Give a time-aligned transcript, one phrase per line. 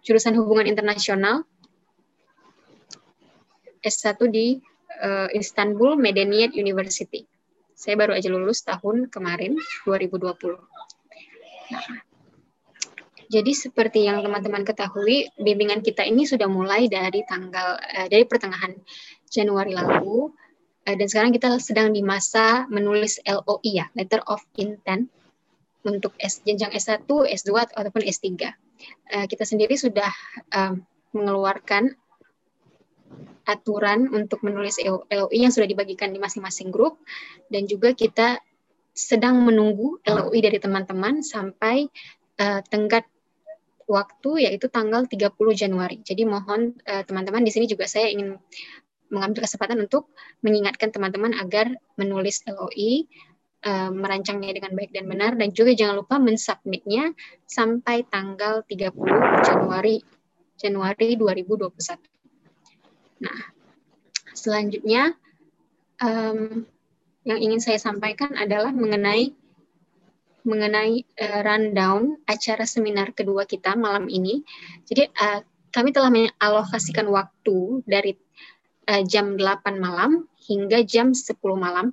[0.00, 1.44] jurusan hubungan internasional
[3.80, 4.60] S1 di
[5.00, 7.24] uh, Istanbul Medeniyet University.
[7.72, 9.56] Saya baru aja lulus tahun kemarin
[9.88, 10.60] 2020.
[11.70, 12.00] Nah,
[13.30, 18.76] jadi seperti yang teman-teman ketahui, bimbingan kita ini sudah mulai dari tanggal uh, dari pertengahan
[19.32, 20.28] Januari lalu
[20.84, 25.08] uh, dan sekarang kita sedang di masa menulis LOI ya, Letter of Intent
[25.80, 28.52] untuk S, jenjang S1, S2 ataupun S3.
[29.10, 30.10] Uh, kita sendiri sudah
[30.54, 30.74] uh,
[31.12, 31.92] mengeluarkan
[33.44, 37.02] aturan untuk menulis LOI yang sudah dibagikan di masing-masing grup
[37.50, 38.38] dan juga kita
[38.94, 41.90] sedang menunggu LOI dari teman-teman sampai
[42.38, 43.04] uh, tenggat
[43.90, 45.98] waktu yaitu tanggal 30 Januari.
[46.06, 48.38] Jadi mohon teman teman-teman di sini juga saya ingin
[49.10, 50.14] mengambil kesempatan untuk
[50.46, 53.10] mengingatkan teman-teman agar menulis LOI
[53.64, 57.12] uh, merancangnya dengan baik dan benar dan juga jangan lupa mensubmitnya
[57.44, 60.00] sampai tanggal 30 Januari
[60.60, 63.24] Januari 2021.
[63.24, 63.38] Nah,
[64.36, 65.16] selanjutnya
[66.00, 66.64] um,
[67.24, 69.32] yang ingin saya sampaikan adalah mengenai
[70.40, 74.40] mengenai uh, rundown acara seminar kedua kita malam ini.
[74.88, 78.16] Jadi uh, kami telah mengalokasikan waktu dari
[78.88, 81.92] uh, jam 8 malam hingga jam 10 malam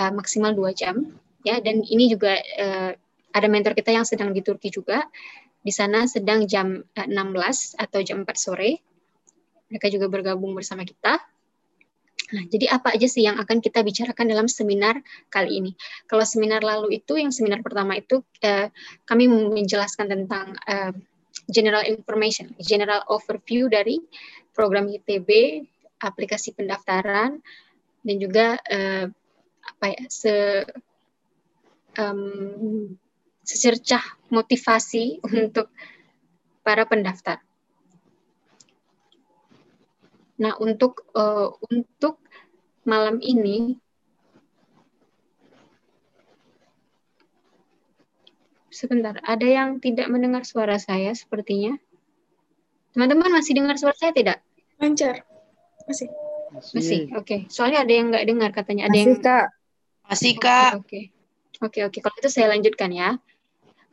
[0.00, 0.96] uh, maksimal 2 jam
[1.44, 2.92] ya dan ini juga uh,
[3.30, 5.04] ada mentor kita yang sedang di Turki juga.
[5.60, 8.80] Di sana sedang jam uh, 16 atau jam 4 sore
[9.70, 11.22] mereka juga bergabung bersama kita.
[12.30, 14.98] Nah, jadi apa aja sih yang akan kita bicarakan dalam seminar
[15.30, 15.72] kali ini?
[16.06, 18.70] Kalau seminar lalu itu, yang seminar pertama itu, eh,
[19.06, 20.94] kami menjelaskan tentang eh,
[21.50, 23.98] general information, general overview dari
[24.54, 25.62] program ITB,
[26.02, 27.42] aplikasi pendaftaran,
[28.06, 29.10] dan juga eh,
[29.76, 30.34] apa ya, se
[31.98, 32.96] um,
[33.44, 35.72] secercah motivasi untuk
[36.62, 37.42] para pendaftar.
[40.40, 42.22] Nah, untuk uh, untuk
[42.88, 43.76] malam ini
[48.72, 51.76] sebentar, ada yang tidak mendengar suara saya sepertinya.
[52.96, 54.38] Teman-teman masih dengar suara saya tidak?
[54.80, 55.22] Lancar.
[55.84, 56.08] Masih.
[56.50, 57.12] Masih.
[57.14, 57.26] Oke.
[57.26, 57.40] Okay.
[57.52, 58.88] Soalnya ada yang nggak dengar katanya.
[58.88, 59.46] Ada masih, yang Kak.
[60.10, 60.82] Masih, Kak.
[60.82, 60.86] Oke.
[60.90, 61.04] Okay.
[61.60, 61.92] Oke, okay, oke.
[61.94, 62.00] Okay.
[62.02, 63.14] Kalau itu saya lanjutkan ya.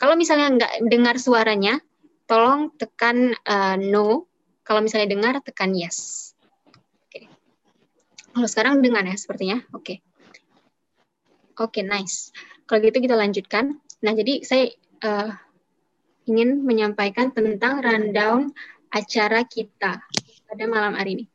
[0.01, 1.78] Kalau misalnya nggak dengar suaranya,
[2.25, 4.25] tolong tekan uh, no.
[4.66, 6.33] Kalau misalnya dengar, tekan yes.
[8.33, 9.61] Kalau sekarang dengan ya sepertinya.
[9.73, 9.81] Oke.
[9.81, 9.97] Okay.
[11.57, 12.33] Oke, okay, nice.
[12.69, 13.81] Kalau gitu kita lanjutkan.
[14.06, 14.69] Nah, jadi saya
[15.01, 15.33] uh,
[16.29, 18.53] ingin menyampaikan tentang rundown
[18.94, 20.01] acara kita
[20.45, 21.25] pada malam hari ini.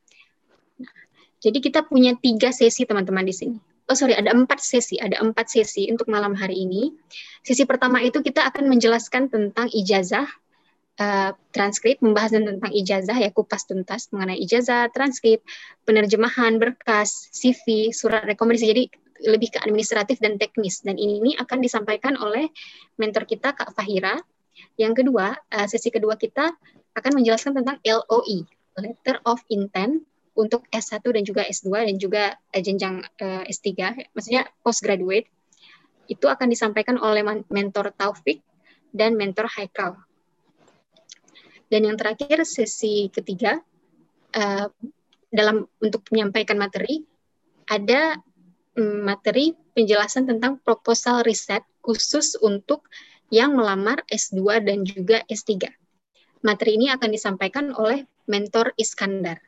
[0.78, 0.94] Nah,
[1.42, 3.59] jadi kita punya tiga sesi teman-teman di sini.
[3.91, 4.97] Oh sorry, ada empat sesi.
[4.97, 6.94] Ada empat sesi untuk malam hari ini.
[7.43, 10.31] Sesi pertama itu kita akan menjelaskan tentang ijazah
[11.03, 15.42] uh, transkrip membahas tentang ijazah ya kupas tuntas mengenai ijazah, transkrip,
[15.82, 18.66] penerjemahan berkas, CV, surat rekomendasi.
[18.71, 18.84] Jadi
[19.22, 22.50] lebih ke administratif dan teknis dan ini akan disampaikan oleh
[22.98, 24.19] mentor kita Kak Fahira.
[24.78, 26.54] Yang kedua, uh, sesi kedua kita
[26.92, 28.44] akan menjelaskan tentang LOI,
[28.78, 33.69] Letter of Intent untuk S1 dan juga S2 dan juga uh, jenjang uh, S3,
[34.16, 35.28] maksudnya postgraduate.
[36.09, 38.42] Itu akan disampaikan oleh mentor Taufik
[38.92, 39.97] dan mentor Haikal
[41.72, 43.56] dan yang terakhir sesi ketiga
[44.37, 44.69] uh,
[45.32, 47.00] dalam untuk menyampaikan materi
[47.65, 48.21] ada
[48.76, 52.84] um, materi penjelasan tentang proposal riset khusus untuk
[53.32, 55.72] yang melamar S2 dan juga S3.
[56.44, 59.41] Materi ini akan disampaikan oleh mentor Iskandar.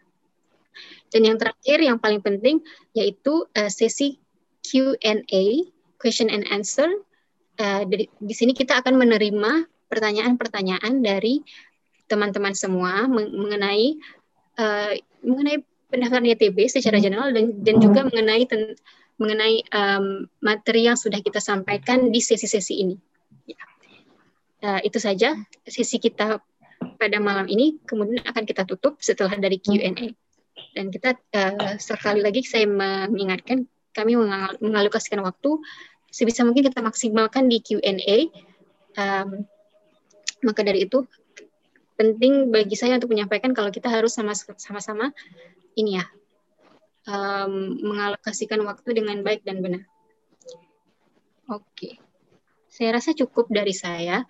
[1.10, 2.60] Dan yang terakhir yang paling penting
[2.96, 4.18] yaitu uh, sesi
[4.64, 5.44] Q&A,
[6.00, 6.88] question and answer.
[7.54, 11.44] Uh, di, di sini kita akan menerima pertanyaan-pertanyaan dari
[12.10, 13.96] teman-teman semua mengenai
[14.58, 14.92] uh,
[15.22, 17.04] mengenai pendaftaran YTB secara hmm.
[17.04, 18.74] general dan dan juga mengenai ten,
[19.16, 22.96] mengenai um, materi yang sudah kita sampaikan di sesi-sesi ini.
[23.46, 23.62] Ya.
[24.64, 26.42] Uh, itu saja sesi kita
[26.98, 27.78] pada malam ini.
[27.86, 30.10] Kemudian akan kita tutup setelah dari Q&A.
[30.74, 34.18] Dan kita uh, sekali lagi saya mengingatkan kami
[34.58, 35.62] mengalokasikan waktu
[36.10, 38.30] sebisa mungkin kita maksimalkan di Q&A.
[38.94, 39.46] Um,
[40.46, 41.06] maka dari itu
[41.94, 44.14] penting bagi saya untuk menyampaikan kalau kita harus
[44.58, 45.14] sama-sama
[45.78, 46.06] ini ya
[47.06, 49.82] um, mengalokasikan waktu dengan baik dan benar.
[51.50, 52.00] Oke,
[52.72, 54.24] saya rasa cukup dari saya.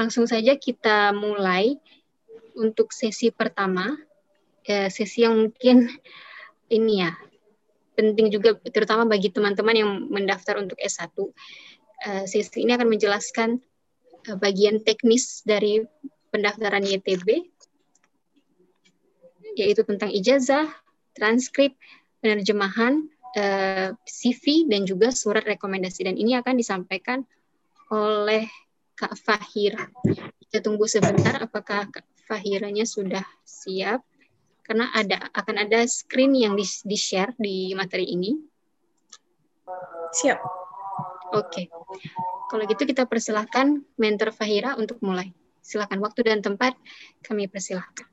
[0.00, 1.76] Langsung saja kita mulai
[2.56, 3.94] untuk sesi pertama,
[4.64, 5.88] ya, sesi yang mungkin
[6.76, 7.12] ini ya
[7.94, 11.14] penting juga terutama bagi teman-teman yang mendaftar untuk S1.
[11.14, 11.30] Uh,
[12.04, 13.62] eh, sesi ini akan menjelaskan
[14.28, 15.86] uh, bagian teknis dari
[16.34, 17.46] pendaftaran YTB,
[19.54, 20.66] yaitu tentang ijazah,
[21.14, 21.78] transkrip,
[22.18, 23.06] penerjemahan,
[23.38, 26.10] eh, CV, dan juga surat rekomendasi.
[26.10, 27.22] Dan ini akan disampaikan
[27.94, 28.50] oleh
[28.98, 29.86] Kak Fahira.
[30.42, 34.02] Kita tunggu sebentar apakah Kak Fahiranya sudah siap.
[34.64, 38.32] Karena ada akan ada screen yang di-share di materi ini.
[40.14, 40.38] Siap.
[41.36, 41.68] Oke.
[42.48, 45.34] Kalau gitu kita persilahkan mentor Fahira untuk mulai.
[45.60, 46.76] Silakan waktu dan tempat
[47.24, 48.08] kami persilahkan.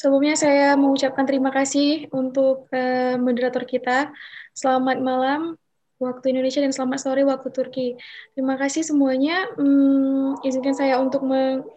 [0.00, 4.08] Sebelumnya saya mengucapkan terima kasih untuk uh, moderator kita.
[4.56, 5.60] Selamat malam
[6.00, 7.88] waktu Indonesia dan selamat sore waktu Turki.
[8.32, 9.44] Terima kasih semuanya.
[9.54, 11.22] Hmm, izinkan saya untuk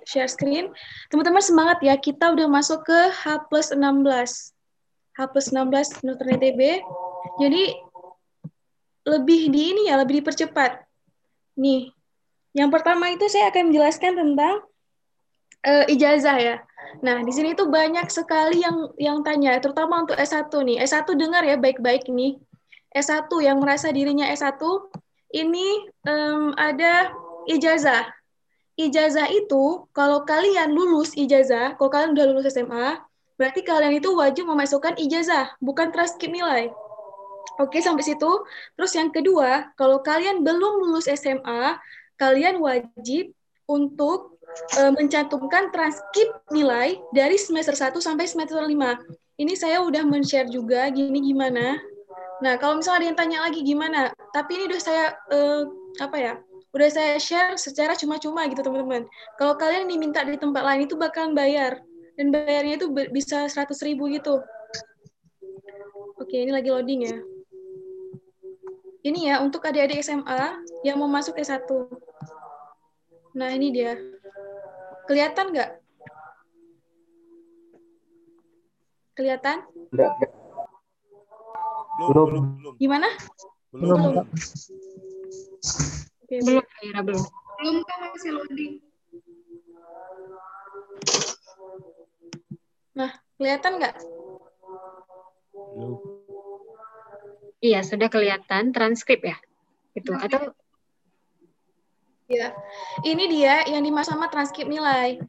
[0.07, 0.71] share screen.
[1.11, 3.83] Teman-teman semangat ya, kita udah masuk ke H plus 16.
[5.13, 6.61] H plus 16 menurut ITB.
[7.43, 7.63] Jadi
[9.03, 10.79] lebih di ini ya, lebih dipercepat.
[11.59, 11.91] Nih,
[12.55, 14.63] yang pertama itu saya akan menjelaskan tentang
[15.67, 16.55] uh, ijazah ya.
[17.03, 20.79] Nah, di sini tuh banyak sekali yang yang tanya, terutama untuk S1 nih.
[20.79, 22.39] S1 dengar ya baik-baik nih.
[22.93, 24.61] S1 yang merasa dirinya S1,
[25.33, 27.09] ini um, ada
[27.49, 28.05] ijazah.
[28.77, 33.01] Ijazah itu, kalau kalian lulus ijazah, kalau kalian udah lulus SMA,
[33.37, 36.69] berarti kalian itu wajib memasukkan ijazah, bukan transkrip nilai.
[37.61, 38.31] Oke, sampai situ.
[38.73, 41.77] Terus yang kedua, kalau kalian belum lulus SMA,
[42.17, 43.29] kalian wajib
[43.69, 44.41] untuk
[44.73, 48.69] e, mencantumkan transkrip nilai dari semester 1 sampai semester 5.
[49.37, 51.77] Ini saya udah men-share juga, gini gimana.
[52.43, 55.37] Nah, kalau misalnya ada yang tanya lagi gimana, tapi ini udah saya, e,
[56.03, 56.33] apa ya,
[56.75, 59.07] udah saya share secara cuma-cuma gitu teman-teman.
[59.39, 61.79] Kalau kalian diminta di tempat lain itu bakalan bayar.
[62.13, 64.37] Dan bayarnya itu bisa 100 ribu gitu.
[66.19, 67.17] Oke, ini lagi loading ya
[69.03, 71.67] ini ya untuk adik-adik SMA yang mau masuk S1.
[73.35, 73.99] Nah, ini dia.
[75.03, 75.71] Kelihatan nggak?
[79.13, 79.67] Kelihatan?
[81.93, 82.73] Belum, belum, belum.
[82.81, 83.09] Gimana?
[83.69, 83.97] Belum.
[84.01, 84.25] belum.
[86.25, 86.65] Oke, belum,
[87.05, 87.23] belum.
[87.61, 88.73] Belum kan masih loading.
[92.93, 93.95] Nah, kelihatan nggak?
[95.53, 95.93] Belum.
[97.63, 99.37] Iya, sudah kelihatan transkrip ya?
[99.95, 100.51] Itu atau
[102.27, 102.55] Ya.
[103.05, 105.21] Ini dia yang dimaksud sama transkrip nilai.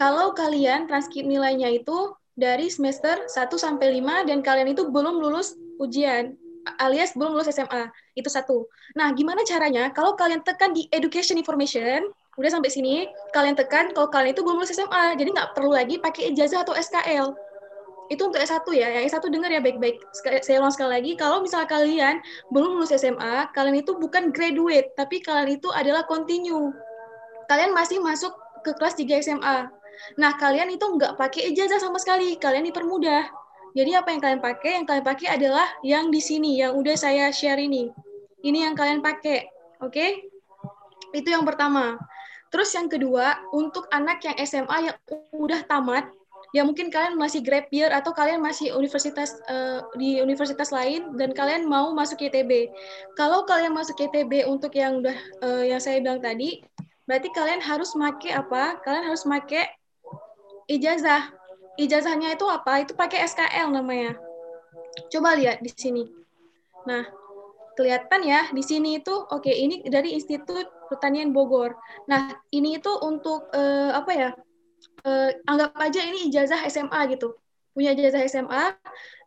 [0.00, 5.52] Kalau kalian transkrip nilainya itu dari semester 1 sampai 5 dan kalian itu belum lulus
[5.82, 6.38] ujian
[6.78, 7.90] alias belum lulus SMA.
[8.14, 8.70] Itu satu.
[8.94, 9.90] Nah, gimana caranya?
[9.90, 12.06] Kalau kalian tekan di education information,
[12.38, 15.18] udah sampai sini, kalian tekan kalau kalian itu belum lulus SMA.
[15.18, 17.34] Jadi nggak perlu lagi pakai ijazah atau SKL
[18.12, 18.88] itu untuk S1 ya.
[19.00, 19.96] Yang S1 dengar ya baik-baik.
[20.44, 22.20] Saya ulang sekali lagi, kalau misalnya kalian
[22.52, 26.70] belum lulus SMA, kalian itu bukan graduate, tapi kalian itu adalah continue.
[27.48, 29.56] Kalian masih masuk ke kelas 3 SMA.
[30.20, 32.36] Nah, kalian itu nggak pakai ijazah sama sekali.
[32.36, 33.41] Kalian dipermudah.
[33.72, 34.70] Jadi apa yang kalian pakai?
[34.80, 37.88] Yang kalian pakai adalah yang di sini, yang udah saya share ini.
[38.44, 39.48] Ini yang kalian pakai.
[39.80, 39.92] Oke?
[39.92, 40.10] Okay?
[41.16, 41.96] Itu yang pertama.
[42.52, 44.96] Terus yang kedua, untuk anak yang SMA yang
[45.32, 46.04] udah tamat,
[46.52, 51.32] ya mungkin kalian masih grab year atau kalian masih universitas uh, di universitas lain dan
[51.32, 52.68] kalian mau masuk ITB.
[53.16, 56.60] Kalau kalian masuk ITB untuk yang udah uh, yang saya bilang tadi,
[57.08, 58.76] berarti kalian harus make apa?
[58.84, 59.64] Kalian harus make
[60.68, 61.32] ijazah.
[61.80, 62.84] Ijazahnya itu apa?
[62.84, 64.16] Itu pakai SKL namanya.
[65.08, 66.04] Coba lihat di sini.
[66.84, 67.06] Nah,
[67.78, 71.72] kelihatan ya di sini itu oke okay, ini dari Institut Pertanian Bogor.
[72.10, 74.30] Nah, ini itu untuk uh, apa ya?
[75.06, 77.34] uh, anggap aja ini ijazah SMA gitu,
[77.74, 78.76] punya ijazah SMA.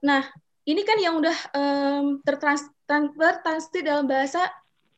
[0.04, 0.24] Nah,
[0.66, 4.50] ini kan yang udah um, tertransfer dalam bahasa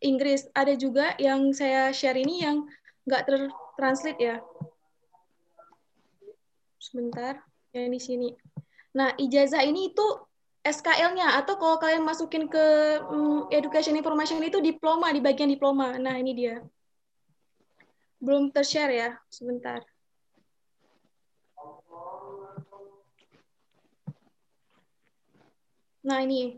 [0.04, 0.48] Inggris.
[0.54, 2.66] Ada juga yang saya share ini yang
[3.08, 4.36] nggak tertranslate ya.
[6.88, 7.44] Sebentar,
[7.76, 8.32] yang di sini.
[8.96, 10.08] Nah, ijazah ini itu
[10.64, 12.66] SKL-nya atau kalau kalian masukin ke
[13.12, 16.00] um, education information itu diploma di bagian diploma.
[16.00, 16.64] Nah, ini dia.
[18.24, 19.84] Belum tershare ya, sebentar.
[26.08, 26.56] Nah, ini.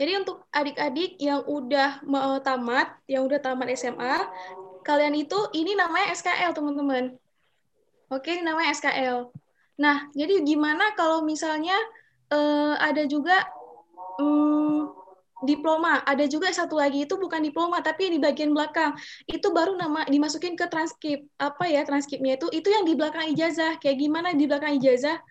[0.00, 2.00] Jadi untuk adik-adik yang udah
[2.40, 4.16] tamat, yang udah tamat SMA,
[4.80, 7.20] kalian itu ini namanya SKL, teman-teman.
[8.08, 9.28] Oke, namanya SKL.
[9.78, 11.78] Nah, jadi gimana kalau misalnya
[12.34, 13.46] uh, ada juga
[14.18, 14.90] um,
[15.46, 18.98] diploma, ada juga satu lagi itu bukan diploma tapi di bagian belakang.
[19.30, 21.30] Itu baru nama dimasukin ke transkrip.
[21.38, 22.50] Apa ya transkripnya itu?
[22.50, 23.78] Itu yang di belakang ijazah.
[23.78, 25.22] Kayak gimana di belakang ijazah?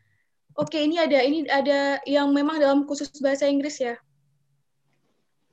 [0.58, 4.00] Oke, ini ada ini ada yang memang dalam khusus bahasa Inggris ya.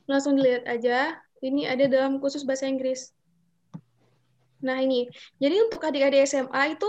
[0.06, 1.18] Langsung dilihat aja.
[1.44, 3.12] Ini ada dalam khusus bahasa Inggris.
[4.64, 6.88] Nah ini, jadi untuk adik-adik SMA itu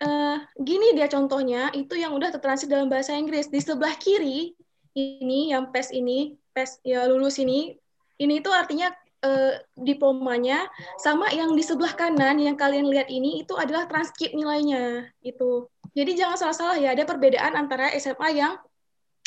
[0.00, 3.48] uh, gini dia contohnya, itu yang udah tertranslate dalam bahasa Inggris.
[3.48, 4.54] Di sebelah kiri
[4.94, 7.74] ini yang PES ini, PES ya lulus ini,
[8.20, 8.92] ini itu artinya
[9.24, 10.68] uh, diplomanya
[11.00, 15.66] sama yang di sebelah kanan yang kalian lihat ini itu adalah transkrip nilainya itu.
[15.92, 18.56] Jadi jangan salah-salah ya, ada perbedaan antara SMA yang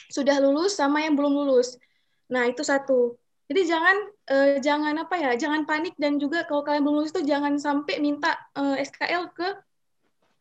[0.10, 1.78] sudah lulus sama yang belum lulus.
[2.30, 3.18] Nah, itu satu.
[3.46, 3.96] Jadi jangan
[4.34, 8.02] uh, jangan apa ya, jangan panik dan juga kalau kalian belum lulus itu jangan sampai
[8.02, 9.54] minta uh, SKL ke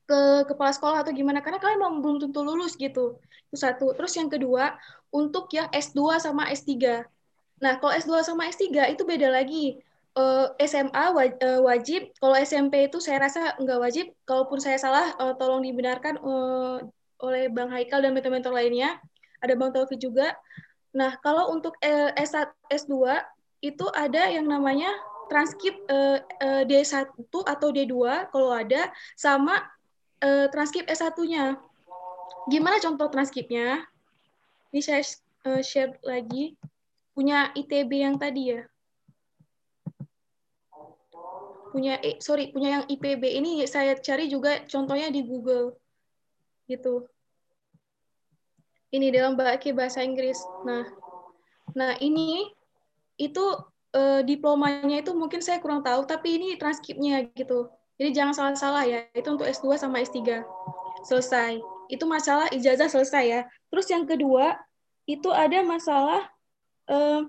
[0.05, 3.17] ke kepala sekolah atau gimana karena kalian belum belum tentu lulus gitu.
[3.49, 3.97] Itu satu.
[3.97, 4.77] Terus yang kedua,
[5.15, 7.05] untuk yang S2 sama S3.
[7.63, 9.81] Nah, kalau S2 sama S3 itu beda lagi.
[10.15, 11.11] Eh, SMA
[11.67, 14.07] wajib, kalau SMP itu saya rasa nggak wajib.
[14.29, 16.23] Kalaupun saya salah, uh, tolong dibenarkan
[17.19, 19.01] oleh Bang Haikal dan mentor-mentor lainnya.
[19.43, 20.37] Ada Bang Taufik juga.
[20.95, 21.75] Nah, kalau untuk
[22.15, 23.19] S1, S2
[23.65, 24.93] itu ada yang namanya
[25.27, 26.21] transkrip uh,
[26.69, 29.57] D1 atau D2 kalau ada sama
[30.25, 31.61] uh, transkrip S1-nya.
[32.49, 33.85] Gimana contoh transkripnya?
[34.73, 35.05] Ini saya
[35.45, 36.57] uh, share lagi.
[37.13, 38.67] Punya ITB yang tadi ya.
[41.71, 45.77] Punya eh, sorry, punya yang IPB ini saya cari juga contohnya di Google.
[46.67, 47.07] Gitu
[48.95, 50.39] ini dalam bahasa Inggris.
[50.63, 50.87] Nah,
[51.75, 52.47] nah ini
[53.19, 53.43] itu
[53.91, 57.67] uh, diplomanya itu mungkin saya kurang tahu, tapi ini transkripnya gitu.
[57.95, 60.43] Jadi jangan salah-salah ya, itu untuk S2 sama S3.
[61.07, 61.63] Selesai.
[61.87, 63.41] Itu masalah ijazah selesai ya.
[63.71, 64.59] Terus yang kedua,
[65.07, 66.27] itu ada masalah
[66.91, 67.23] uh,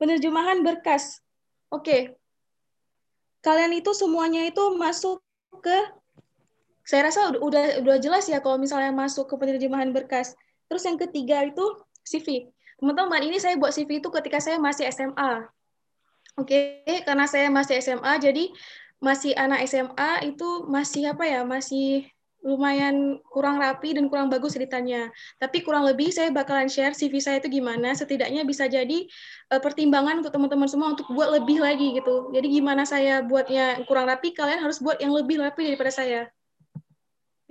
[0.00, 1.22] penerjemahan berkas.
[1.70, 1.84] Oke.
[1.84, 2.02] Okay.
[3.38, 5.22] Kalian itu semuanya itu masuk
[5.62, 5.78] ke
[6.88, 10.32] saya rasa udah, udah udah jelas ya kalau misalnya masuk ke penerjemahan berkas.
[10.66, 11.64] Terus yang ketiga itu
[12.02, 12.48] CV.
[12.80, 15.44] Teman-teman, ini saya buat CV itu ketika saya masih SMA.
[16.38, 17.02] Oke, okay?
[17.02, 18.46] karena saya masih SMA, jadi
[18.98, 22.06] masih anak SMA itu masih apa ya, masih
[22.38, 25.10] lumayan kurang rapi dan kurang bagus ceritanya.
[25.42, 29.06] Tapi kurang lebih saya bakalan share CV saya itu gimana, setidaknya bisa jadi
[29.50, 32.30] uh, pertimbangan untuk teman-teman semua untuk buat lebih lagi gitu.
[32.30, 36.30] Jadi gimana saya buatnya kurang rapi, kalian harus buat yang lebih rapi daripada saya.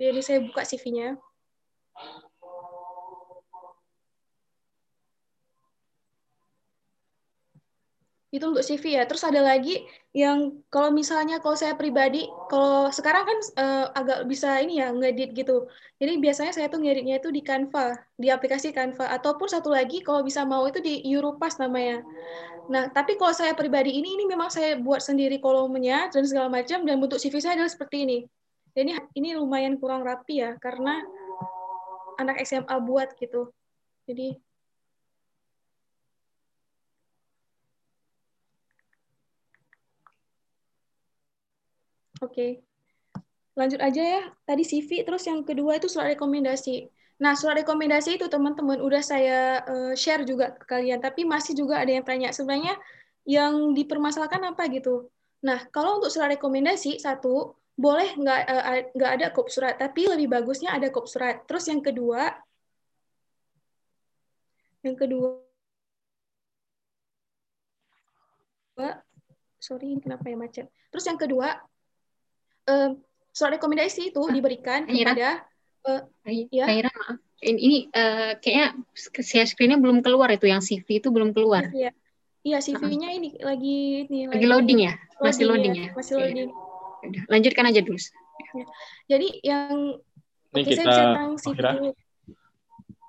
[0.00, 1.18] Jadi saya buka CV-nya.
[8.28, 9.08] Itu untuk CV ya.
[9.08, 14.60] Terus ada lagi yang kalau misalnya kalau saya pribadi, kalau sekarang kan uh, agak bisa
[14.60, 15.64] ini ya ngedit gitu.
[15.96, 19.08] Jadi biasanya saya tuh ngeditnya itu di Canva, di aplikasi Canva.
[19.16, 22.04] Ataupun satu lagi kalau bisa mau itu di Europass namanya.
[22.68, 26.84] Nah, tapi kalau saya pribadi ini, ini memang saya buat sendiri kolomnya dan segala macam,
[26.84, 28.18] dan bentuk CV saya adalah seperti ini.
[28.76, 31.00] Ini, ini lumayan kurang rapi ya, karena
[32.20, 33.48] anak SMA buat gitu.
[34.04, 34.36] Jadi
[42.22, 42.62] Oke.
[43.58, 44.22] Lanjut aja ya.
[44.46, 46.86] Tadi CV, terus yang kedua itu surat rekomendasi.
[47.18, 51.82] Nah, surat rekomendasi itu teman-teman udah saya uh, share juga ke kalian, tapi masih juga
[51.82, 52.78] ada yang tanya sebenarnya
[53.26, 55.10] yang dipermasalahkan apa gitu.
[55.42, 58.40] Nah, kalau untuk surat rekomendasi satu boleh nggak
[58.94, 61.42] uh, ada kop surat, tapi lebih bagusnya ada kop surat.
[61.50, 62.30] Terus yang kedua,
[64.86, 65.42] yang kedua,
[69.58, 70.66] sorry kenapa ya macet.
[70.94, 71.50] Terus yang kedua
[72.68, 72.90] uh,
[73.32, 75.14] surat rekomendasi itu ah, diberikan Aira.
[75.14, 75.28] kepada
[75.88, 76.02] uh,
[76.52, 76.64] ya.
[76.68, 77.16] Aira, maaf.
[77.38, 78.74] Ini, ini uh, kayaknya
[79.22, 81.70] share screen-nya belum keluar itu yang CV itu belum keluar.
[81.70, 81.94] Iya,
[82.42, 83.18] iya CV-nya uh-huh.
[83.22, 83.78] ini lagi
[84.10, 85.86] ini lagi, lagi loading ya, masih loading ya.
[85.86, 85.90] ya.
[85.94, 86.50] Masih loading.
[86.98, 87.94] Udah, lanjutkan aja dulu.
[87.94, 88.66] Ya.
[89.06, 90.02] Jadi yang
[90.54, 90.94] ini okay, kita
[91.38, 91.58] CV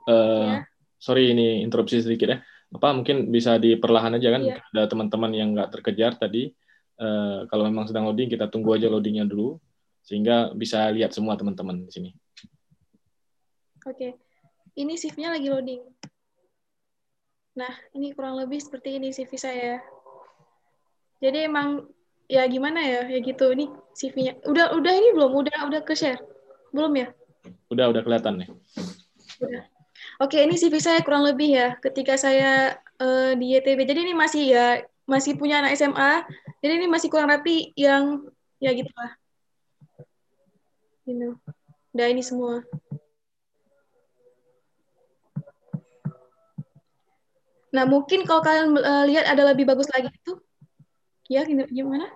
[0.10, 0.66] Uh, ya.
[0.98, 2.38] Sorry ini interupsi sedikit ya.
[2.74, 4.42] Apa mungkin bisa diperlahan aja kan?
[4.42, 4.58] Ya.
[4.74, 6.50] Ada teman-teman yang nggak terkejar tadi
[7.00, 9.58] uh, kalau memang sedang loading kita tunggu aja loadingnya dulu
[10.04, 12.10] sehingga bisa lihat semua teman-teman di sini.
[13.88, 14.20] Oke,
[14.76, 15.82] ini CV-nya lagi loading.
[17.58, 19.84] Nah, ini kurang lebih seperti ini CV saya.
[21.20, 21.88] Jadi emang
[22.30, 23.52] ya gimana ya, ya gitu.
[23.52, 23.66] Ini
[23.96, 24.40] CV-nya.
[24.48, 25.32] Udah udah ini belum?
[25.32, 26.20] Udah udah ke share?
[26.72, 27.08] Belum ya?
[27.72, 28.50] Udah udah kelihatan nih.
[29.44, 29.64] Udah.
[30.20, 33.84] Oke, ini CV saya kurang lebih ya ketika saya uh, di YTB.
[33.84, 34.66] Jadi ini masih ya
[35.10, 36.24] masih punya anak SMA
[36.62, 38.30] jadi ini masih kurang rapi yang
[38.62, 38.92] ya gitu.
[38.94, 39.16] Lah
[41.10, 41.34] know.
[41.96, 42.62] udah ini semua.
[47.70, 50.34] Nah mungkin kalau kalian uh, lihat ada lebih bagus lagi itu
[51.30, 52.10] ya gimana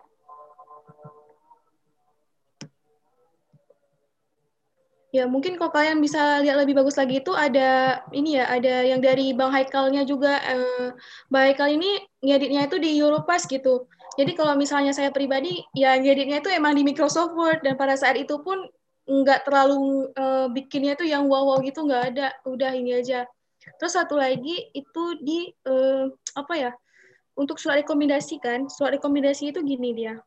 [5.14, 8.98] Ya, mungkin kalau kalian bisa lihat lebih bagus lagi itu ada ini ya, ada yang
[8.98, 10.42] dari Bang Haikalnya juga.
[10.42, 10.90] Eh,
[11.30, 13.86] Bang Haikal ini ngeditnya itu di Europass gitu.
[14.18, 18.18] Jadi kalau misalnya saya pribadi, ya ngeditnya itu emang di Microsoft Word dan pada saat
[18.18, 18.66] itu pun
[19.06, 23.30] nggak terlalu uh, bikinnya tuh yang wow wow gitu nggak ada, udah ini aja.
[23.78, 26.72] Terus satu lagi itu di uh, apa ya?
[27.38, 30.18] Untuk surat rekomendasi kan, surat rekomendasi itu gini dia.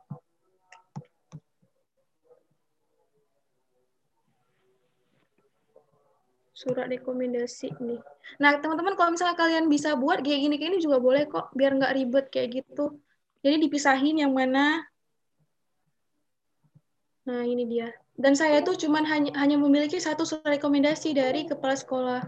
[6.56, 8.00] Surat rekomendasi nih.
[8.40, 11.76] Nah, teman-teman kalau misalnya kalian bisa buat kayak gini kayak ini juga boleh kok, biar
[11.76, 12.96] nggak ribet kayak gitu.
[13.44, 14.80] Jadi dipisahin yang mana.
[17.28, 17.92] Nah, ini dia.
[18.16, 22.24] Dan saya tuh cuman hanya, hanya memiliki satu surat rekomendasi dari kepala sekolah.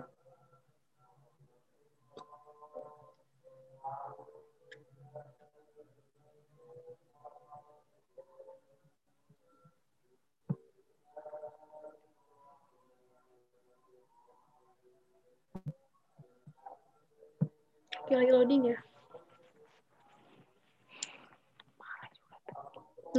[18.08, 18.78] Oke, lagi loading ya.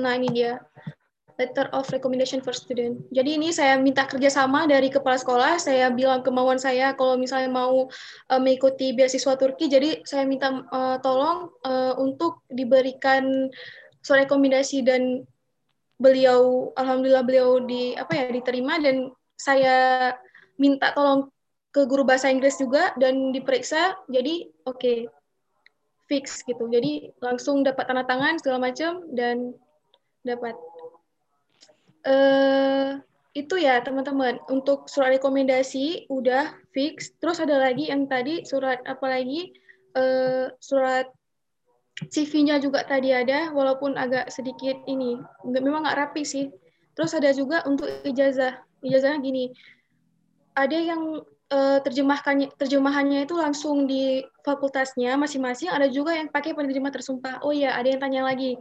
[0.01, 0.57] Nah, ini dia.
[1.37, 3.05] Letter of recommendation for student.
[3.13, 5.61] Jadi ini saya minta kerjasama dari kepala sekolah.
[5.61, 7.85] Saya bilang kemauan saya kalau misalnya mau
[8.33, 9.69] uh, mengikuti beasiswa Turki.
[9.69, 13.45] Jadi saya minta uh, tolong uh, untuk diberikan
[14.01, 15.21] surat rekomendasi dan
[16.01, 20.17] beliau, alhamdulillah beliau di apa ya diterima dan saya
[20.57, 21.29] minta tolong
[21.69, 24.97] ke guru bahasa Inggris juga dan diperiksa jadi oke okay,
[26.09, 26.65] fix gitu.
[26.67, 29.53] Jadi langsung dapat tanda tangan segala macam dan
[30.25, 30.57] dapat.
[32.01, 32.97] Uh,
[33.37, 34.41] itu ya teman-teman.
[34.49, 37.13] Untuk surat rekomendasi udah fix.
[37.21, 39.53] Terus ada lagi yang tadi surat apa lagi?
[39.93, 41.13] Uh, surat
[42.09, 46.49] CV-nya juga tadi ada walaupun agak sedikit ini memang nggak rapi sih.
[46.97, 48.65] Terus ada juga untuk ijazah.
[48.81, 49.45] Ijazahnya gini
[50.59, 55.69] ada yang uh, terjemahkannya terjemahannya itu langsung di fakultasnya masing-masing.
[55.69, 57.41] Ada juga yang pakai penerjemah tersumpah.
[57.45, 58.57] Oh iya ada yang tanya lagi.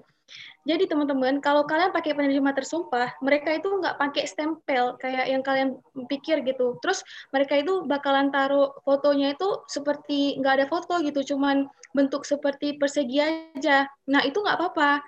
[0.68, 5.80] Jadi teman-teman kalau kalian pakai penerjemah tersumpah mereka itu nggak pakai stempel kayak yang kalian
[6.12, 6.76] pikir gitu.
[6.84, 7.00] Terus
[7.32, 11.64] mereka itu bakalan taruh fotonya itu seperti nggak ada foto gitu cuman
[11.96, 13.24] bentuk seperti persegi
[13.56, 13.88] aja.
[14.12, 15.00] Nah itu nggak apa-apa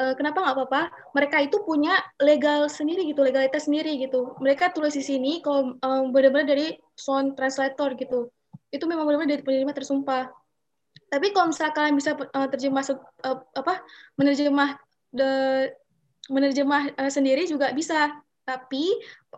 [0.00, 0.82] uh, kenapa nggak apa-apa?
[1.16, 4.36] Mereka itu punya legal sendiri gitu, legalitas sendiri gitu.
[4.40, 8.30] Mereka tulis di sini kalau um, benar-benar dari sound translator gitu.
[8.72, 10.28] Itu memang benar-benar dari penerima tersumpah.
[11.06, 12.84] Tapi kalau misalnya kalian bisa uh, terjemah
[13.22, 13.84] uh, apa
[14.18, 14.80] menerjemah
[15.14, 15.30] the
[16.26, 18.10] menerjemah uh, sendiri juga bisa,
[18.42, 18.90] tapi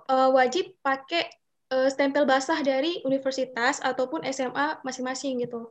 [0.09, 1.29] uh, wajib pakai
[1.73, 5.69] uh, stempel basah dari universitas ataupun SMA masing-masing gitu.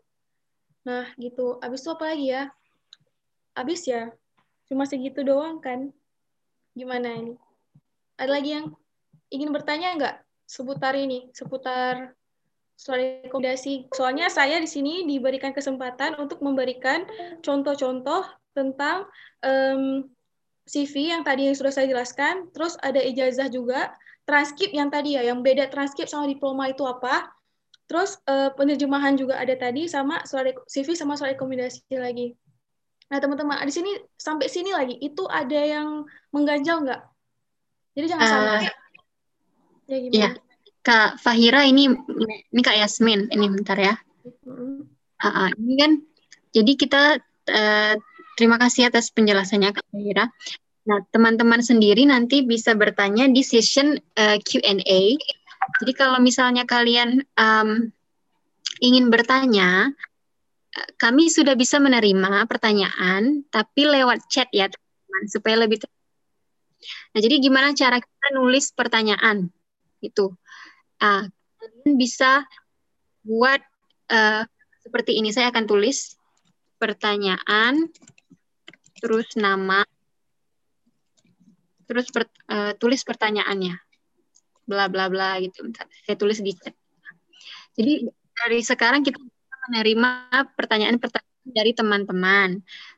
[0.86, 1.58] Nah, gitu.
[1.60, 2.44] Habis itu apa lagi ya?
[3.58, 4.14] Habis ya.
[4.68, 5.92] Cuma segitu doang kan?
[6.76, 7.34] Gimana ini?
[8.20, 8.66] Ada lagi yang
[9.32, 10.16] ingin bertanya nggak
[10.48, 12.16] seputar ini, seputar
[12.78, 13.90] soal rekomendasi?
[13.96, 17.08] Soalnya saya di sini diberikan kesempatan untuk memberikan
[17.42, 19.08] contoh-contoh tentang
[19.42, 20.06] um,
[20.68, 23.96] CV yang tadi yang sudah saya jelaskan, terus ada ijazah juga,
[24.28, 27.32] transkrip yang tadi ya, yang beda transkrip sama diploma itu apa,
[27.88, 32.36] terus uh, penerjemahan juga ada tadi sama soal CV sama soal rekomendasi lagi.
[33.08, 36.04] Nah, teman-teman, di sini sampai sini lagi itu ada yang
[36.36, 37.02] mengganjal nggak?
[37.96, 38.68] Jadi jangan uh, sampai
[39.88, 40.16] ya gimana?
[40.16, 40.30] Iya.
[40.88, 41.92] Kak Fahira ini
[42.52, 43.96] ini Kak Yasmin, ini bentar ya.
[44.48, 44.84] Uh,
[45.20, 45.92] uh, ini kan
[46.56, 47.04] jadi kita
[47.52, 47.94] uh,
[48.40, 50.32] terima kasih atas penjelasannya Kak Fahira.
[50.88, 55.02] Nah, teman-teman sendiri nanti bisa bertanya di session uh, Q&A.
[55.84, 57.92] Jadi kalau misalnya kalian um,
[58.80, 59.92] ingin bertanya,
[60.98, 65.82] kami sudah bisa menerima pertanyaan, tapi lewat chat ya teman-teman, supaya lebih
[67.14, 69.50] Nah, jadi gimana cara kita nulis pertanyaan?
[69.98, 70.38] Itu.
[71.02, 71.26] Ah,
[71.58, 72.46] kalian bisa
[73.26, 73.62] buat
[74.14, 74.46] uh,
[74.86, 75.34] seperti ini.
[75.34, 76.16] Saya akan tulis
[76.78, 77.90] pertanyaan,
[79.02, 79.82] terus nama,
[81.90, 83.74] terus per, uh, tulis pertanyaannya,
[84.70, 85.66] bla bla bla gitu.
[86.06, 86.78] Saya tulis di chat.
[87.78, 88.06] Jadi
[88.38, 89.18] dari sekarang kita
[89.70, 90.10] menerima
[90.56, 92.50] pertanyaan-pertanyaan dari teman-teman.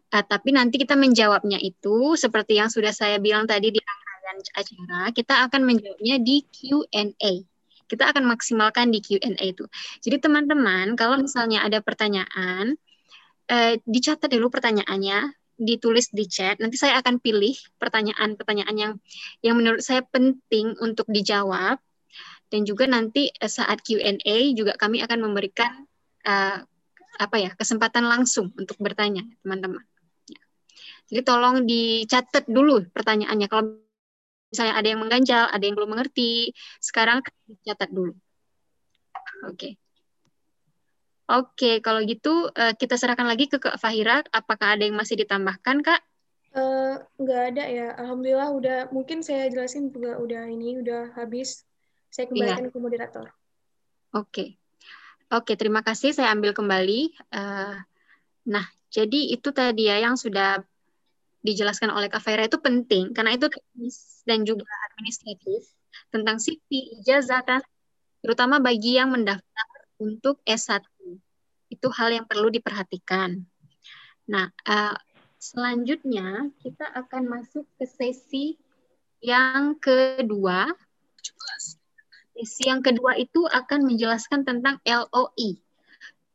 [0.09, 5.01] Uh, tapi nanti kita menjawabnya itu seperti yang sudah saya bilang tadi di rangkaian acara,
[5.13, 7.33] kita akan menjawabnya di Q&A.
[7.89, 9.65] Kita akan maksimalkan di Q&A itu.
[10.01, 12.77] Jadi teman-teman, kalau misalnya ada pertanyaan,
[13.49, 16.57] uh, dicatat dulu pertanyaannya, ditulis di chat.
[16.57, 18.93] Nanti saya akan pilih pertanyaan-pertanyaan yang
[19.43, 21.77] yang menurut saya penting untuk dijawab.
[22.49, 25.85] Dan juga nanti eh, saat Q&A juga kami akan memberikan
[26.25, 26.57] uh,
[27.19, 29.83] apa ya kesempatan langsung untuk bertanya teman-teman.
[30.31, 30.41] Ya.
[31.11, 33.47] Jadi tolong dicatat dulu pertanyaannya.
[33.51, 33.63] Kalau
[34.49, 38.15] misalnya ada yang mengganjal, ada yang belum mengerti, sekarang dicatat dulu.
[39.45, 39.55] Oke.
[39.55, 39.73] Okay.
[41.29, 44.25] Oke, kalau gitu uh, kita serahkan lagi ke Kak Fahira.
[44.33, 46.01] Apakah ada yang masih ditambahkan, Kak?
[46.57, 47.87] Uh, nggak ada ya.
[48.01, 48.79] Alhamdulillah udah.
[48.89, 51.69] Mungkin saya jelasin juga udah ini udah habis.
[52.09, 52.29] Saya iya.
[52.33, 52.73] kembalikan iya.
[52.73, 53.27] ke moderator.
[54.17, 54.57] Oke,
[55.33, 55.53] oke.
[55.55, 56.13] Terima kasih.
[56.13, 57.13] Saya ambil kembali.
[57.33, 57.77] Uh,
[58.49, 60.61] nah, jadi itu tadi ya yang sudah
[61.39, 65.71] dijelaskan oleh Kak Fahira itu penting karena itu teknis dan juga administratif
[66.11, 67.41] tentang CV, ijazah,
[68.19, 69.67] terutama bagi yang mendaftar
[70.01, 70.83] untuk S1
[71.69, 73.39] itu hal yang perlu diperhatikan.
[74.27, 74.97] Nah, uh,
[75.37, 78.57] selanjutnya kita akan masuk ke sesi
[79.23, 80.67] yang kedua.
[82.39, 85.59] Sesi yang kedua itu akan menjelaskan tentang LOI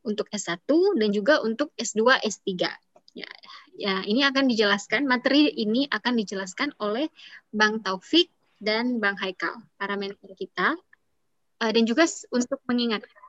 [0.05, 0.69] untuk S1
[1.01, 2.69] dan juga untuk S2, S3.
[3.17, 3.29] Ya,
[3.73, 7.09] ya ini akan dijelaskan, materi ini akan dijelaskan oleh
[7.49, 8.29] Bang Taufik
[8.61, 10.77] dan Bang Haikal, para mentor kita.
[11.57, 13.25] Uh, dan juga untuk mengingatkan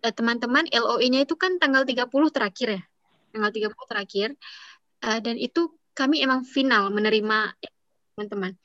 [0.00, 2.82] Eh, teman-teman LOE-nya itu kan tanggal 30 terakhir ya.
[3.36, 4.28] Tanggal 30 terakhir.
[5.04, 7.52] Uh, dan itu kami emang final menerima
[8.16, 8.56] teman-teman.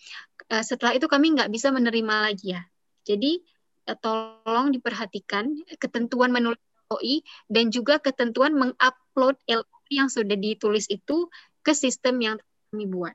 [0.63, 2.63] Setelah itu kami nggak bisa menerima lagi ya.
[3.05, 3.39] Jadi
[3.87, 11.29] uh, tolong diperhatikan ketentuan menulis LOI dan juga ketentuan mengupload LOI yang sudah ditulis itu
[11.61, 12.35] ke sistem yang
[12.69, 13.13] kami buat.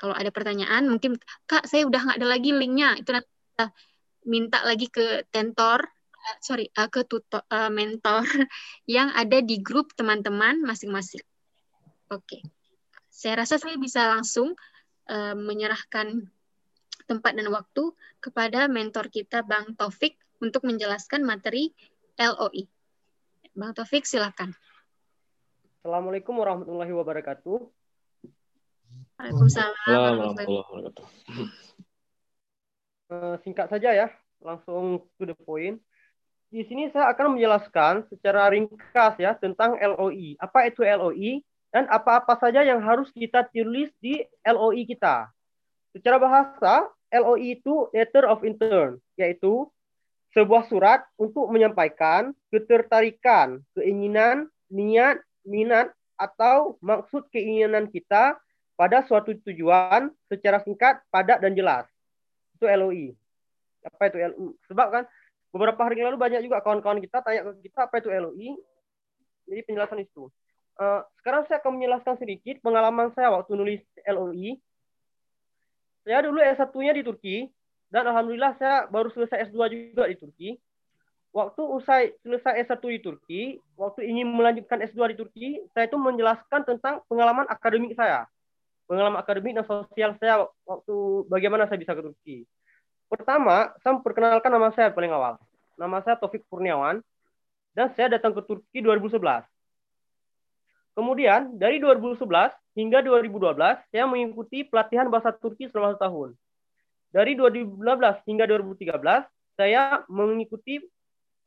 [0.00, 2.96] Kalau ada pertanyaan, mungkin Kak, saya udah nggak ada lagi linknya.
[2.96, 3.66] Itu nanti kita
[4.24, 5.80] minta lagi ke tentor
[6.20, 8.24] uh, sorry uh, ke tutor uh, mentor
[8.88, 11.24] yang ada di grup teman-teman masing-masing.
[12.10, 12.42] Oke,
[13.08, 14.56] saya rasa saya bisa langsung
[15.10, 16.30] menyerahkan
[17.10, 17.90] tempat dan waktu
[18.22, 21.74] kepada mentor kita Bang Taufik untuk menjelaskan materi
[22.14, 22.70] LOI.
[23.58, 24.54] Bang Taufik silakan.
[25.82, 27.66] Assalamualaikum warahmatullahi wabarakatuh.
[29.18, 31.06] Waalaikumsalam warahmatullahi wabarakatuh.
[33.42, 34.06] Singkat saja ya,
[34.38, 35.82] langsung to the point
[36.50, 40.34] di sini saya akan menjelaskan secara ringkas ya tentang LOI.
[40.38, 45.30] Apa itu LOI dan apa-apa saja yang harus kita tulis di LOI kita.
[45.94, 49.66] Secara bahasa, LOI itu letter of intent, yaitu
[50.30, 58.38] sebuah surat untuk menyampaikan ketertarikan, keinginan, niat, minat, atau maksud keinginan kita
[58.78, 61.84] pada suatu tujuan secara singkat, padat, dan jelas.
[62.56, 63.16] Itu LOI.
[63.84, 64.48] Apa itu LOI?
[64.70, 65.04] Sebab kan
[65.50, 68.50] beberapa hari lalu banyak juga kawan-kawan kita tanya ke kita apa itu LOI.
[69.50, 70.30] Jadi penjelasan itu.
[70.80, 74.56] Uh, sekarang saya akan menjelaskan sedikit pengalaman saya waktu nulis LOI.
[76.10, 77.46] Saya dulu S1-nya di Turki
[77.86, 80.48] dan alhamdulillah saya baru selesai S2 juga di Turki.
[81.30, 83.42] Waktu usai selesai S1 di Turki,
[83.78, 88.26] waktu ingin melanjutkan S2 di Turki, saya itu menjelaskan tentang pengalaman akademik saya.
[88.90, 90.94] Pengalaman akademik dan sosial saya waktu
[91.30, 92.42] bagaimana saya bisa ke Turki.
[93.06, 95.38] Pertama, saya memperkenalkan nama saya paling awal.
[95.78, 96.98] Nama saya Taufik Kurniawan
[97.70, 99.46] dan saya datang ke Turki 2011.
[100.94, 102.26] Kemudian dari 2011
[102.74, 103.56] hingga 2012
[103.90, 106.28] saya mengikuti pelatihan bahasa Turki selama satu tahun.
[107.10, 107.78] Dari 2012
[108.26, 108.98] hingga 2013
[109.58, 110.78] saya mengikuti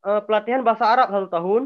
[0.04, 1.62] uh, pelatihan bahasa Arab satu tahun.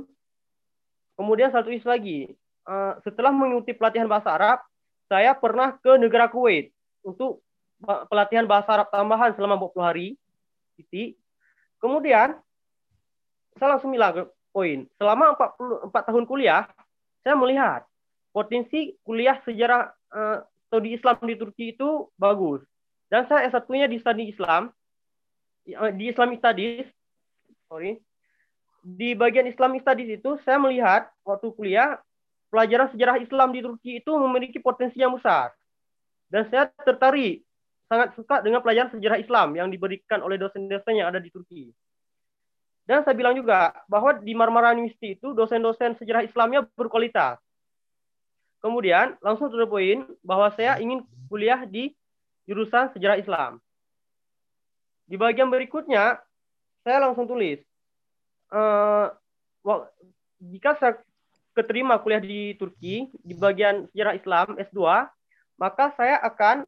[1.17, 2.29] Kemudian satu isu lagi,
[2.69, 4.61] uh, setelah mengikuti pelatihan bahasa Arab,
[5.09, 6.69] saya pernah ke negara Kuwait
[7.01, 7.41] untuk
[7.81, 10.07] pelatihan bahasa Arab tambahan selama 40 hari.
[11.81, 12.37] Kemudian
[13.57, 14.85] saya langsung bilang poin.
[15.01, 16.69] Selama 44 tahun kuliah,
[17.27, 17.83] saya melihat
[18.31, 22.63] potensi kuliah sejarah uh, studi Islam di Turki itu bagus.
[23.11, 24.71] Dan saya S1-nya di studi Islam,
[25.67, 26.87] eh, di Islamic Studies,
[27.67, 27.99] sorry,
[28.79, 31.99] di bagian Islamic Studies itu saya melihat waktu kuliah
[32.47, 35.51] pelajaran sejarah Islam di Turki itu memiliki potensi yang besar.
[36.31, 37.43] Dan saya tertarik
[37.91, 41.75] sangat suka dengan pelajaran sejarah Islam yang diberikan oleh dosen-dosen yang ada di Turki.
[42.87, 47.35] Dan saya bilang juga bahwa di Marmara University itu dosen-dosen sejarah Islamnya berkualitas.
[48.63, 49.67] Kemudian langsung to the
[50.23, 51.91] bahwa saya ingin kuliah di
[52.47, 53.59] jurusan sejarah Islam.
[55.03, 56.17] Di bagian berikutnya
[56.81, 57.59] saya langsung tulis
[58.51, 59.07] uh,
[60.39, 60.93] jika saya
[61.57, 64.79] keterima kuliah di Turki di bagian sejarah Islam S2,
[65.57, 66.63] maka saya akan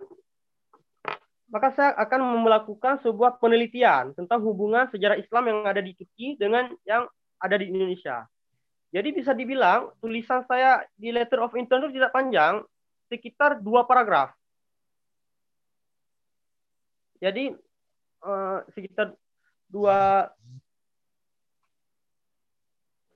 [1.50, 6.70] maka saya akan melakukan sebuah penelitian tentang hubungan sejarah Islam yang ada di Turki dengan
[6.86, 7.10] yang
[7.42, 8.30] ada di Indonesia.
[8.90, 12.62] Jadi bisa dibilang tulisan saya di letter of intent itu tidak panjang,
[13.10, 14.34] sekitar dua paragraf.
[17.22, 17.54] Jadi
[18.26, 19.14] uh, sekitar
[19.70, 20.30] dua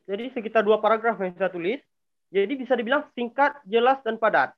[0.03, 1.79] jadi sekitar dua paragraf yang saya tulis.
[2.33, 4.51] Jadi bisa dibilang singkat, jelas, dan padat.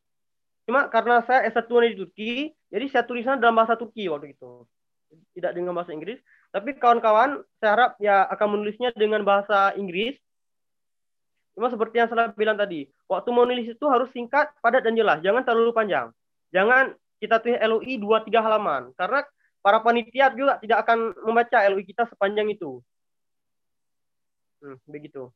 [0.66, 2.32] Cuma karena saya S1 di Turki,
[2.76, 4.68] jadi saya tulisnya dalam bahasa Turki waktu itu.
[5.32, 6.20] Tidak dengan bahasa Inggris.
[6.52, 10.20] Tapi kawan-kawan, saya harap ya akan menulisnya dengan bahasa Inggris
[11.56, 15.24] Cuma seperti yang saya bilang tadi, waktu menulis itu harus singkat, padat, dan jelas.
[15.24, 16.12] Jangan terlalu panjang.
[16.52, 16.92] Jangan
[17.24, 18.92] kita tulis LOI 2-3 halaman.
[19.00, 19.24] Karena
[19.64, 22.84] para panitia juga tidak akan membaca LOI kita sepanjang itu.
[24.60, 25.32] Hmm, begitu.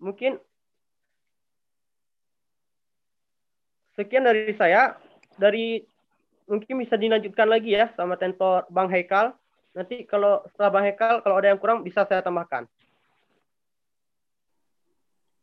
[0.00, 0.40] Mungkin
[3.98, 4.94] sekian dari saya.
[5.34, 5.82] Dari
[6.46, 9.34] mungkin bisa dilanjutkan lagi ya sama tentor Bang Haikal.
[9.74, 12.70] Nanti kalau setelah Bang Haikal, kalau ada yang kurang bisa saya tambahkan.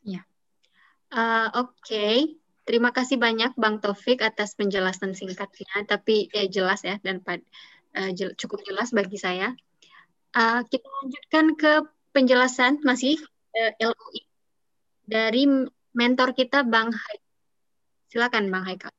[0.07, 0.23] Ya.
[1.11, 1.83] Uh, Oke.
[1.83, 2.17] Okay.
[2.65, 8.33] Terima kasih banyak Bang Taufik atas penjelasan singkatnya, tapi eh, jelas ya dan uh, jel
[8.33, 9.53] cukup jelas bagi saya.
[10.33, 11.73] Uh, kita lanjutkan ke
[12.09, 13.21] penjelasan masih
[13.53, 14.25] uh, LOI
[15.05, 15.45] dari
[15.93, 17.24] mentor kita Bang Haikal.
[18.05, 18.93] Silakan Bang Haikal.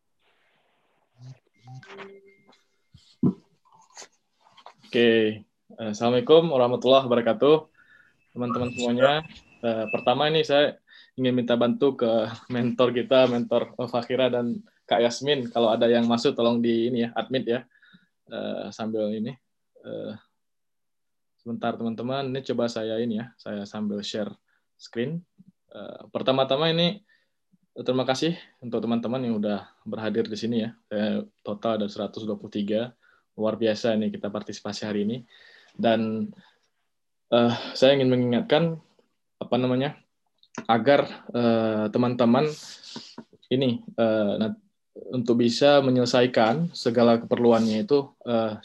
[4.87, 5.42] Oke,
[5.79, 7.71] Assalamualaikum warahmatullahi wabarakatuh.
[8.35, 9.23] Teman-teman semuanya,
[9.62, 10.79] uh, pertama ini saya
[11.14, 12.11] ingin minta bantu ke
[12.51, 15.55] mentor kita, mentor Fakira dan Kak Yasmin.
[15.55, 17.61] Kalau ada yang masuk, tolong di ini ya, admit ya,
[18.31, 19.35] uh, sambil ini.
[21.38, 24.35] Sebentar teman-teman, ini coba saya ini ya, saya sambil share
[24.75, 25.23] screen.
[26.11, 27.07] Pertama-tama ini
[27.85, 28.33] terima kasih
[28.65, 30.71] untuk teman-teman yang udah berhadir di sini ya.
[30.89, 35.17] Saya total ada 123 luar biasa nih kita partisipasi hari ini.
[35.77, 36.33] Dan
[37.29, 38.81] uh, saya ingin mengingatkan
[39.37, 40.01] apa namanya
[40.65, 41.05] agar
[41.37, 44.49] eh, teman-teman uh, ini uh,
[45.12, 48.57] untuk bisa menyelesaikan segala keperluannya itu uh,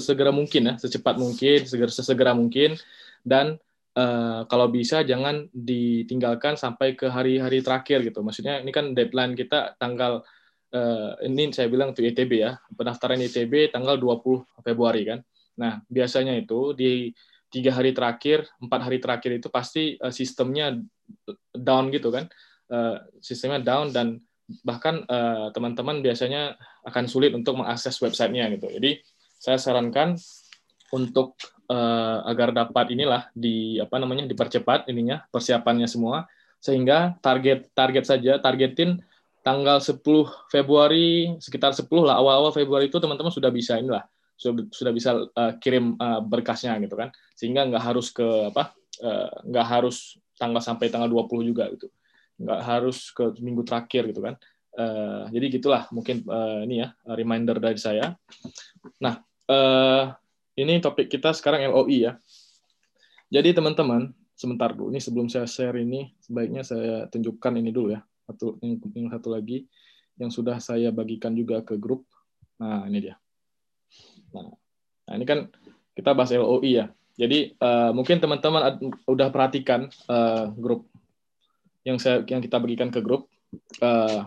[0.00, 2.80] segera mungkin ya secepat mungkin segera sesegera mungkin.
[3.20, 3.60] Dan
[3.98, 9.78] uh, kalau bisa jangan ditinggalkan sampai ke hari-hari terakhir gitu maksudnya ini kan deadline kita
[9.78, 10.22] tanggal
[10.74, 15.22] uh, ini saya bilang untuk ITB ya, pendaftaran ITB tanggal 20 Februari kan.
[15.62, 17.14] Nah, biasanya itu di
[17.48, 20.74] tiga hari terakhir, empat hari terakhir itu pasti uh, sistemnya
[21.54, 22.26] down gitu kan,
[22.74, 24.18] uh, sistemnya down dan
[24.60, 25.00] bahkan
[25.56, 28.68] teman-teman uh, biasanya akan sulit untuk mengakses websitenya gitu.
[28.68, 29.00] Jadi
[29.40, 30.20] saya sarankan
[30.92, 36.28] untuk uh, agar dapat inilah di apa namanya dipercepat ininya persiapannya semua.
[36.60, 39.04] Sehingga target target saja targetin
[39.44, 40.00] tanggal 10
[40.48, 44.00] Februari sekitar 10 lah awal-awal Februari itu teman-teman sudah bisa inilah
[44.34, 47.12] sudah sudah bisa uh, kirim uh, berkasnya gitu kan.
[47.36, 48.72] Sehingga nggak harus ke apa
[49.04, 51.92] uh, nggak harus tanggal sampai tanggal 20 juga gitu.
[52.40, 54.34] Nggak harus ke minggu terakhir gitu kan.
[54.74, 58.16] Uh, jadi gitulah mungkin uh, ini ya reminder dari saya.
[58.98, 60.10] Nah uh,
[60.58, 62.12] ini topik kita sekarang LOI ya
[63.30, 68.02] jadi teman-teman sebentar dulu ini sebelum saya share ini sebaiknya saya tunjukkan ini dulu ya
[68.24, 69.68] satu yang, satu lagi
[70.16, 72.06] yang sudah saya bagikan juga ke grup.
[72.62, 73.16] Nah, ini dia.
[74.32, 74.50] Nah,
[75.06, 75.50] nah ini kan
[75.94, 76.86] kita bahas LOI ya.
[77.14, 80.90] Jadi uh, mungkin teman-teman udah perhatikan uh, grup
[81.86, 83.30] yang saya yang kita bagikan ke grup.
[83.78, 84.26] Uh,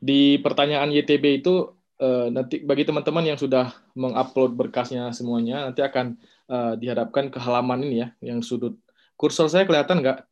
[0.00, 6.18] di pertanyaan YTB itu uh, nanti bagi teman-teman yang sudah mengupload berkasnya semuanya nanti akan
[6.48, 8.78] uh, dihadapkan ke halaman ini ya yang sudut
[9.14, 10.26] kursor saya kelihatan nggak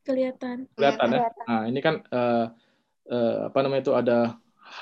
[0.00, 0.66] Kelihatan.
[0.74, 1.20] Kelihatan ya.
[1.46, 2.46] Nah, ini kan uh,
[3.12, 4.18] uh, apa namanya itu ada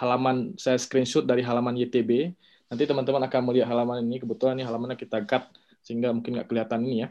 [0.00, 2.32] halaman saya screenshot dari halaman YTB.
[2.68, 4.22] Nanti teman-teman akan melihat halaman ini.
[4.22, 5.48] Kebetulan ini halamannya kita cut
[5.84, 7.08] sehingga mungkin nggak kelihatan ini ya.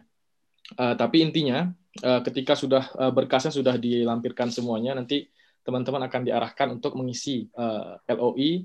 [0.76, 1.72] Uh, tapi intinya
[2.04, 5.28] uh, ketika sudah uh, berkasnya sudah dilampirkan semuanya, nanti
[5.68, 8.64] teman-teman akan diarahkan untuk mengisi uh, LOI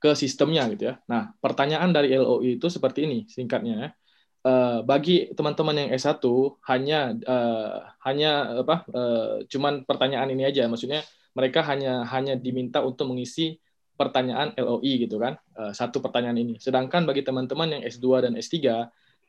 [0.00, 0.94] ke sistemnya gitu ya.
[1.04, 3.90] Nah, pertanyaan dari LOI itu seperti ini singkatnya ya.
[4.44, 6.20] Uh, bagi teman-teman yang S1
[6.68, 10.64] hanya uh, hanya apa uh, cuman pertanyaan ini aja.
[10.68, 11.04] Maksudnya
[11.36, 13.56] mereka hanya hanya diminta untuk mengisi
[13.94, 16.54] pertanyaan LOI gitu kan uh, satu pertanyaan ini.
[16.60, 18.56] Sedangkan bagi teman-teman yang S2 dan S3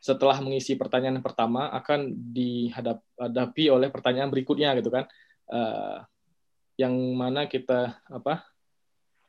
[0.03, 5.07] setelah mengisi pertanyaan pertama akan dihadapi oleh pertanyaan berikutnya gitu kan.
[5.47, 6.03] Uh,
[6.75, 8.43] yang mana kita apa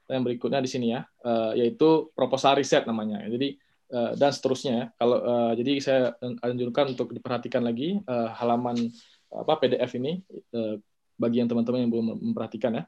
[0.06, 4.90] yang berikutnya di sini ya uh, yaitu proposal riset namanya jadi Eh, dan seterusnya.
[4.98, 6.00] Kalau uh, jadi saya
[6.42, 8.90] anjurkan untuk diperhatikan lagi halaman
[9.30, 10.18] apa PDF ini
[10.59, 10.74] uh,
[11.14, 12.85] bagi yang teman-teman yang belum memperhatikan ya.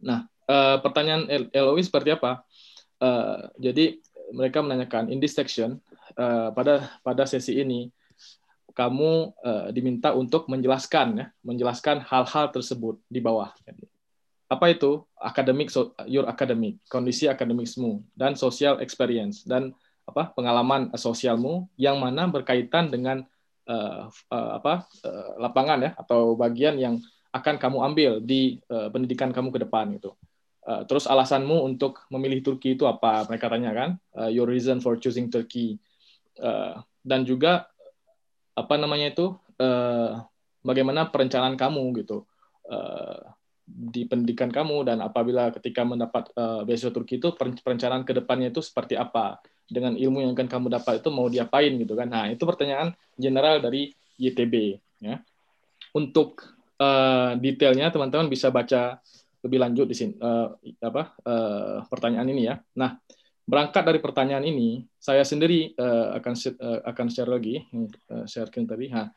[0.00, 0.28] Nah,
[0.80, 2.44] pertanyaan LOI seperti apa?
[3.56, 4.02] Jadi
[4.34, 5.78] mereka menanyakan in this section
[6.52, 7.88] pada pada sesi ini
[8.76, 13.48] kamu uh, diminta untuk menjelaskan ya, menjelaskan hal-hal tersebut di bawah.
[14.52, 15.00] Apa itu?
[15.16, 15.72] Academic,
[16.04, 19.72] your academic, kondisi akademismu, dan social experience, dan
[20.06, 23.24] apa pengalaman sosialmu yang mana berkaitan dengan
[23.66, 26.94] uh, uh, apa uh, lapangan ya atau bagian yang
[27.34, 30.14] akan kamu ambil di uh, pendidikan kamu ke depan gitu.
[30.62, 33.24] Uh, terus alasanmu untuk memilih Turki itu apa?
[33.24, 35.80] Mereka tanya kan, uh, your reason for choosing Turkey.
[37.06, 37.64] dan juga
[38.56, 39.36] apa namanya itu
[40.64, 42.24] bagaimana perencanaan kamu gitu
[43.66, 48.62] di pendidikan kamu dan apabila ketika mendapat uh, beasiswa Turki itu perencanaan ke depannya itu
[48.62, 49.42] seperti apa?
[49.66, 52.06] Dengan ilmu yang akan kamu dapat itu mau diapain gitu kan?
[52.06, 53.90] Nah itu pertanyaan general dari
[54.22, 55.18] YTB ya.
[55.98, 56.46] Untuk
[56.78, 59.02] uh, detailnya teman-teman bisa baca
[59.42, 60.54] lebih lanjut di sini uh,
[60.86, 62.62] apa uh, pertanyaan ini ya.
[62.78, 63.02] Nah
[63.46, 67.62] berangkat dari pertanyaan ini saya sendiri uh, akan uh, akan share lagi
[68.10, 69.08] uh, sharekan tadi nah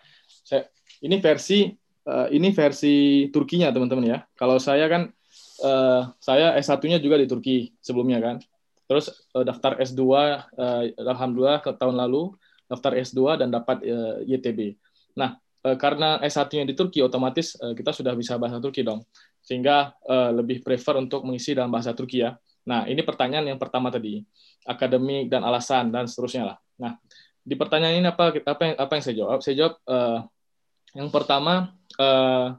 [0.46, 0.70] saya
[1.02, 1.74] ini versi
[2.10, 4.20] uh, ini versi Turkinya teman-teman ya.
[4.34, 5.10] Kalau saya kan
[5.63, 8.42] uh, saya S1-nya juga di Turki sebelumnya kan.
[8.89, 12.34] Terus uh, daftar S2 uh, alhamdulillah ke tahun lalu
[12.65, 14.78] daftar S2 dan dapat uh, YTB.
[15.18, 19.06] Nah, uh, karena S1-nya di Turki otomatis uh, kita sudah bisa bahasa Turki dong.
[19.46, 22.34] Sehingga uh, lebih prefer untuk mengisi dalam bahasa Turki ya.
[22.69, 24.21] Nah, ini pertanyaan yang pertama tadi.
[24.69, 26.58] Akademik dan alasan dan seterusnya lah.
[26.77, 27.01] Nah,
[27.41, 29.39] di pertanyaan ini apa apa yang apa yang saya jawab?
[29.41, 30.19] Saya jawab uh,
[30.93, 32.53] yang pertama uh,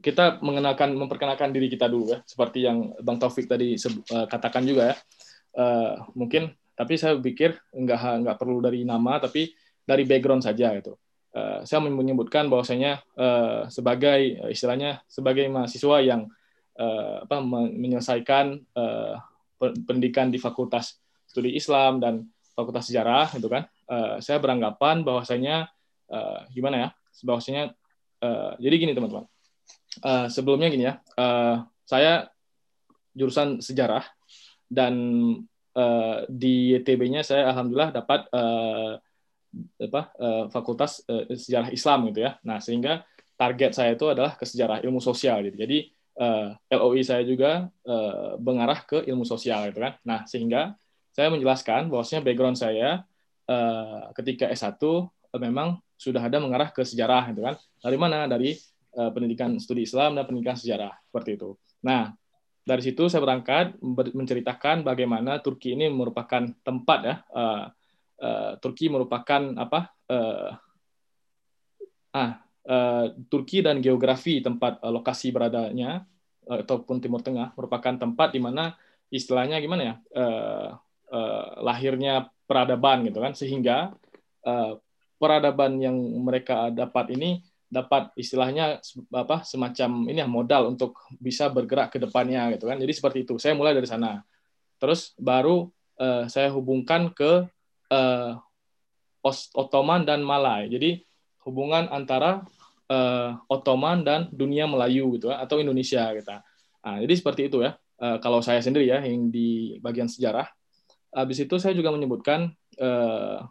[0.00, 4.94] kita mengenalkan memperkenalkan diri kita dulu ya, seperti yang Bang Taufik tadi uh, katakan juga
[4.94, 4.96] ya.
[5.52, 9.52] Uh, mungkin tapi saya pikir nggak nggak perlu dari nama tapi
[9.84, 10.96] dari background saja gitu.
[11.36, 16.24] Uh, saya menyebutkan bahwasanya uh, sebagai istilahnya sebagai mahasiswa yang
[16.78, 17.42] uh, apa
[17.74, 19.18] menyelesaikan uh,
[19.58, 23.66] pendidikan di Fakultas Studi Islam dan Fakultas Sejarah gitu kan.
[23.90, 25.68] Uh, saya beranggapan bahwasanya
[26.08, 26.88] uh, gimana ya?
[27.26, 27.74] Bahwasanya
[28.22, 29.26] uh, jadi gini teman-teman.
[29.98, 32.30] Uh, sebelumnya gini ya, uh, saya
[33.18, 34.06] jurusan sejarah
[34.70, 34.94] dan
[35.74, 38.94] uh, di YTB-nya saya alhamdulillah dapat uh,
[39.80, 42.38] apa uh, fakultas uh, sejarah Islam gitu ya.
[42.46, 43.02] Nah sehingga
[43.34, 45.56] target saya itu adalah ke sejarah ilmu sosial gitu.
[45.58, 49.96] Jadi uh, LOI saya juga uh, mengarah ke ilmu sosial gitu kan.
[50.02, 50.74] Nah sehingga
[51.14, 53.06] saya menjelaskan bahwasanya background saya
[53.46, 57.54] uh, ketika S1 uh, memang sudah ada mengarah ke sejarah gitu kan.
[57.82, 58.26] Dari mana?
[58.26, 58.54] Dari
[58.98, 61.58] uh, pendidikan studi Islam dan pendidikan sejarah seperti itu.
[61.82, 62.14] Nah,
[62.62, 63.80] dari situ saya berangkat
[64.12, 67.16] menceritakan bagaimana Turki ini merupakan tempat ya.
[67.32, 67.64] Uh,
[68.20, 69.90] uh, Turki merupakan apa?
[70.04, 70.52] Uh,
[72.14, 76.04] ah, uh, Turki dan geografi tempat uh, lokasi beradanya
[76.46, 78.76] uh, ataupun Timur Tengah merupakan tempat di mana
[79.08, 79.94] istilahnya gimana ya?
[80.12, 80.68] Uh,
[81.10, 83.96] uh, lahirnya peradaban gitu kan sehingga
[84.44, 84.76] uh,
[85.18, 88.80] peradaban yang mereka dapat ini dapat istilahnya
[89.12, 92.80] apa semacam ini ya modal untuk bisa bergerak ke depannya gitu kan.
[92.80, 93.36] Jadi seperti itu.
[93.36, 94.24] Saya mulai dari sana.
[94.80, 95.68] Terus baru
[96.00, 97.44] uh, saya hubungkan ke
[97.92, 98.32] uh,
[99.52, 100.72] Ottoman dan Malay.
[100.72, 101.04] Jadi
[101.44, 102.40] hubungan antara
[102.88, 106.28] uh, Ottoman dan dunia Melayu gitu atau Indonesia gitu.
[106.84, 107.76] Nah, jadi seperti itu ya.
[107.98, 110.46] Uh, kalau saya sendiri ya yang di bagian sejarah.
[111.08, 113.42] Habis itu saya juga menyebutkan uh,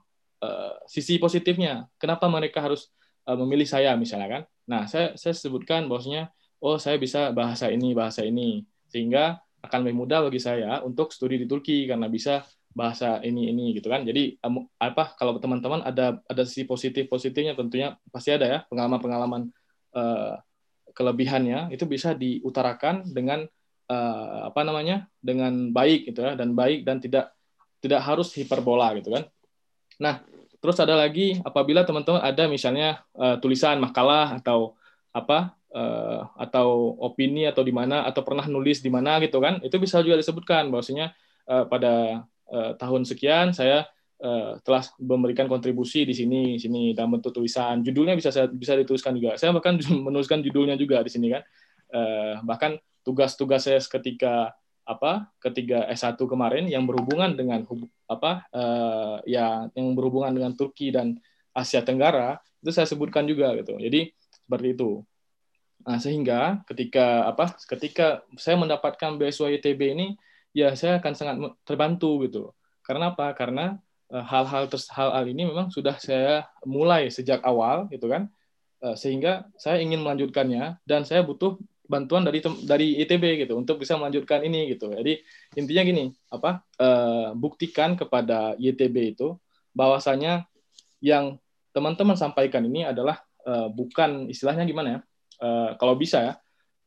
[0.41, 1.89] uh, sisi positifnya.
[1.97, 2.93] Kenapa mereka harus
[3.25, 4.43] uh, memilih saya misalnya kan?
[4.67, 6.31] Nah, saya saya sebutkan bahwasanya
[6.63, 11.41] oh saya bisa bahasa ini, bahasa ini sehingga akan lebih mudah bagi saya untuk studi
[11.41, 12.45] di Turki karena bisa
[12.77, 14.05] bahasa ini ini gitu kan.
[14.05, 14.37] Jadi
[14.77, 19.49] apa kalau teman-teman ada ada sisi positif positifnya tentunya pasti ada ya pengalaman-pengalaman
[19.97, 20.37] uh,
[20.93, 23.49] kelebihannya itu bisa diutarakan dengan
[23.89, 27.33] uh, apa namanya dengan baik gitu ya dan baik dan tidak
[27.81, 29.25] tidak harus hiperbola gitu kan.
[29.97, 30.21] Nah,
[30.61, 34.77] terus ada lagi apabila teman-teman ada misalnya uh, tulisan makalah atau
[35.09, 39.73] apa uh, atau opini atau di mana atau pernah nulis di mana gitu kan, itu
[39.81, 43.87] bisa juga disebutkan bahwasanya pada uh, tahun sekian saya
[44.21, 47.81] uh, telah memberikan kontribusi di sini sini dalam bentuk tulisan.
[47.85, 49.37] Judulnya bisa saya bisa dituliskan juga.
[49.37, 51.43] Saya bahkan menuliskan judulnya juga di sini kan.
[51.87, 52.75] Uh, bahkan
[53.07, 54.51] tugas-tugas saya ketika
[54.87, 57.67] apa ketiga S1 kemarin yang berhubungan dengan
[58.07, 61.19] apa uh, ya yang berhubungan dengan Turki dan
[61.51, 63.75] Asia Tenggara itu saya sebutkan juga gitu.
[63.75, 65.03] Jadi seperti itu.
[65.87, 70.07] Nah, sehingga ketika apa ketika saya mendapatkan beasiswa ITB ini
[70.55, 71.35] ya saya akan sangat
[71.67, 72.51] terbantu gitu.
[72.85, 73.35] Karena apa?
[73.35, 73.79] Karena
[74.11, 78.31] eh, hal-hal uh, hal-hal ini memang sudah saya mulai sejak awal gitu kan.
[78.77, 81.57] Uh, sehingga saya ingin melanjutkannya dan saya butuh
[81.89, 84.91] bantuan dari dari ITB gitu untuk bisa melanjutkan ini gitu.
[84.91, 85.23] Jadi
[85.55, 89.39] intinya gini, apa uh, buktikan kepada ITB itu
[89.73, 90.45] bahwasanya
[91.01, 91.39] yang
[91.71, 94.99] teman-teman sampaikan ini adalah uh, bukan istilahnya gimana ya?
[95.37, 96.33] Uh, kalau bisa ya,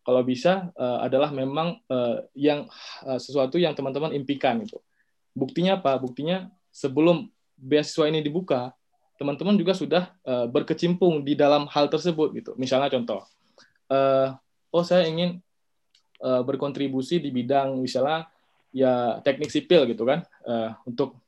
[0.01, 2.67] kalau bisa uh, adalah memang uh, yang
[3.05, 4.81] uh, sesuatu yang teman-teman impikan itu.
[5.37, 5.95] Buktinya apa?
[6.01, 7.29] Buktinya sebelum
[7.61, 8.73] beasiswa ini dibuka,
[9.21, 12.51] teman-teman juga sudah uh, berkecimpung di dalam hal tersebut gitu.
[12.57, 13.29] Misalnya contoh,
[13.93, 14.33] uh,
[14.73, 15.43] oh saya ingin
[16.25, 18.31] uh, berkontribusi di bidang misalnya
[18.71, 21.19] ya teknik sipil gitu kan uh, untuk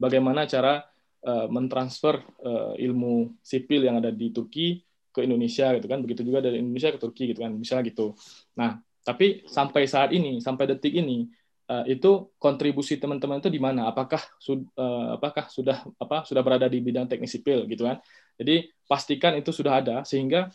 [0.00, 0.80] bagaimana cara
[1.24, 4.80] uh, mentransfer uh, ilmu sipil yang ada di Turki
[5.16, 8.12] ke Indonesia gitu kan begitu juga dari Indonesia ke Turki gitu kan misalnya gitu.
[8.60, 11.24] Nah tapi sampai saat ini sampai detik ini
[11.70, 13.88] uh, itu kontribusi teman-teman itu di mana?
[13.90, 18.02] Apakah sud, uh, apakah sudah apa sudah berada di bidang teknik sipil gitu kan?
[18.36, 20.52] Jadi pastikan itu sudah ada sehingga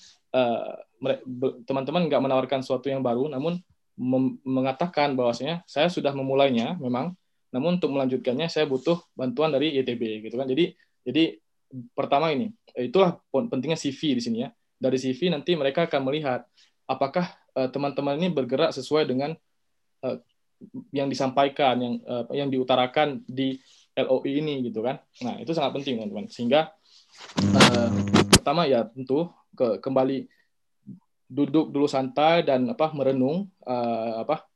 [1.65, 3.59] teman-teman uh, nggak menawarkan sesuatu yang baru namun
[4.45, 7.13] mengatakan bahwasanya saya sudah memulainya memang.
[7.51, 10.47] Namun untuk melanjutkannya saya butuh bantuan dari YTB gitu kan.
[10.47, 10.71] Jadi
[11.03, 11.35] jadi
[11.95, 14.49] pertama ini itulah pentingnya CV di sini ya.
[14.81, 16.45] Dari CV nanti mereka akan melihat
[16.89, 19.35] apakah teman-teman ini bergerak sesuai dengan
[20.93, 23.57] yang disampaikan yang uh, yang diutarakan di
[23.97, 25.01] LOI ini gitu kan.
[25.25, 26.29] Nah itu sangat penting teman-teman.
[26.29, 26.71] Sehingga
[28.31, 30.29] pertama ya tentu ke kembali
[31.31, 33.47] duduk dulu santai dan apa merenung
[34.19, 34.47] apa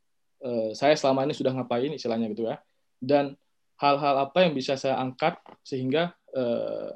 [0.73, 2.61] saya selama ini sudah ngapain istilahnya gitu ya.
[3.01, 3.35] Dan
[3.75, 5.35] hal-hal apa yang bisa saya angkat
[5.65, 6.95] sehingga uh,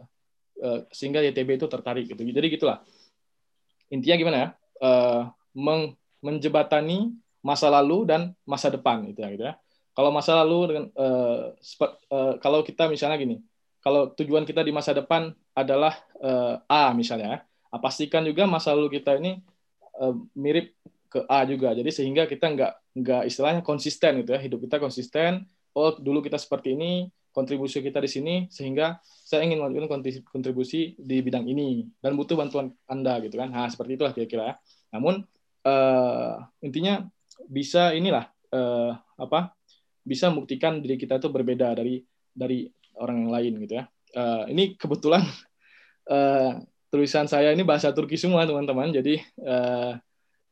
[0.62, 2.78] uh, sehingga YTB itu tertarik gitu jadi gitulah
[3.89, 4.49] intinya gimana ya
[4.84, 5.22] uh,
[5.55, 9.53] meng, menjebatani masa lalu dan masa depan gitu ya gitu ya.
[9.95, 11.51] Kalau masa lalu dengan uh,
[12.39, 13.43] kalau kita misalnya gini,
[13.84, 15.91] kalau tujuan kita di masa depan adalah
[16.72, 19.43] A misalnya, uh, pastikan juga masa lalu kita ini
[20.39, 20.72] mirip
[21.12, 21.76] ke A juga.
[21.76, 25.43] Jadi sehingga kita nggak nggak istilahnya konsisten gitu ya, hidup kita konsisten.
[25.76, 31.22] Oh dulu kita seperti ini, kontribusi kita di sini sehingga saya ingin melakukan kontribusi di
[31.22, 33.54] bidang ini dan butuh bantuan Anda gitu kan.
[33.54, 34.56] Nah, seperti itulah kira-kira ya.
[34.98, 35.22] Namun
[35.66, 36.34] uh,
[36.66, 37.06] intinya
[37.46, 39.54] bisa inilah uh, apa
[40.02, 42.02] bisa membuktikan diri kita itu berbeda dari
[42.34, 42.66] dari
[42.98, 43.86] orang yang lain gitu ya.
[44.18, 45.22] Uh, ini kebetulan
[46.10, 46.58] uh,
[46.92, 48.90] tulisan saya ini bahasa Turki semua teman-teman.
[48.90, 49.94] Jadi uh,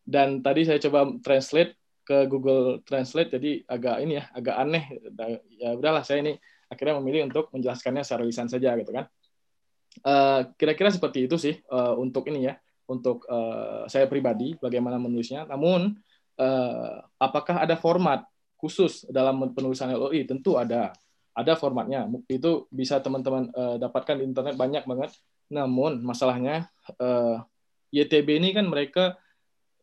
[0.08, 1.76] dan tadi saya coba translate
[2.08, 4.86] ke Google Translate jadi agak ini ya agak aneh.
[5.60, 9.08] Ya udahlah saya ini akhirnya memilih untuk menjelaskannya secara lisan saja gitu kan.
[10.62, 12.54] kira-kira uh, seperti itu sih uh, untuk ini ya
[12.88, 15.44] untuk uh, saya pribadi bagaimana menulisnya.
[15.46, 15.94] Namun
[16.40, 18.24] uh, apakah ada format
[18.58, 20.24] khusus dalam penulisan LOI?
[20.26, 20.96] Tentu ada.
[21.38, 22.08] Ada formatnya.
[22.26, 25.14] Itu bisa teman-teman uh, dapatkan di internet banyak banget.
[25.52, 26.66] Namun masalahnya
[26.98, 27.44] uh,
[27.94, 29.20] YTB ini kan mereka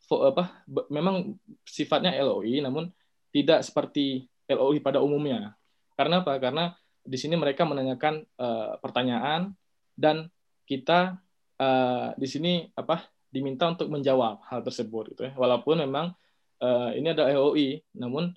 [0.05, 0.61] apa
[0.93, 1.33] memang
[1.65, 2.93] sifatnya LOI namun
[3.33, 5.57] tidak seperti LOI pada umumnya.
[5.95, 6.39] Karena apa?
[6.43, 6.75] Karena
[7.05, 9.53] di sini mereka menanyakan uh, pertanyaan
[9.95, 10.33] dan
[10.65, 11.21] kita
[11.61, 15.33] uh, di sini apa diminta untuk menjawab hal tersebut gitu ya.
[15.35, 16.15] Walaupun memang
[16.63, 18.33] uh, ini ada LOI, namun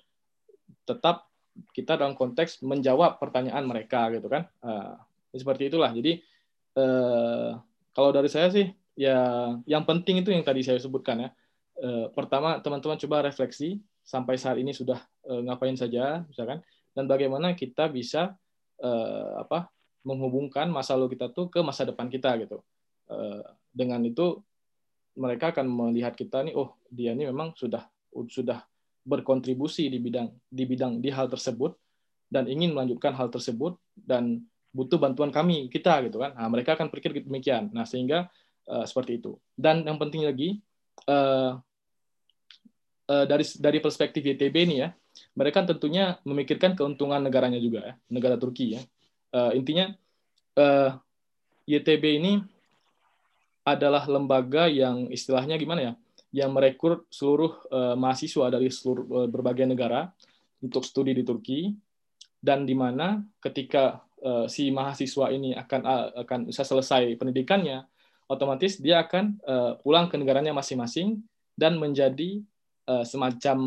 [0.84, 1.30] tetap
[1.74, 4.46] kita dalam konteks menjawab pertanyaan mereka gitu kan.
[4.62, 4.94] Uh,
[5.34, 5.90] seperti itulah.
[5.94, 6.22] Jadi
[6.78, 7.58] uh,
[7.94, 8.66] kalau dari saya sih
[8.98, 11.30] ya yang penting itu yang tadi saya sebutkan ya.
[11.78, 14.98] Uh, pertama teman-teman coba refleksi sampai saat ini sudah
[15.30, 16.58] uh, ngapain saja misalkan
[16.98, 18.34] dan bagaimana kita bisa
[18.82, 19.70] uh, apa
[20.02, 22.58] menghubungkan masa lalu kita tuh ke masa depan kita gitu.
[23.06, 24.42] Uh, dengan itu
[25.14, 27.86] mereka akan melihat kita nih oh dia ini memang sudah
[28.26, 28.66] sudah
[29.06, 31.78] berkontribusi di bidang di bidang di hal tersebut
[32.26, 34.42] dan ingin melanjutkan hal tersebut dan
[34.74, 36.34] butuh bantuan kami kita gitu kan.
[36.34, 37.70] Nah, mereka akan berpikir demikian.
[37.70, 38.26] Nah sehingga
[38.66, 39.38] uh, seperti itu.
[39.54, 40.58] Dan yang penting lagi
[41.06, 41.56] uh,
[43.06, 44.90] uh, dari dari perspektif YTB ini ya
[45.38, 48.82] mereka tentunya memikirkan keuntungan negaranya juga ya negara Turki ya.
[49.30, 49.94] Uh, intinya
[50.58, 50.98] uh,
[51.62, 52.42] YTB ini
[53.62, 55.92] adalah lembaga yang istilahnya gimana ya?
[56.34, 60.10] Yang merekrut seluruh uh, mahasiswa dari seluruh uh, berbagai negara
[60.58, 61.70] untuk studi di Turki.
[62.38, 65.80] Dan di mana ketika uh, si mahasiswa ini akan
[66.26, 67.86] akan bisa selesai pendidikannya
[68.28, 71.24] otomatis dia akan uh, pulang ke negaranya masing-masing
[71.58, 72.44] dan menjadi
[72.88, 73.58] uh, semacam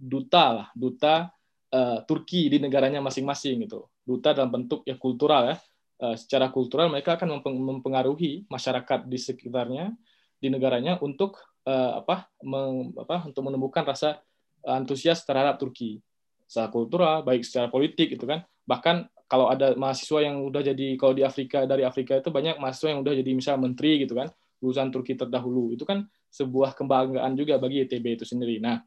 [0.00, 1.28] duta lah duta
[1.70, 3.86] uh, Turki di negaranya masing-masing gitu.
[4.02, 5.56] Duta dalam bentuk ya kultural ya.
[5.98, 9.92] Uh, secara kultural mereka akan mempengaruhi masyarakat di sekitarnya
[10.38, 14.22] di negaranya untuk uh, apa, meng, apa untuk menemukan rasa
[14.62, 15.98] antusias terhadap Turki.
[16.46, 18.46] Secara kultural baik secara politik itu kan.
[18.64, 22.96] Bahkan kalau ada mahasiswa yang udah jadi kalau di Afrika dari Afrika itu banyak mahasiswa
[22.96, 24.32] yang udah jadi misal menteri gitu kan
[24.62, 25.74] lulusan Turki terdahulu.
[25.76, 28.80] Itu kan sebuah kebanggaan juga bagi ITB itu sendiri nah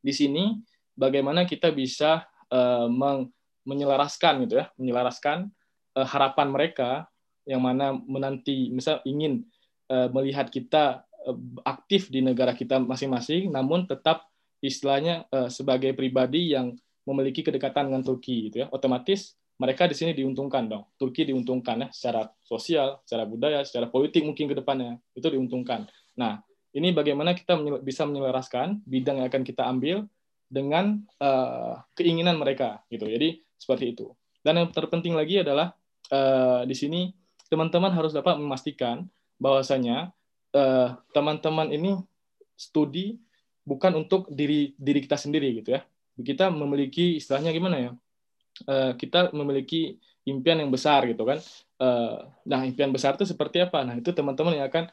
[0.00, 0.56] di sini
[0.94, 3.32] bagaimana kita bisa uh, meng,
[3.66, 5.50] menyelaraskan gitu ya menyelaraskan
[5.98, 7.10] uh, harapan mereka
[7.46, 9.46] yang mana menanti misal ingin
[9.90, 14.30] uh, melihat kita Eh, aktif di negara kita masing-masing, namun tetap
[14.62, 16.70] istilahnya uh, sebagai pribadi yang
[17.02, 18.66] memiliki kedekatan dengan Turki, gitu ya.
[18.70, 20.86] Otomatis mereka di sini diuntungkan dong.
[20.94, 25.90] Turki diuntungkan ya secara sosial, secara budaya, secara politik mungkin ke depannya itu diuntungkan.
[26.14, 26.45] Nah,
[26.76, 30.04] ini bagaimana kita bisa menyelaraskan bidang yang akan kita ambil
[30.46, 33.08] dengan uh, keinginan mereka gitu.
[33.08, 34.12] Jadi seperti itu.
[34.44, 35.72] Dan yang terpenting lagi adalah
[36.12, 37.16] uh, di sini
[37.48, 39.08] teman-teman harus dapat memastikan
[39.40, 40.12] bahwasanya
[41.12, 42.00] teman-teman uh, ini
[42.56, 43.20] studi
[43.60, 45.84] bukan untuk diri diri kita sendiri gitu ya.
[46.16, 47.90] Kita memiliki istilahnya gimana ya?
[48.64, 51.40] Uh, kita memiliki impian yang besar gitu kan.
[51.76, 53.84] Uh, nah, impian besar itu seperti apa?
[53.84, 54.88] Nah, itu teman-teman yang akan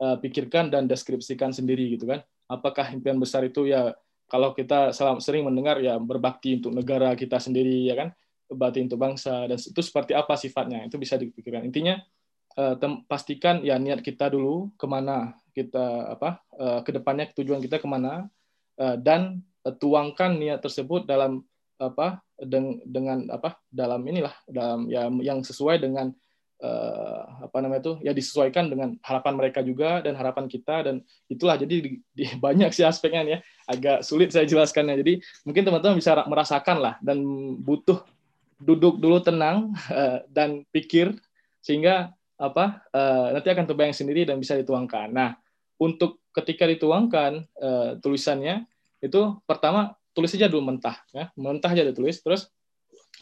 [0.00, 2.22] uh, pikirkan dan deskripsikan sendiri gitu kan.
[2.50, 3.94] Apakah impian besar itu ya
[4.28, 8.08] kalau kita sering mendengar ya berbakti untuk negara kita sendiri ya kan
[8.48, 12.00] berbakti untuk bangsa dan itu seperti apa sifatnya itu bisa dipikirkan intinya
[12.56, 17.80] uh, pastikan ya niat kita dulu ke mana kita apa uh, ke depannya tujuan kita
[17.80, 18.28] ke mana
[18.80, 21.40] uh, dan tuangkan niat tersebut dalam
[21.80, 22.20] apa
[22.84, 26.12] dengan apa dalam inilah dalam ya yang sesuai dengan
[26.64, 31.60] uh, apa namanya itu ya disesuaikan dengan harapan mereka juga dan harapan kita dan itulah
[31.60, 33.38] jadi di, di, banyak sih aspeknya ya.
[33.68, 34.96] Agak sulit saya jelaskannya.
[35.04, 37.20] Jadi mungkin teman-teman bisa merasakan lah dan
[37.60, 38.00] butuh
[38.56, 41.12] duduk dulu tenang uh, dan pikir
[41.60, 45.12] sehingga apa uh, nanti akan terbayang sendiri dan bisa dituangkan.
[45.12, 45.36] Nah
[45.76, 48.64] untuk ketika dituangkan uh, tulisannya
[49.04, 51.28] itu pertama tulis aja dulu mentah ya.
[51.36, 52.48] Mentah aja ditulis terus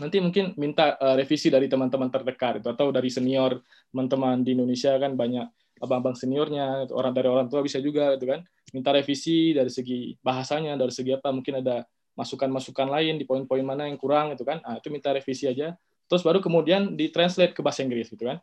[0.01, 3.61] nanti mungkin minta uh, revisi dari teman-teman terdekat itu atau dari senior
[3.93, 5.45] teman-teman di Indonesia kan banyak
[5.82, 8.40] abang-abang seniornya orang dari orang tua bisa juga itu kan.
[8.72, 11.84] Minta revisi dari segi bahasanya dari segi apa mungkin ada
[12.16, 14.62] masukan-masukan lain di poin-poin mana yang kurang itu kan.
[14.64, 15.76] Nah, itu minta revisi aja.
[16.09, 18.38] Terus baru kemudian ditranslate ke bahasa Inggris gitu kan.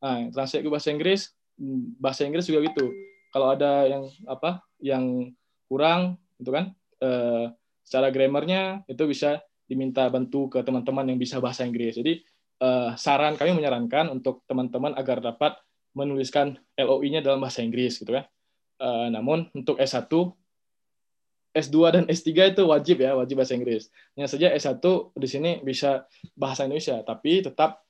[0.00, 2.94] Nah, translate ke bahasa Inggris hmm, bahasa Inggris juga gitu.
[3.34, 5.34] Kalau ada yang apa yang
[5.66, 6.70] kurang itu kan
[7.02, 7.50] eh,
[7.82, 11.96] secara grammarnya itu bisa diminta bantu ke teman-teman yang bisa bahasa Inggris.
[11.96, 12.20] Jadi
[12.60, 15.56] uh, saran kami menyarankan untuk teman-teman agar dapat
[15.94, 18.26] menuliskan LOI-nya dalam bahasa Inggris gitu kan.
[18.82, 20.10] Uh, namun untuk S1
[21.54, 23.86] S2 dan S3 itu wajib ya, wajib bahasa Inggris.
[24.18, 24.82] Hanya saja S1
[25.14, 26.02] di sini bisa
[26.34, 27.86] bahasa Indonesia, tapi tetap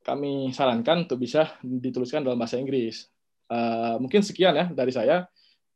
[0.00, 3.12] kami sarankan untuk bisa dituliskan dalam bahasa Inggris.
[3.52, 5.28] Uh, mungkin sekian ya dari saya.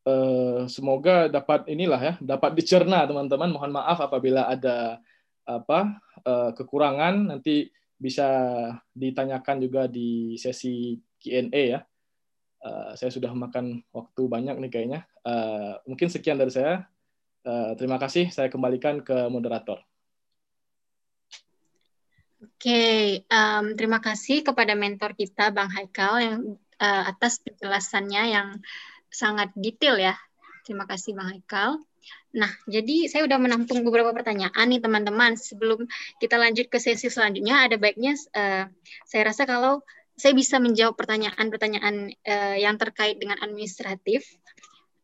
[0.03, 3.53] Uh, semoga dapat inilah ya, dapat dicerna teman-teman.
[3.53, 4.97] Mohon maaf apabila ada
[5.47, 7.71] apa uh, kekurangan nanti
[8.03, 8.27] bisa
[8.91, 11.81] ditanyakan juga di sesi Q&A ya.
[12.63, 15.01] Uh, saya sudah makan waktu banyak nih kayaknya.
[15.23, 16.87] Uh, mungkin sekian dari saya.
[17.47, 18.31] Uh, terima kasih.
[18.35, 19.83] Saya kembalikan ke moderator.
[22.43, 26.43] Oke, okay, um, terima kasih kepada mentor kita Bang Haikal yang
[26.83, 28.49] uh, atas penjelasannya yang
[29.07, 30.19] sangat detail ya.
[30.67, 31.79] Terima kasih Bang Haikal.
[32.33, 35.37] Nah, jadi saya udah menampung beberapa pertanyaan nih teman-teman.
[35.37, 35.85] Sebelum
[36.17, 38.65] kita lanjut ke sesi selanjutnya, ada baiknya uh,
[39.05, 39.85] saya rasa kalau
[40.17, 44.29] saya bisa menjawab pertanyaan-pertanyaan uh, yang terkait dengan administratif,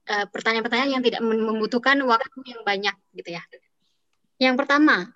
[0.05, 3.43] eh, pertanyaan-pertanyaan yang tidak membutuhkan waktu yang banyak, gitu ya.
[4.39, 5.11] Yang pertama,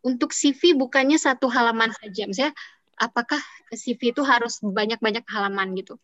[0.00, 2.26] untuk CV bukannya satu halaman saja.
[2.26, 2.56] Misalnya,
[2.96, 3.38] apakah
[3.72, 6.00] CV itu harus banyak-banyak halaman gitu?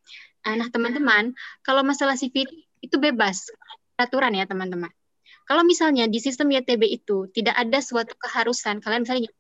[0.47, 1.35] Nah, teman-teman,
[1.65, 2.47] kalau masalah CV
[2.81, 3.49] itu bebas
[3.97, 4.93] peraturan ya teman-teman.
[5.47, 9.31] Kalau misalnya di sistem YTB itu tidak ada suatu keharusan, kalian misalnya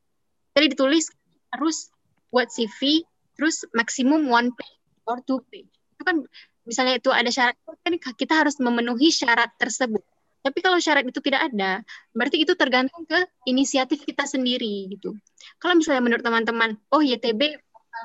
[0.54, 1.11] tadi ditulis
[1.50, 1.90] harus
[2.30, 3.02] buat CV,
[3.34, 4.78] terus maksimum one page
[5.11, 5.66] or two page.
[5.98, 6.22] Itu kan
[6.62, 10.02] misalnya itu ada syarat, kan kita harus memenuhi syarat tersebut.
[10.46, 11.82] Tapi kalau syarat itu tidak ada,
[12.14, 15.18] berarti itu tergantung ke inisiatif kita sendiri gitu.
[15.59, 17.59] Kalau misalnya menurut teman-teman, oh YTB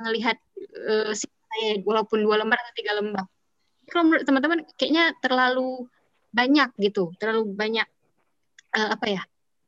[0.09, 0.41] melihat
[0.89, 3.29] uh, saya walaupun dua lembar atau tiga lembar.
[3.93, 5.85] Kalau menurut teman-teman kayaknya terlalu
[6.31, 7.87] banyak gitu terlalu banyak
[8.75, 9.21] uh, apa ya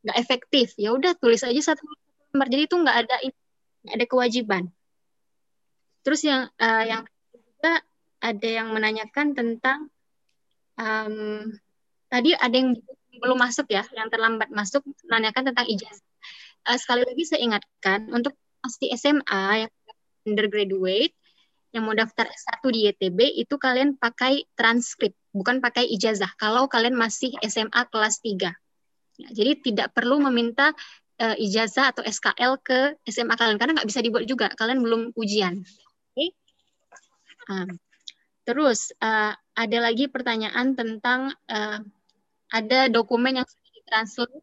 [0.03, 0.75] nggak efektif.
[0.75, 1.83] Ya udah tulis aja satu
[2.31, 3.15] lembar jadi itu nggak ada
[3.87, 4.63] nggak ada kewajiban.
[6.03, 7.79] Terus yang uh, yang juga
[8.19, 9.87] ada yang menanyakan tentang
[10.79, 11.47] um,
[12.11, 12.75] tadi ada yang
[13.19, 16.07] belum masuk ya yang terlambat masuk menanyakan tentang ijazah.
[16.67, 19.71] Uh, sekali lagi saya ingatkan untuk pasti SMA yang
[20.23, 21.15] undergraduate
[21.73, 26.29] yang mau daftar S1 di YTB itu kalian pakai transkrip, bukan pakai ijazah.
[26.37, 28.53] Kalau kalian masih SMA kelas 3.
[29.17, 30.73] Ya, jadi tidak perlu meminta
[31.17, 34.53] uh, ijazah atau SKL ke SMA kalian karena nggak bisa dibuat juga.
[34.53, 35.65] Kalian belum ujian.
[36.13, 36.29] Okay?
[37.49, 37.81] Um,
[38.45, 41.81] terus uh, ada lagi pertanyaan tentang uh,
[42.53, 44.35] ada dokumen yang sudah ditranslate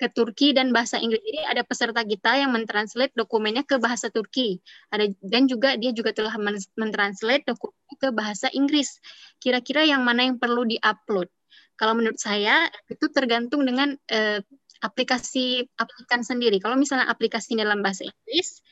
[0.00, 1.20] ke Turki dan bahasa Inggris.
[1.20, 4.56] Jadi ada peserta kita yang mentranslate dokumennya ke bahasa Turki.
[4.88, 6.32] Ada dan juga dia juga telah
[6.80, 8.96] mentranslate dokumennya ke bahasa Inggris.
[9.36, 11.28] Kira-kira yang mana yang perlu diupload?
[11.76, 14.40] Kalau menurut saya itu tergantung dengan eh,
[14.80, 16.56] aplikasi aplikan sendiri.
[16.56, 18.64] Kalau misalnya aplikasi dalam bahasa Inggris,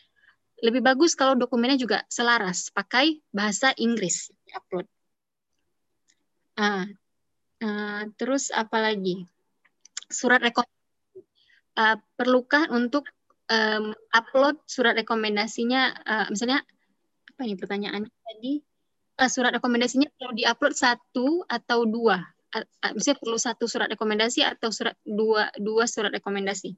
[0.64, 4.89] lebih bagus kalau dokumennya juga selaras pakai bahasa Inggris upload.
[6.59, 6.89] Uh,
[7.62, 9.22] uh, terus apa lagi?
[10.11, 10.78] Surat rekomendasi
[11.79, 13.07] uh, perlukah untuk
[13.47, 16.66] um, upload surat rekomendasinya, uh, misalnya
[17.35, 18.55] apa ini pertanyaannya tadi?
[19.18, 22.18] Uh, surat rekomendasinya perlu diupload satu atau dua?
[22.51, 26.74] Uh, misalnya perlu satu surat rekomendasi atau surat dua dua surat rekomendasi.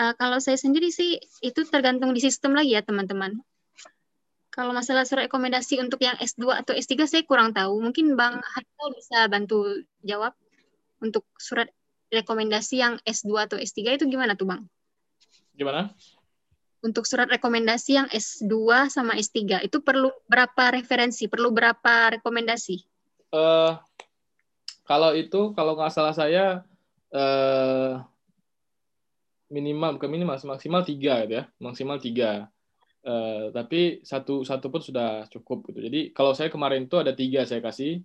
[0.00, 3.40] Uh, kalau saya sendiri sih itu tergantung di sistem lagi ya teman-teman.
[4.50, 7.78] Kalau masalah surat rekomendasi untuk yang S2 atau S3 saya kurang tahu.
[7.78, 10.34] Mungkin Bang Haikal bisa bantu jawab
[10.98, 11.70] untuk surat
[12.10, 14.66] rekomendasi yang S2 atau S3 itu gimana tuh Bang?
[15.54, 15.94] Gimana?
[16.82, 21.30] Untuk surat rekomendasi yang S2 sama S3 itu perlu berapa referensi?
[21.30, 22.82] Perlu berapa rekomendasi?
[23.30, 23.78] Uh,
[24.84, 26.66] kalau itu, kalau nggak salah saya
[27.14, 28.02] uh,
[29.50, 32.46] minimal bukan minimal maksimal tiga gitu ya maksimal tiga
[33.02, 37.42] uh, tapi satu satu pun sudah cukup gitu jadi kalau saya kemarin itu ada tiga
[37.42, 38.00] saya kasih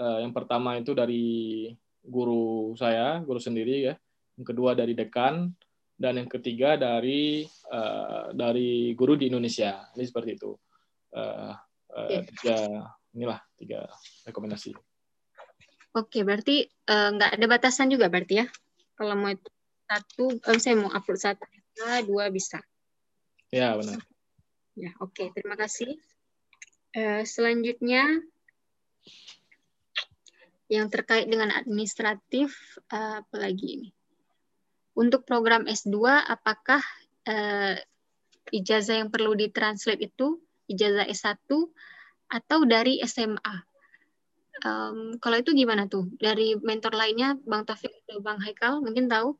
[0.00, 1.24] uh, yang pertama itu dari
[2.06, 3.94] guru saya guru sendiri ya
[4.38, 5.50] yang kedua dari dekan
[5.96, 10.54] dan yang ketiga dari uh, dari guru di Indonesia ini seperti itu
[11.16, 11.52] uh,
[11.92, 12.58] uh, tiga
[13.16, 13.90] inilah tiga
[14.24, 14.76] rekomendasi
[15.96, 18.46] oke berarti nggak uh, ada batasan juga berarti ya
[18.96, 19.48] kalau mau itu
[19.86, 21.46] satu, oh, saya mau upload satu,
[22.08, 22.58] dua bisa.
[23.54, 24.02] Ya benar.
[24.74, 25.26] Ya oke, okay.
[25.32, 25.94] terima kasih.
[26.96, 28.02] Uh, selanjutnya
[30.66, 32.54] yang terkait dengan administratif,
[32.90, 33.90] uh, apalagi ini.
[34.96, 35.94] Untuk program S2,
[36.26, 36.82] apakah
[37.28, 37.76] uh,
[38.50, 41.46] ijazah yang perlu ditranslate itu ijazah S1
[42.26, 43.56] atau dari SMA?
[44.64, 46.08] Um, kalau itu gimana tuh?
[46.16, 49.36] Dari mentor lainnya, Bang Taufik atau Bang Haikal, mungkin tahu?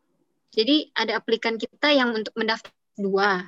[0.53, 3.45] Jadi ada aplikan kita yang untuk mendaftar dua,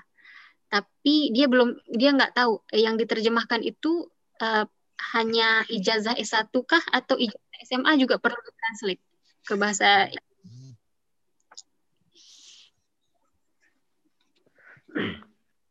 [0.68, 4.08] tapi dia belum dia nggak tahu eh, yang diterjemahkan itu
[4.44, 4.68] uh,
[5.16, 9.02] hanya ijazah S1 kah atau ijazah SMA juga perlu translate
[9.46, 10.10] ke bahasa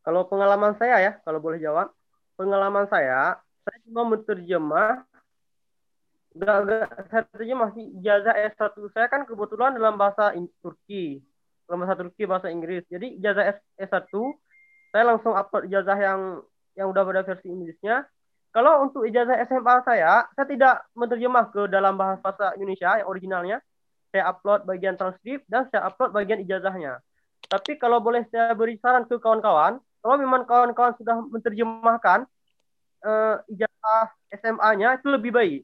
[0.08, 1.92] Kalau pengalaman saya ya, kalau boleh jawab,
[2.40, 5.04] pengalaman saya, saya cuma menerjemah
[6.32, 6.88] enggak.
[7.12, 10.32] Satunya masih ijazah S1 saya kan kebetulan dalam bahasa
[10.64, 11.20] Turki.
[11.68, 12.88] Dalam bahasa Turki, bahasa Inggris.
[12.88, 14.08] Jadi ijazah S1
[14.88, 16.20] saya langsung upload ijazah yang
[16.72, 18.06] yang udah pada versi Inggrisnya.
[18.48, 23.58] Kalau untuk ijazah SMA saya, saya tidak menerjemah ke dalam bahasa, Indonesia yang originalnya.
[24.08, 27.04] Saya upload bagian transkrip dan saya upload bagian ijazahnya.
[27.44, 32.24] Tapi kalau boleh saya beri saran ke kawan-kawan, kalau memang kawan-kawan sudah menerjemahkan
[33.04, 35.62] uh, ijazah SMA-nya itu lebih baik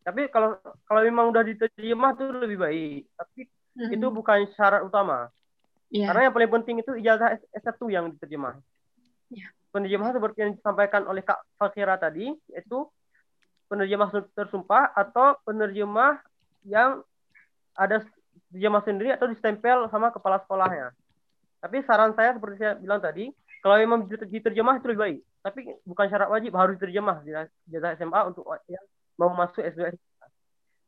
[0.00, 0.56] tapi kalau
[0.88, 3.40] kalau memang udah diterjemah itu lebih baik tapi
[3.76, 3.94] hmm.
[3.94, 5.28] itu bukan syarat utama
[5.92, 6.08] yeah.
[6.08, 8.56] karena yang paling penting itu ijazah S1 yang diterjemah
[9.28, 9.50] yeah.
[9.70, 12.78] Penerjemah seperti yang disampaikan oleh Kak Fakira tadi itu
[13.70, 16.18] penerjemah tersumpah atau penerjemah
[16.66, 17.02] yang
[17.78, 18.02] ada
[18.50, 20.90] terjemah sendiri atau ditempel sama kepala sekolahnya
[21.62, 23.30] tapi saran saya seperti saya bilang tadi
[23.62, 27.24] kalau memang diterjemah itu lebih baik tapi bukan syarat wajib harus diterjemah
[27.68, 28.84] ijazah SMA untuk yang
[29.20, 30.00] mau masuk S2 S3.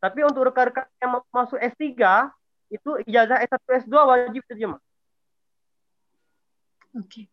[0.00, 1.92] Tapi untuk rekan-rekan yang mau masuk S3
[2.72, 4.80] itu ijazah S1 S2 wajib terjemah.
[6.96, 7.04] Oke.
[7.08, 7.24] Okay.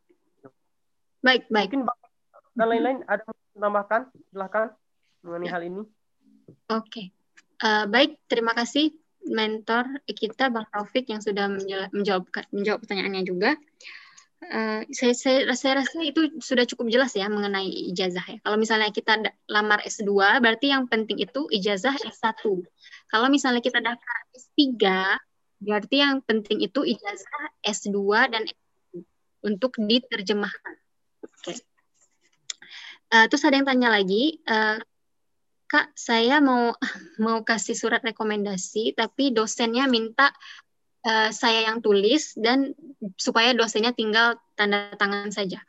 [1.20, 1.76] Baik, baik.
[1.76, 1.91] Mungkin
[2.59, 3.24] dan lain-lain ada
[3.55, 4.76] menambahkan silakan
[5.24, 5.51] mengenai ya.
[5.55, 5.84] hal ini.
[6.67, 6.84] Oke.
[6.91, 7.05] Okay.
[7.59, 8.91] Uh, baik, terima kasih
[9.24, 11.51] mentor kita Bang Taufik yang sudah
[11.91, 13.55] menjawab menjawab pertanyaannya juga.
[14.39, 18.38] Uh, saya, saya, saya rasa itu sudah cukup jelas ya mengenai ijazah ya.
[18.39, 19.20] Kalau misalnya kita
[19.51, 22.43] lamar S2, berarti yang penting itu ijazah S1.
[23.11, 24.80] Kalau misalnya kita daftar S3,
[25.59, 27.99] berarti yang penting itu ijazah S2
[28.32, 29.03] dan S1
[29.43, 30.80] untuk diterjemahkan.
[31.24, 31.55] Oke.
[31.55, 31.57] Okay.
[33.09, 34.78] Uh, terus ada yang tanya lagi, uh,
[35.70, 36.74] Kak, saya mau
[37.26, 40.30] mau kasih surat rekomendasi, tapi dosennya minta
[41.05, 42.74] uh, saya yang tulis dan
[43.17, 45.61] supaya dosennya tinggal tanda tangan saja.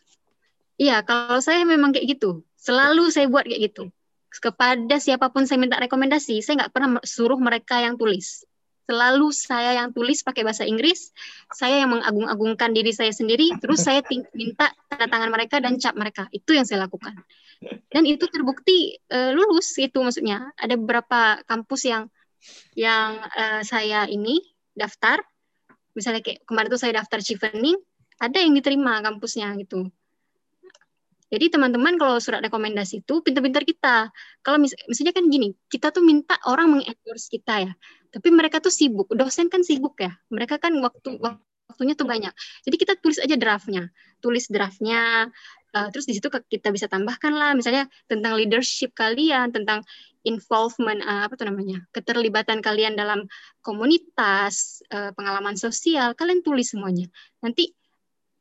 [0.81, 2.41] Iya, kalau saya memang kayak gitu.
[2.57, 3.93] Selalu saya buat kayak gitu.
[4.31, 8.49] Kepada siapa pun saya minta rekomendasi, saya nggak pernah suruh mereka yang tulis.
[8.91, 11.15] Selalu saya yang tulis pakai bahasa Inggris,
[11.55, 14.03] saya yang mengagung-agungkan diri saya sendiri, terus saya
[14.35, 16.27] minta tanda tangan mereka dan cap mereka.
[16.35, 17.15] Itu yang saya lakukan.
[17.87, 20.51] Dan itu terbukti uh, lulus itu maksudnya.
[20.59, 22.11] Ada beberapa kampus yang
[22.75, 24.43] yang uh, saya ini
[24.75, 25.23] daftar
[25.95, 27.77] misalnya kayak kemarin tuh saya daftar Chevening
[28.21, 29.91] ada yang diterima kampusnya gitu
[31.31, 34.11] jadi teman-teman kalau surat rekomendasi itu pintar-pintar kita.
[34.43, 37.73] Kalau mis misalnya kan gini, kita tuh minta orang mengendorse kita ya.
[38.11, 40.11] Tapi mereka tuh sibuk, dosen kan sibuk ya.
[40.35, 41.23] Mereka kan waktu
[41.71, 42.35] waktunya tuh banyak.
[42.67, 45.31] Jadi kita tulis aja draftnya, tulis draftnya.
[45.71, 49.87] Uh, terus di situ kita bisa tambahkan lah, misalnya tentang leadership kalian, tentang
[50.27, 53.25] involvement uh, apa tuh namanya keterlibatan kalian dalam
[53.65, 57.09] komunitas uh, pengalaman sosial kalian tulis semuanya
[57.41, 57.73] nanti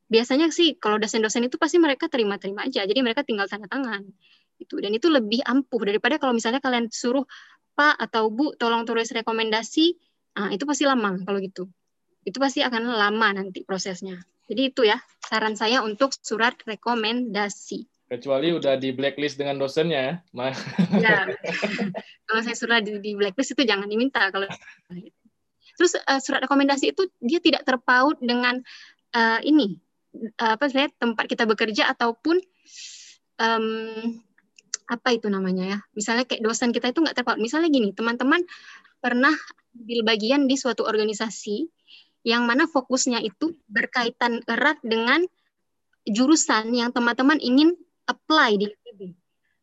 [0.10, 2.84] biasanya sih kalau dosen-dosen itu pasti mereka terima-terima aja.
[2.84, 4.03] Jadi mereka tinggal tanda tangan.
[4.60, 7.24] Itu dan itu lebih ampuh daripada kalau misalnya kalian suruh
[7.78, 9.95] Pak atau Bu tolong tulis rekomendasi,
[10.36, 11.72] nah, itu pasti lama kalau gitu.
[12.28, 14.20] Itu pasti akan lama nanti prosesnya.
[14.49, 17.88] Jadi itu ya saran saya untuk surat rekomendasi.
[18.10, 20.14] Kecuali udah di blacklist dengan dosennya ya.
[20.97, 21.18] ya.
[22.28, 24.49] kalau saya surat di, di blacklist itu jangan diminta kalau
[25.80, 28.60] Terus uh, surat rekomendasi itu dia tidak terpaut dengan
[29.16, 29.80] uh, ini
[30.41, 32.41] apa saya tempat kita bekerja ataupun
[33.38, 34.20] um,
[34.89, 38.41] apa itu namanya ya misalnya kayak dosen kita itu nggak terpaut misalnya gini teman-teman
[38.97, 39.32] pernah
[39.78, 41.70] ambil bagian di suatu organisasi
[42.28, 45.24] yang mana fokusnya itu berkaitan erat dengan
[46.03, 47.76] jurusan yang teman-teman ingin
[48.10, 49.01] apply di ITB.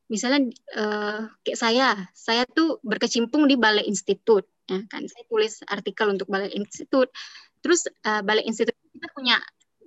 [0.07, 5.03] Misalnya uh, kayak saya, saya tuh berkecimpung di Balai Institut, ya kan.
[5.11, 7.11] Saya tulis artikel untuk Balai Institut.
[7.59, 9.43] Terus uh, Balai Institut kita punya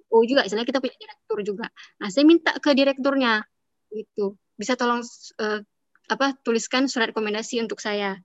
[0.10, 1.66] oh juga, misalnya kita punya direktur juga.
[2.02, 3.46] Nah, saya minta ke direkturnya.
[3.90, 5.02] Itu bisa tolong
[5.42, 5.60] uh,
[6.10, 8.18] apa tuliskan surat rekomendasi untuk saya.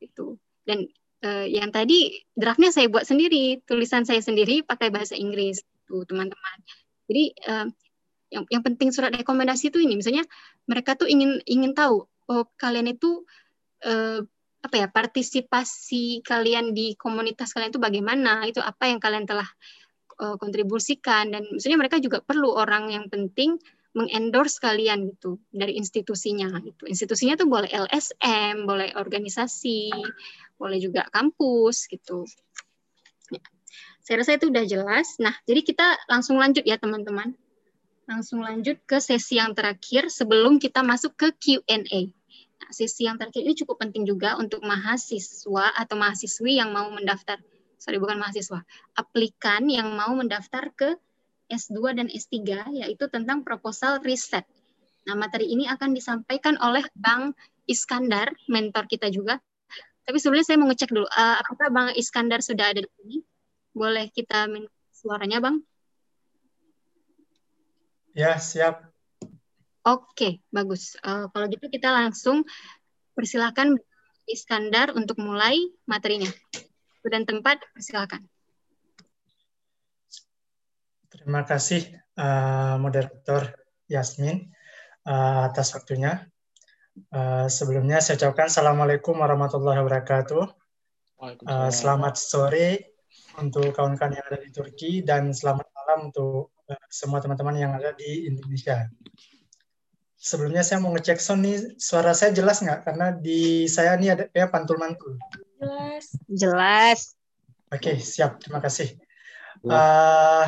[0.00, 0.36] Itu.
[0.64, 0.86] Dan
[1.24, 5.64] uh, yang tadi draftnya saya buat sendiri, tulisan saya sendiri pakai bahasa Inggris.
[5.88, 6.56] Tuh teman-teman.
[7.10, 7.66] Jadi uh,
[8.30, 9.98] yang yang penting surat rekomendasi itu ini.
[9.98, 10.22] Misalnya
[10.70, 13.26] mereka tuh ingin ingin tahu oh kalian itu
[13.82, 14.22] uh,
[14.60, 18.46] apa ya partisipasi kalian di komunitas kalian itu bagaimana?
[18.46, 19.48] Itu apa yang kalian telah
[20.20, 23.56] uh, kontribusikan dan misalnya mereka juga perlu orang yang penting
[23.90, 26.86] mengendorse kalian gitu dari institusinya gitu.
[26.86, 29.90] Institusinya tuh boleh LSM, boleh organisasi,
[30.54, 32.22] boleh juga kampus gitu.
[33.34, 33.42] Ya.
[33.98, 35.18] Saya rasa itu udah jelas.
[35.18, 37.34] Nah, jadi kita langsung lanjut ya teman-teman.
[38.06, 42.00] Langsung lanjut ke sesi yang terakhir sebelum kita masuk ke Q&A.
[42.62, 47.42] Nah, sesi yang terakhir ini cukup penting juga untuk mahasiswa atau mahasiswi yang mau mendaftar
[47.80, 48.60] sorry bukan mahasiswa,
[48.92, 51.00] aplikan yang mau mendaftar ke
[51.48, 52.36] S2 dan S3
[52.76, 54.44] yaitu tentang proposal riset.
[55.08, 57.32] Nah, materi ini akan disampaikan oleh Bang
[57.64, 59.40] Iskandar, mentor kita juga.
[60.04, 63.16] Tapi sebelumnya saya mau ngecek dulu, uh, apakah Bang Iskandar sudah ada di sini?
[63.72, 65.64] Boleh kita minta suaranya, Bang?
[68.12, 68.84] Ya, siap.
[69.80, 71.00] Oke, bagus.
[71.00, 72.44] Uh, kalau gitu kita langsung
[73.16, 73.80] persilahkan
[74.28, 75.56] Iskandar untuk mulai
[75.88, 76.28] materinya
[77.08, 78.28] dan tempat, silakan.
[81.10, 81.90] Terima kasih
[82.20, 83.56] uh, moderator
[83.90, 84.52] Yasmin
[85.08, 86.28] uh, atas waktunya.
[87.10, 90.44] Uh, sebelumnya saya ucapkan Assalamualaikum warahmatullahi wabarakatuh.
[91.20, 92.96] Uh, selamat sore
[93.36, 97.92] untuk kawan-kawan yang ada di Turki dan selamat malam untuk uh, semua teman-teman yang ada
[97.96, 98.88] di Indonesia.
[100.20, 102.84] Sebelumnya saya mau ngecek sound nih, suara saya jelas nggak?
[102.84, 105.16] Karena di saya ini ada ya pantul-mantul.
[105.56, 106.04] Jelas.
[106.28, 106.98] Jelas.
[107.72, 108.36] Oke, okay, siap.
[108.36, 109.00] Terima kasih.
[109.64, 110.44] Uh,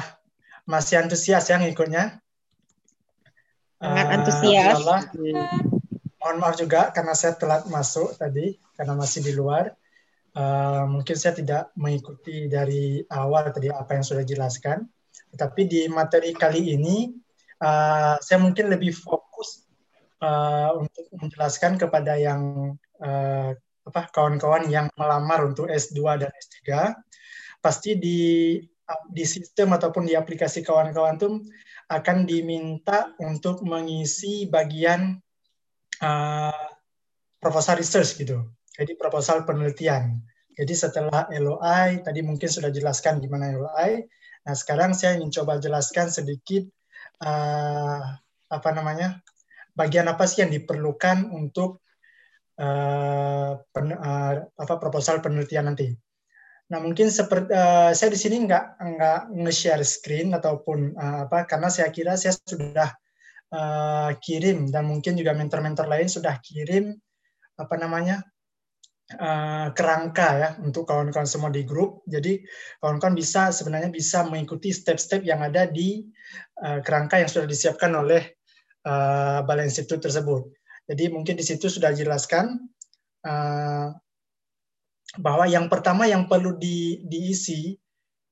[0.68, 2.20] masih antusias ya ngikutnya?
[3.81, 4.77] Sangat uh, antusias.
[6.20, 9.73] mohon maaf juga karena saya telat masuk tadi, karena masih di luar.
[10.37, 14.85] Uh, mungkin saya tidak mengikuti dari awal tadi apa yang sudah dijelaskan.
[15.33, 17.09] Tetapi di materi kali ini,
[17.64, 19.22] uh, saya mungkin lebih fokus
[20.23, 23.51] uh, untuk menjelaskan kepada yang uh,
[23.83, 26.59] apa kawan-kawan yang melamar untuk S2 dan S3
[27.59, 28.59] pasti di
[29.11, 31.43] di sistem ataupun di aplikasi kawan-kawan tuh
[31.91, 35.18] akan diminta untuk mengisi bagian
[36.03, 36.66] uh,
[37.43, 38.47] proposal research gitu.
[38.73, 40.20] Jadi proposal penelitian.
[40.53, 44.05] Jadi setelah LOI tadi mungkin sudah jelaskan gimana LOI.
[44.45, 46.68] Nah sekarang saya ingin coba jelaskan sedikit
[47.25, 48.01] uh,
[48.53, 49.23] apa namanya
[49.73, 51.83] bagian apa sih yang diperlukan untuk
[52.61, 55.93] uh, pen, uh, apa proposal penelitian nanti.
[56.73, 61.68] Nah mungkin seperti uh, saya di sini nggak nggak nge-share screen ataupun uh, apa karena
[61.68, 62.89] saya kira saya sudah
[63.53, 66.97] uh, kirim dan mungkin juga mentor-mentor lain sudah kirim
[67.61, 68.25] apa namanya
[69.20, 72.01] uh, kerangka ya untuk kawan-kawan semua di grup.
[72.09, 72.41] Jadi
[72.81, 76.01] kawan-kawan bisa sebenarnya bisa mengikuti step-step yang ada di
[76.64, 78.41] uh, kerangka yang sudah disiapkan oleh
[78.87, 80.51] uh, Balai Institut tersebut.
[80.87, 82.59] Jadi mungkin di situ sudah dijelaskan
[83.26, 83.95] uh,
[85.18, 87.76] bahwa yang pertama yang perlu di, diisi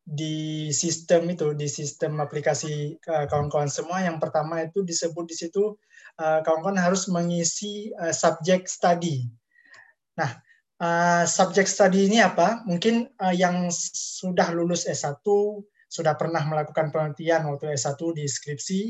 [0.01, 5.79] di sistem itu, di sistem aplikasi uh, kawan-kawan semua, yang pertama itu disebut di situ
[6.19, 9.31] uh, kawan-kawan harus mengisi uh, subject study.
[10.19, 10.35] Nah,
[10.83, 12.67] uh, subject study ini apa?
[12.67, 15.23] Mungkin uh, yang sudah lulus S1
[15.91, 18.81] sudah pernah melakukan penelitian waktu S1 di skripsi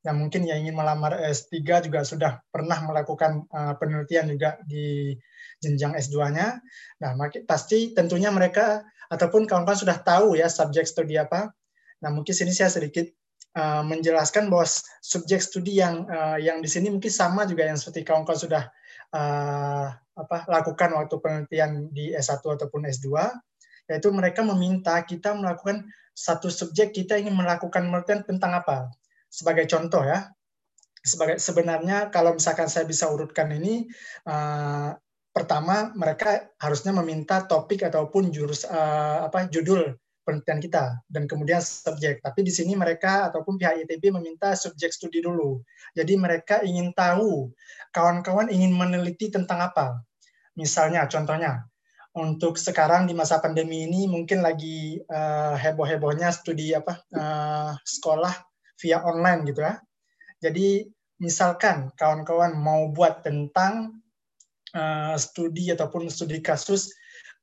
[0.00, 5.12] yang mungkin yang ingin melamar S3 juga sudah pernah melakukan uh, penelitian juga di
[5.60, 6.56] jenjang S2-nya.
[7.04, 7.10] Nah,
[7.44, 8.80] pasti tentunya mereka
[9.12, 11.52] ataupun kawan-kawan sudah tahu ya subjek studi apa.
[12.00, 13.12] Nah, mungkin sini saya sedikit
[13.60, 14.64] uh, menjelaskan bahwa
[15.04, 18.64] subjek studi yang uh, yang di sini mungkin sama juga yang seperti kawan-kawan sudah
[19.10, 23.10] apa lakukan waktu penelitian di S1 ataupun S2
[23.90, 25.82] yaitu mereka meminta kita melakukan
[26.14, 28.86] satu subjek kita ingin melakukan penelitian tentang apa
[29.30, 30.26] sebagai contoh ya
[31.00, 33.88] sebagai sebenarnya kalau misalkan saya bisa urutkan ini
[34.28, 34.92] uh,
[35.32, 42.20] pertama mereka harusnya meminta topik ataupun jurus uh, apa judul penelitian kita dan kemudian subjek.
[42.20, 45.64] Tapi di sini mereka ataupun pihak ITB meminta subjek studi dulu.
[45.96, 47.48] Jadi mereka ingin tahu
[47.90, 50.04] kawan-kawan ingin meneliti tentang apa.
[50.54, 51.64] Misalnya contohnya
[52.12, 58.49] untuk sekarang di masa pandemi ini mungkin lagi uh, heboh-hebohnya studi apa uh, sekolah
[58.80, 59.78] via online gitu ya.
[60.40, 60.88] Jadi
[61.20, 64.00] misalkan kawan-kawan mau buat tentang
[64.72, 66.88] uh, studi ataupun studi kasus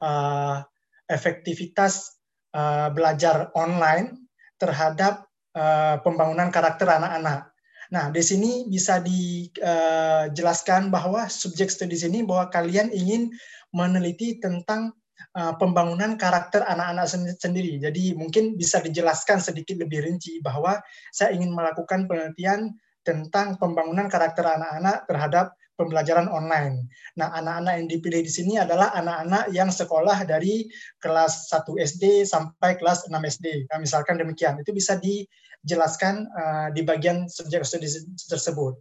[0.02, 0.66] uh,
[1.08, 2.18] efektivitas
[2.58, 4.28] uh, belajar online
[4.58, 7.54] terhadap uh, pembangunan karakter anak-anak.
[7.88, 13.32] Nah, di sini bisa dijelaskan uh, bahwa subjek studi sini bahwa kalian ingin
[13.72, 14.92] meneliti tentang
[15.38, 17.08] uh, pembangunan karakter anak-anak
[17.38, 17.78] sendiri.
[17.82, 20.78] Jadi mungkin bisa dijelaskan sedikit lebih rinci bahwa
[21.14, 22.74] saya ingin melakukan penelitian
[23.06, 26.90] tentang pembangunan karakter anak-anak terhadap pembelajaran online.
[27.16, 30.66] Nah, anak-anak yang dipilih di sini adalah anak-anak yang sekolah dari
[31.00, 33.70] kelas 1 SD sampai kelas 6 SD.
[33.70, 37.88] Nah, misalkan demikian, itu bisa dijelaskan uh, di bagian subjek studi
[38.26, 38.76] tersebut.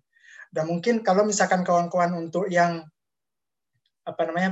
[0.51, 2.89] Dan mungkin kalau misalkan kawan-kawan untuk yang
[4.07, 4.51] apa namanya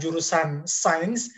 [0.00, 1.28] jurusan sains,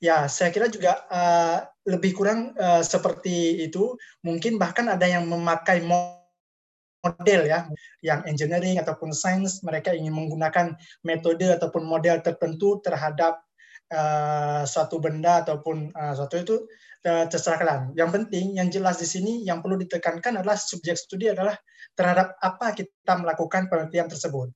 [0.00, 3.94] ya saya kira juga uh, lebih kurang uh, seperti itu.
[4.24, 7.68] Mungkin bahkan ada yang memakai model ya,
[8.00, 10.72] yang engineering ataupun sains mereka ingin menggunakan
[11.04, 13.44] metode ataupun model tertentu terhadap
[13.92, 16.56] uh, suatu benda ataupun uh, suatu itu
[17.02, 17.82] terserah kalian.
[17.98, 21.58] Yang penting, yang jelas di sini yang perlu ditekankan adalah subjek studi adalah
[21.98, 24.54] terhadap apa kita melakukan penelitian tersebut.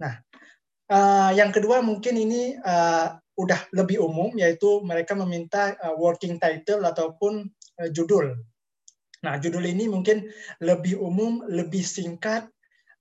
[0.00, 0.16] Nah,
[0.92, 6.84] uh, yang kedua mungkin ini uh, udah lebih umum yaitu mereka meminta uh, working title
[6.84, 7.48] ataupun
[7.80, 8.36] uh, judul
[9.22, 10.26] Nah, judul ini mungkin
[10.58, 12.50] lebih umum, lebih singkat,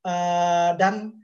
[0.06, 1.18] uh, dan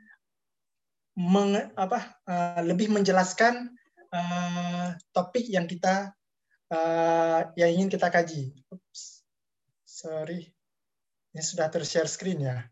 [1.13, 3.77] meng, apa, uh, lebih menjelaskan
[4.09, 6.17] uh, topik yang kita
[6.73, 8.57] uh, yang ingin kita kaji.
[8.73, 9.21] Oops.
[9.85, 10.49] Sorry,
[11.33, 12.65] ini sudah tershare screen ya.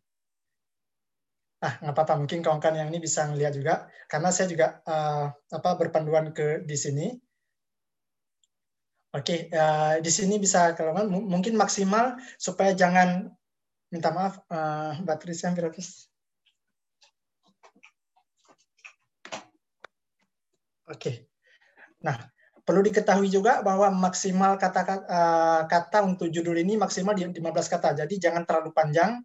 [1.64, 2.14] Ah, nggak apa-apa.
[2.20, 3.76] Mungkin kawan-kawan yang ini bisa melihat juga,
[4.12, 7.08] karena saya juga uh, apa berpanduan ke di sini.
[9.16, 13.32] Oke, uh, di sini bisa kalau mungkin maksimal supaya jangan
[13.88, 16.12] minta maaf uh, Mbak Trisha habis.
[20.92, 21.32] Oke.
[22.04, 22.20] Nah,
[22.68, 27.42] perlu diketahui juga bahwa maksimal kata uh, kata untuk judul ini maksimal di 15
[27.72, 27.96] kata.
[28.06, 29.24] Jadi jangan terlalu panjang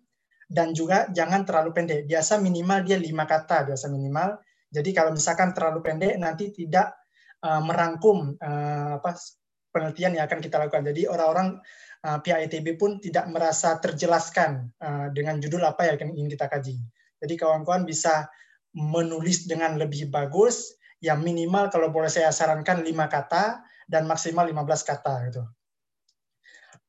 [0.51, 2.01] dan juga jangan terlalu pendek.
[2.11, 4.35] Biasa minimal dia lima kata biasa minimal.
[4.71, 6.99] Jadi kalau misalkan terlalu pendek nanti tidak
[7.47, 9.15] uh, merangkum uh, apa
[9.71, 10.91] penelitian yang akan kita lakukan.
[10.91, 11.63] Jadi orang-orang
[12.03, 16.83] uh, pihak ITB pun tidak merasa terjelaskan uh, dengan judul apa yang ingin kita kaji.
[17.23, 18.27] Jadi kawan-kawan bisa
[18.75, 24.91] menulis dengan lebih bagus, yang minimal kalau boleh saya sarankan 5 kata dan maksimal 15
[24.91, 25.43] kata gitu.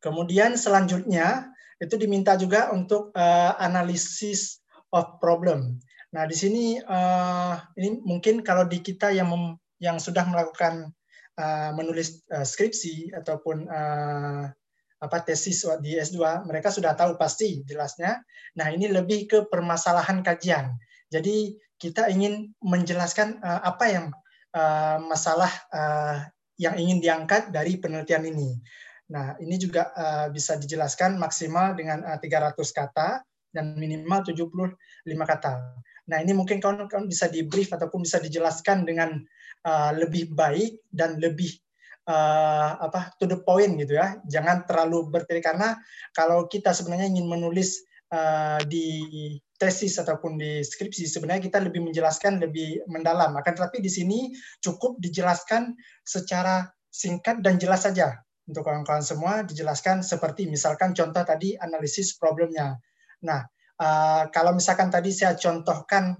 [0.02, 1.51] Kemudian selanjutnya
[1.82, 4.62] itu diminta juga untuk uh, analisis
[4.94, 5.82] of problem.
[6.14, 10.94] Nah di sini uh, ini mungkin kalau di kita yang mem, yang sudah melakukan
[11.32, 14.46] Uh, menulis uh, skripsi ataupun uh,
[15.02, 18.22] apa tesis di S2, mereka sudah tahu pasti jelasnya.
[18.60, 20.78] Nah, ini lebih ke permasalahan kajian.
[21.10, 24.06] Jadi kita ingin menjelaskan uh, apa yang
[24.54, 26.30] uh, masalah uh,
[26.62, 28.62] yang ingin diangkat dari penelitian ini.
[29.12, 33.20] Nah, ini juga uh, bisa dijelaskan maksimal dengan uh, 300 kata
[33.52, 34.72] dan minimal 75
[35.28, 35.84] kata.
[36.08, 39.20] Nah, ini mungkin kawan-kawan bisa di brief ataupun bisa dijelaskan dengan
[39.68, 41.52] uh, lebih baik dan lebih
[42.08, 44.16] uh, apa to the point gitu ya.
[44.32, 45.76] Jangan terlalu bertele karena
[46.16, 47.84] kalau kita sebenarnya ingin menulis
[48.16, 53.36] uh, di tesis ataupun di skripsi sebenarnya kita lebih menjelaskan lebih mendalam.
[53.36, 54.32] Akan tetapi di sini
[54.64, 55.76] cukup dijelaskan
[56.08, 58.16] secara singkat dan jelas saja
[58.52, 62.76] untuk kawan-kawan semua dijelaskan seperti misalkan contoh tadi analisis problemnya.
[63.24, 63.48] Nah,
[63.80, 66.20] uh, kalau misalkan tadi saya contohkan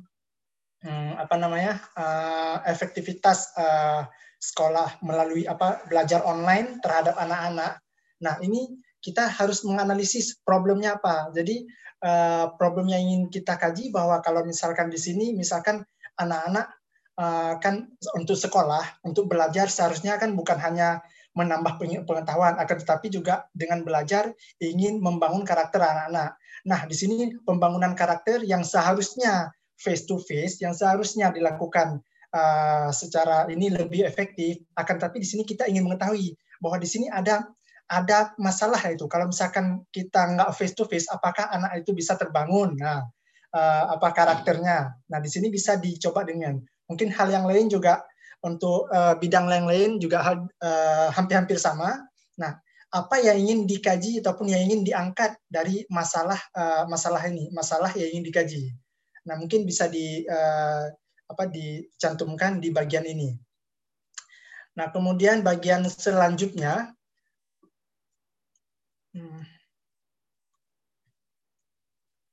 [0.82, 4.08] hmm, apa namanya uh, efektivitas uh,
[4.42, 7.78] sekolah melalui apa belajar online terhadap anak-anak.
[8.26, 11.30] Nah ini kita harus menganalisis problemnya apa.
[11.30, 11.68] Jadi
[12.02, 15.86] uh, problem yang ingin kita kaji bahwa kalau misalkan di sini misalkan
[16.18, 16.74] anak-anak
[17.22, 23.48] uh, kan untuk sekolah untuk belajar seharusnya kan bukan hanya menambah pengetahuan, akan tetapi juga
[23.56, 26.36] dengan belajar ingin membangun karakter anak-anak.
[26.68, 32.04] Nah, di sini pembangunan karakter yang seharusnya face to face, yang seharusnya dilakukan
[32.36, 37.08] uh, secara ini lebih efektif, akan tetapi di sini kita ingin mengetahui bahwa di sini
[37.08, 37.48] ada
[37.92, 39.08] ada masalah itu.
[39.08, 42.76] Kalau misalkan kita nggak face to face, apakah anak itu bisa terbangun?
[42.76, 43.04] Nah,
[43.56, 44.96] uh, apa karakternya?
[45.08, 48.04] Nah, di sini bisa dicoba dengan mungkin hal yang lain juga
[48.42, 52.02] untuk uh, bidang yang lain juga uh, hampir-hampir sama.
[52.38, 52.58] Nah,
[52.92, 58.10] apa yang ingin dikaji ataupun yang ingin diangkat dari masalah uh, masalah ini, masalah yang
[58.18, 58.74] ingin dikaji.
[59.30, 60.90] Nah, mungkin bisa di uh,
[61.32, 63.38] apa dicantumkan di bagian ini.
[64.76, 66.92] Nah, kemudian bagian selanjutnya
[69.16, 69.62] hmm.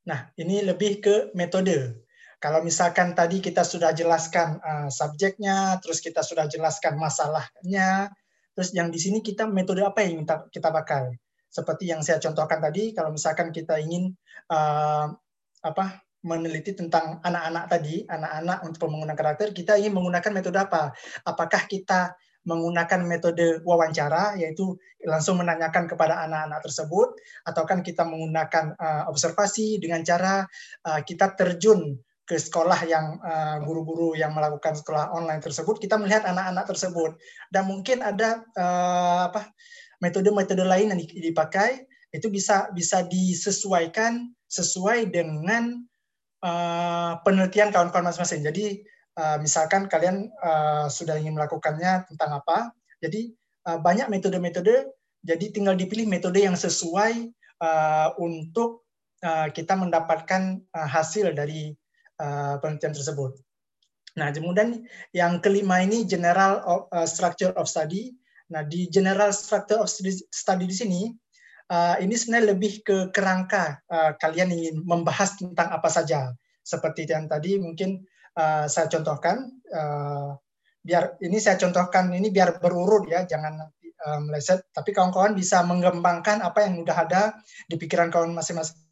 [0.09, 2.08] Nah, ini lebih ke metode.
[2.39, 8.15] Kalau misalkan tadi kita sudah jelaskan uh, subjeknya, terus kita sudah jelaskan masalahnya,
[8.55, 11.19] terus yang di sini kita metode apa yang kita, kita pakai?
[11.51, 14.15] Seperti yang saya contohkan tadi, kalau misalkan kita ingin
[14.55, 15.11] uh,
[15.67, 20.95] apa meneliti tentang anak-anak tadi, anak-anak untuk pembangunan karakter, kita ingin menggunakan metode apa?
[21.27, 22.15] Apakah kita
[22.47, 29.83] menggunakan metode wawancara, yaitu langsung menanyakan kepada anak-anak tersebut, atau kan kita menggunakan uh, observasi
[29.83, 30.47] dengan cara
[30.87, 31.99] uh, kita terjun
[32.29, 37.17] ke sekolah yang eh, guru-guru uh, yang melakukan sekolah online tersebut, kita melihat anak-anak tersebut
[37.49, 39.49] dan mungkin ada uh, apa
[40.05, 45.81] metode-metode lain yang dipakai itu bisa bisa disesuaikan sesuai dengan
[46.45, 48.45] uh, penelitian kawan-kawan masing-masing.
[48.45, 48.85] Jadi
[49.17, 53.33] uh, misalkan kalian uh, sudah ingin melakukannya tentang apa, jadi
[53.73, 54.93] uh, banyak metode-metode.
[55.25, 57.33] Jadi tinggal dipilih metode yang sesuai
[57.65, 58.85] uh, untuk
[59.51, 61.75] kita mendapatkan hasil dari
[62.19, 63.39] uh, penelitian tersebut.
[64.19, 64.83] Nah, kemudian
[65.15, 68.19] yang kelima ini general of, uh, structure of study.
[68.51, 69.87] Nah, di general structure of
[70.33, 71.01] study di sini
[71.71, 76.35] uh, ini sebenarnya lebih ke kerangka uh, kalian ingin membahas tentang apa saja.
[76.65, 78.03] Seperti yang tadi mungkin
[78.37, 80.35] uh, saya contohkan uh,
[80.83, 83.69] biar ini saya contohkan ini biar berurut ya, jangan
[84.09, 84.67] uh, meleset.
[84.75, 87.23] Tapi kawan-kawan bisa mengembangkan apa yang sudah ada
[87.69, 88.83] di pikiran kawan masing-masing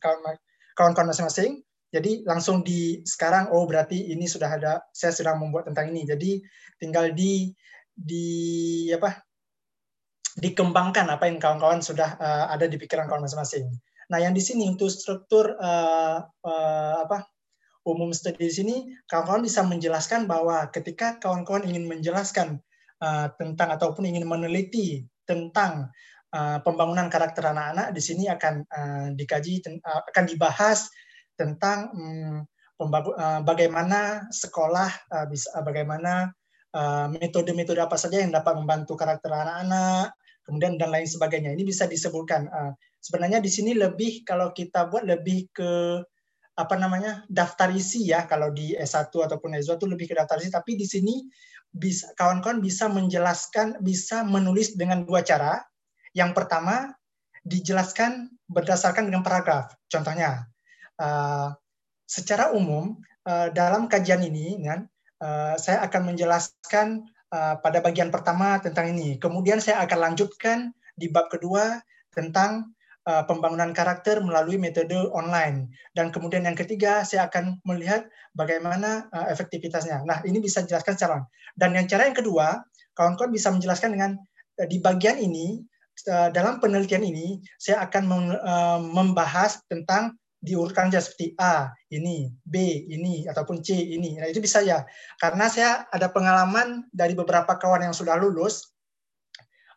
[0.76, 5.94] kawan-kawan masing-masing jadi langsung di sekarang oh berarti ini sudah ada saya sudah membuat tentang
[5.94, 6.02] ini.
[6.02, 6.42] Jadi
[6.82, 7.54] tinggal di
[7.94, 8.26] di
[8.90, 9.22] apa
[10.36, 13.70] dikembangkan apa yang kawan-kawan sudah uh, ada di pikiran kawan masing-masing.
[14.12, 17.24] Nah, yang di sini untuk struktur uh, uh, apa
[17.86, 18.76] umum studi di sini
[19.06, 22.60] kawan-kawan bisa menjelaskan bahwa ketika kawan-kawan ingin menjelaskan
[23.00, 25.88] uh, tentang ataupun ingin meneliti tentang
[26.34, 30.90] uh, pembangunan karakter anak-anak di sini akan uh, dikaji akan dibahas
[31.36, 32.36] tentang hmm,
[32.80, 36.32] uh, bagaimana sekolah uh, bisa uh, bagaimana
[37.08, 40.12] metode-metode apa saja yang dapat membantu karakter anak-anak,
[40.44, 41.56] kemudian dan lain sebagainya.
[41.56, 42.52] Ini bisa disebutkan.
[43.00, 46.04] Sebenarnya di sini lebih kalau kita buat lebih ke
[46.56, 50.48] apa namanya daftar isi ya kalau di S1 ataupun S2 itu lebih ke daftar isi
[50.48, 51.20] tapi di sini
[51.68, 55.60] bisa kawan-kawan bisa menjelaskan bisa menulis dengan dua cara
[56.16, 56.96] yang pertama
[57.44, 60.48] dijelaskan berdasarkan dengan paragraf contohnya
[61.00, 61.52] uh,
[62.06, 64.86] secara umum uh, dalam kajian ini kan
[65.20, 69.18] uh, saya akan menjelaskan uh, pada bagian pertama tentang ini.
[69.18, 71.82] Kemudian saya akan lanjutkan di bab kedua
[72.14, 72.72] tentang
[73.04, 75.68] uh, pembangunan karakter melalui metode online.
[75.92, 80.06] Dan kemudian yang ketiga saya akan melihat bagaimana uh, efektivitasnya.
[80.06, 81.18] Nah, ini bisa dijelaskan secara.
[81.52, 82.64] Dan yang cara yang kedua,
[82.96, 84.10] kawan-kawan bisa menjelaskan dengan
[84.60, 85.60] uh, di bagian ini
[86.06, 88.04] dalam penelitian ini saya akan
[88.92, 90.12] membahas tentang
[90.46, 94.14] diurutkan saja seperti A ini, B ini, ataupun C ini.
[94.14, 94.86] Nah itu bisa ya.
[95.18, 98.70] Karena saya ada pengalaman dari beberapa kawan yang sudah lulus,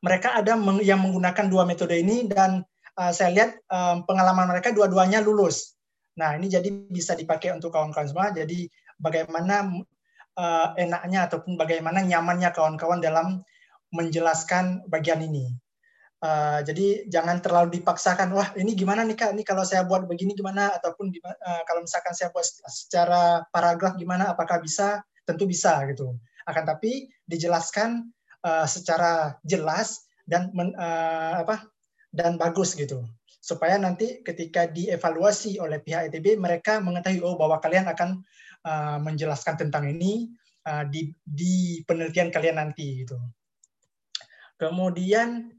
[0.05, 0.53] mereka ada
[0.85, 2.61] yang menggunakan dua metode ini dan
[3.01, 5.73] uh, saya lihat um, pengalaman mereka dua-duanya lulus.
[6.15, 8.29] Nah ini jadi bisa dipakai untuk kawan-kawan semua.
[8.29, 8.69] Jadi
[9.01, 9.65] bagaimana
[10.37, 13.41] uh, enaknya ataupun bagaimana nyamannya kawan-kawan dalam
[13.89, 15.49] menjelaskan bagian ini.
[16.19, 18.35] Uh, jadi jangan terlalu dipaksakan.
[18.35, 19.31] Wah ini gimana nih kak?
[19.31, 20.75] Ini kalau saya buat begini gimana?
[20.75, 24.35] Ataupun uh, kalau misalkan saya buat secara paragraf gimana?
[24.35, 24.99] Apakah bisa?
[25.23, 26.19] Tentu bisa gitu.
[26.43, 28.11] Akan tapi dijelaskan
[28.43, 31.71] uh, secara jelas dan men, uh, apa
[32.11, 33.05] dan bagus gitu
[33.39, 38.19] supaya nanti ketika dievaluasi oleh pihak ITB mereka mengetahui oh bahwa kalian akan
[38.67, 40.27] uh, menjelaskan tentang ini
[40.67, 43.15] uh, di di penelitian kalian nanti gitu.
[44.59, 45.55] Kemudian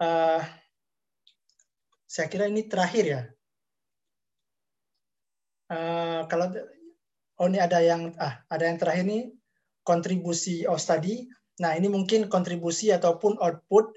[0.00, 0.40] uh,
[2.06, 3.22] saya kira ini terakhir ya.
[5.70, 6.52] Uh, kalau
[7.40, 9.34] oh ini ada yang ah ada yang terakhir ini
[9.82, 11.26] kontribusi of study.
[11.60, 13.94] Nah ini mungkin kontribusi ataupun output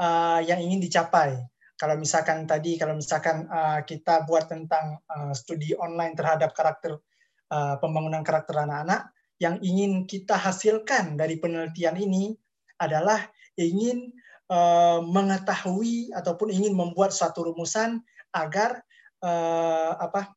[0.00, 1.40] uh, yang ingin dicapai.
[1.74, 7.02] Kalau misalkan tadi, kalau misalkan uh, kita buat tentang uh, studi online terhadap karakter
[7.50, 9.10] uh, pembangunan karakter anak-anak,
[9.42, 12.30] yang ingin kita hasilkan dari penelitian ini
[12.78, 13.18] adalah
[13.58, 14.14] ingin
[14.50, 18.00] uh, mengetahui ataupun ingin membuat suatu rumusan
[18.34, 18.82] agar
[19.22, 20.34] uh, apa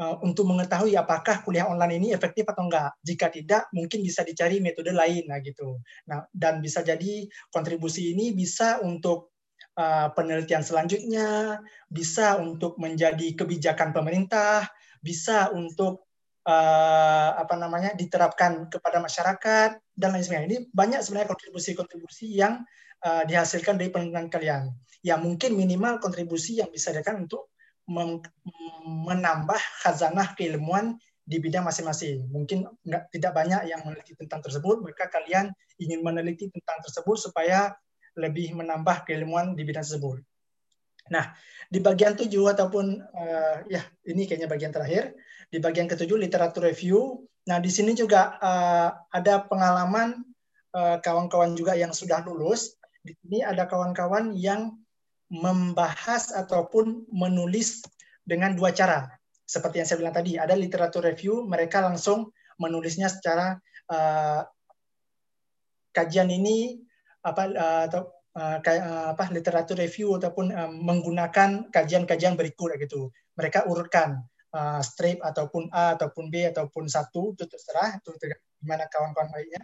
[0.00, 2.96] uh, untuk mengetahui apakah kuliah online ini efektif atau enggak.
[3.04, 5.76] Jika tidak, mungkin bisa dicari metode lain, nah gitu.
[6.08, 9.36] Nah, dan bisa jadi kontribusi ini bisa untuk
[9.76, 11.60] uh, penelitian selanjutnya,
[11.92, 14.64] bisa untuk menjadi kebijakan pemerintah,
[15.04, 16.08] bisa untuk
[16.48, 20.48] uh, apa namanya diterapkan kepada masyarakat dan lain sebagainya.
[20.48, 22.64] Ini banyak sebenarnya kontribusi-kontribusi yang
[23.04, 24.62] uh, dihasilkan dari penelitian kalian.
[25.00, 27.52] Ya mungkin minimal kontribusi yang bisa diberikan untuk
[28.86, 30.94] menambah khazanah keilmuan
[31.26, 32.26] di bidang masing-masing.
[32.30, 37.74] Mungkin enggak, tidak banyak yang meneliti tentang tersebut, maka kalian ingin meneliti tentang tersebut supaya
[38.18, 40.22] lebih menambah keilmuan di bidang tersebut.
[41.10, 41.34] Nah,
[41.66, 45.14] di bagian tujuh ataupun uh, ya ini kayaknya bagian terakhir
[45.50, 47.26] di bagian ketujuh literatur review.
[47.50, 50.22] Nah, di sini juga uh, ada pengalaman
[50.70, 52.78] eh, kawan-kawan uh, juga yang sudah lulus.
[53.00, 54.76] Di sini ada kawan-kawan yang
[55.30, 57.86] membahas ataupun menulis
[58.26, 59.08] dengan dua cara.
[59.46, 62.30] Seperti yang saya bilang tadi, ada literatur review, mereka langsung
[62.60, 63.56] menulisnya secara
[63.88, 64.42] uh,
[65.90, 66.78] kajian ini
[67.24, 68.02] apa uh, atau
[68.36, 68.58] uh,
[69.16, 73.10] apa literatur review ataupun uh, menggunakan kajian-kajian berikut gitu.
[73.34, 74.22] Mereka urutkan
[74.54, 78.14] uh, strip ataupun A ataupun B ataupun satu itu terserah itu
[78.60, 79.62] gimana kawan-kawan lainnya.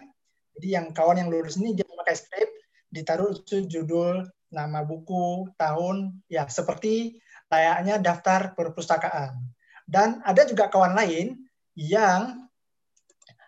[0.57, 2.49] Jadi yang kawan yang lulus ini dia memakai strip
[2.91, 7.19] ditaruh judul, nama buku, tahun, ya seperti
[7.51, 9.39] layaknya daftar perpustakaan.
[9.87, 11.47] Dan ada juga kawan lain
[11.79, 12.51] yang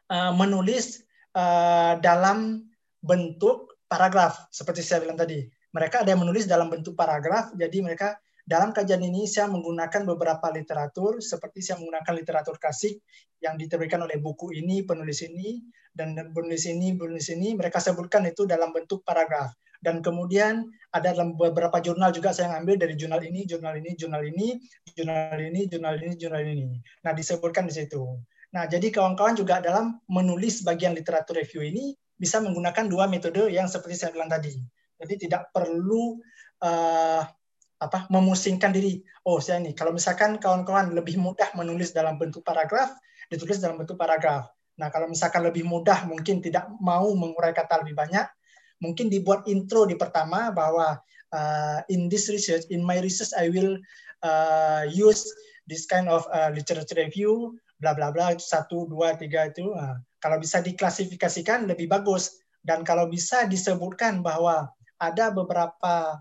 [0.07, 1.03] uh, menulis
[1.35, 2.69] uh, dalam
[3.03, 5.43] bentuk paragraf seperti saya bilang tadi.
[5.75, 8.17] Mereka ada yang menulis dalam bentuk paragraf, jadi mereka
[8.49, 13.05] dalam kajian ini saya menggunakan beberapa literatur seperti saya menggunakan literatur klasik
[13.45, 15.61] yang diterbitkan oleh buku ini, penulis ini,
[15.93, 19.53] dan penulis ini, penulis ini, mereka sebutkan itu dalam bentuk paragraf.
[19.85, 20.65] Dan kemudian
[20.97, 24.57] ada dalam beberapa jurnal juga saya ambil dari jurnal ini, jurnal ini, jurnal ini,
[24.97, 26.67] jurnal ini, jurnal ini, jurnal ini.
[27.05, 28.17] Nah, disebutkan di situ.
[28.57, 33.69] Nah, jadi kawan-kawan juga dalam menulis bagian literatur review ini bisa menggunakan dua metode yang
[33.69, 34.57] seperti saya bilang tadi.
[34.99, 36.19] Jadi tidak perlu
[36.65, 37.23] uh,
[37.79, 39.03] apa memusingkan diri.
[39.23, 42.95] Oh, saya ini kalau misalkan kawan-kawan lebih mudah menulis dalam bentuk paragraf,
[43.31, 44.51] ditulis dalam bentuk paragraf.
[44.79, 48.27] Nah, kalau misalkan lebih mudah mungkin tidak mau mengurai kata lebih banyak,
[48.83, 50.99] mungkin dibuat intro di pertama bahwa
[51.35, 53.79] uh, in this research, in my research I will
[54.23, 55.27] uh, use
[55.67, 59.75] this kind of uh, literature review, bla bla bla satu dua tiga itu.
[59.75, 64.67] Uh, kalau bisa diklasifikasikan lebih bagus dan kalau bisa disebutkan bahwa
[64.99, 66.19] ada beberapa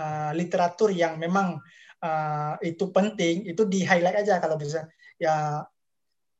[0.00, 1.60] uh, literatur yang memang
[2.00, 4.88] uh, itu penting itu di highlight aja kalau bisa
[5.20, 5.60] ya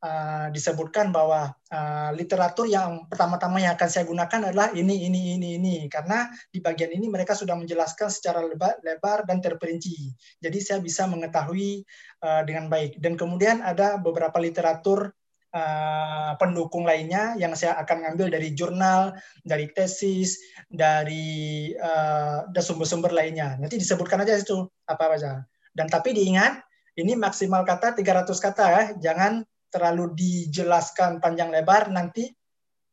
[0.01, 5.49] uh, disebutkan bahwa uh, literatur yang pertama-tama yang akan saya gunakan adalah ini ini ini
[5.61, 5.75] ini.
[5.87, 10.13] Karena di bagian ini mereka sudah menjelaskan secara lebar, lebar dan terperinci.
[10.41, 11.85] Jadi saya bisa mengetahui
[12.25, 12.99] uh, dengan baik.
[12.99, 15.13] Dan kemudian ada beberapa literatur
[15.55, 20.39] uh, pendukung lainnya yang saya akan ngambil dari jurnal, dari tesis,
[20.71, 23.59] dari uh, sumber-sumber lainnya.
[23.59, 25.43] Nanti disebutkan aja itu apa aja.
[25.71, 26.63] Dan tapi diingat,
[26.99, 32.27] ini maksimal kata 300 kata ya, jangan terlalu dijelaskan panjang lebar nanti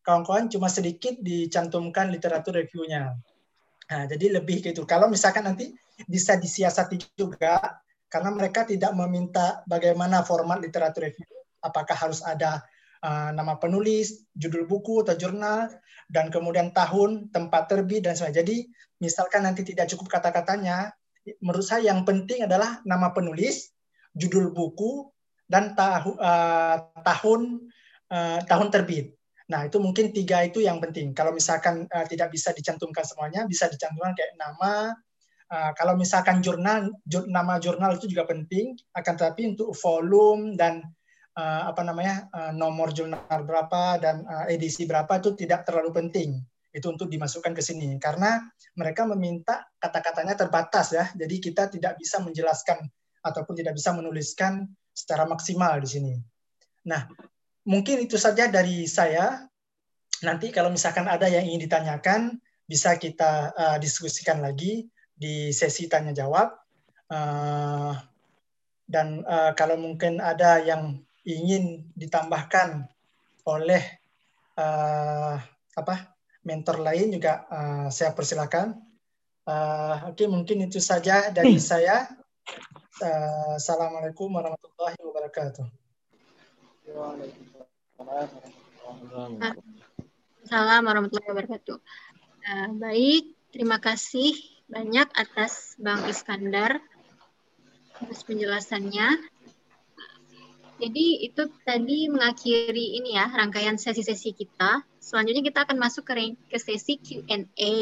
[0.06, 3.18] kawan-kawan cuma sedikit dicantumkan literatur reviewnya.
[3.88, 4.86] Nah, jadi lebih gitu.
[4.86, 5.74] Kalau misalkan nanti
[6.06, 12.64] bisa disiasati juga karena mereka tidak meminta bagaimana format literatur review apakah harus ada
[13.02, 15.72] uh, nama penulis, judul buku atau jurnal,
[16.08, 18.40] dan kemudian tahun, tempat terbit, dan sebagainya.
[18.44, 18.58] Jadi,
[19.04, 20.94] misalkan nanti tidak cukup kata-katanya,
[21.44, 23.76] menurut saya yang penting adalah nama penulis,
[24.16, 25.10] judul buku,
[25.48, 27.72] dan tahu, uh, tahun
[28.12, 29.16] uh, tahun terbit.
[29.48, 31.16] Nah, itu mungkin tiga itu yang penting.
[31.16, 34.96] Kalau misalkan uh, tidak bisa dicantumkan semuanya, bisa dicantumkan kayak nama,
[35.48, 40.84] Uh, kalau misalkan jurnal, jur, nama jurnal itu juga penting, akan tetapi untuk volume dan
[41.38, 46.42] uh, apa namanya uh, nomor jurnal berapa dan uh, edisi berapa itu tidak terlalu penting
[46.74, 48.42] itu untuk dimasukkan ke sini karena
[48.76, 52.82] mereka meminta kata-katanya terbatas ya jadi kita tidak bisa menjelaskan
[53.22, 56.14] ataupun tidak bisa menuliskan secara maksimal di sini.
[56.90, 57.06] Nah
[57.68, 59.46] mungkin itu saja dari saya.
[60.26, 62.22] Nanti kalau misalkan ada yang ingin ditanyakan
[62.66, 66.58] bisa kita uh, diskusikan lagi di sesi tanya jawab.
[67.08, 67.94] Uh,
[68.88, 72.88] dan uh, kalau mungkin ada yang ingin ditambahkan
[73.44, 73.84] oleh
[74.56, 75.36] uh,
[75.76, 75.96] apa
[76.48, 78.88] mentor lain juga uh, saya persilakan
[79.48, 81.64] Uh, Oke, okay, mungkin itu saja dari hmm.
[81.64, 82.04] saya.
[83.00, 85.64] Uh, Assalamualaikum warahmatullahi wabarakatuh.
[90.44, 91.78] Assalamualaikum warahmatullahi wabarakatuh.
[92.44, 94.36] Uh, baik, terima kasih
[94.68, 96.84] banyak atas Bang Iskandar
[98.04, 99.32] atas penjelasannya.
[100.78, 104.86] Jadi itu tadi mengakhiri ini ya rangkaian sesi-sesi kita.
[105.02, 107.76] Selanjutnya kita akan masuk ke, ke sesi Q&A.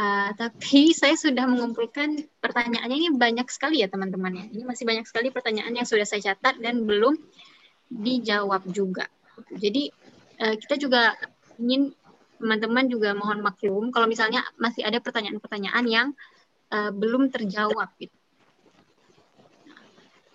[0.00, 4.44] Uh, tapi saya sudah mengumpulkan pertanyaannya ini banyak sekali ya teman-teman ya.
[4.52, 7.16] Ini masih banyak sekali pertanyaan yang sudah saya catat dan belum
[7.88, 9.08] dijawab juga.
[9.56, 9.88] Jadi
[10.44, 11.16] uh, kita juga
[11.56, 11.96] ingin
[12.40, 16.08] teman-teman juga mohon maklum kalau misalnya masih ada pertanyaan-pertanyaan yang
[16.72, 18.19] uh, belum terjawab gitu.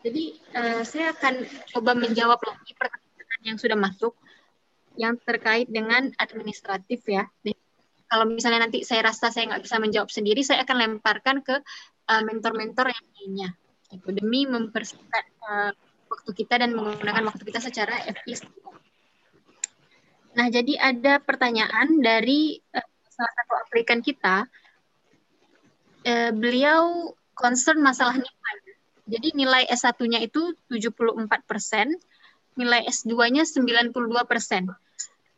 [0.05, 0.23] Jadi
[0.53, 1.41] uh, saya akan
[1.73, 4.13] coba menjawab lagi pertanyaan yang sudah masuk
[4.95, 7.25] yang terkait dengan administratif ya
[8.15, 11.55] kalau misalnya nanti saya rasa saya nggak bisa menjawab sendiri, saya akan lemparkan ke
[12.07, 13.49] eh, mentor-mentor uh, yang lainnya,
[13.91, 15.71] gitu, demi mempersingkat uh,
[16.07, 18.47] waktu kita dan menggunakan waktu kita secara efisien.
[20.35, 24.45] Nah, jadi ada pertanyaan dari uh, salah satu aplikan kita.
[26.05, 28.55] Uh, beliau concern masalah nilai.
[29.05, 31.93] Jadi nilai S1-nya itu 74 persen,
[32.57, 33.93] nilai S2-nya 92
[34.25, 34.73] persen.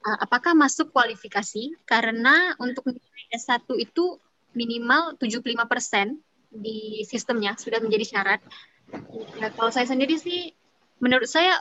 [0.07, 4.15] Eh, apakah masuk kualifikasi karena untuk nilai S1 itu
[4.55, 6.15] minimal 75%
[6.47, 8.39] di sistemnya sudah menjadi syarat.
[9.35, 10.55] Ya, kalau saya sendiri sih
[11.03, 11.59] menurut saya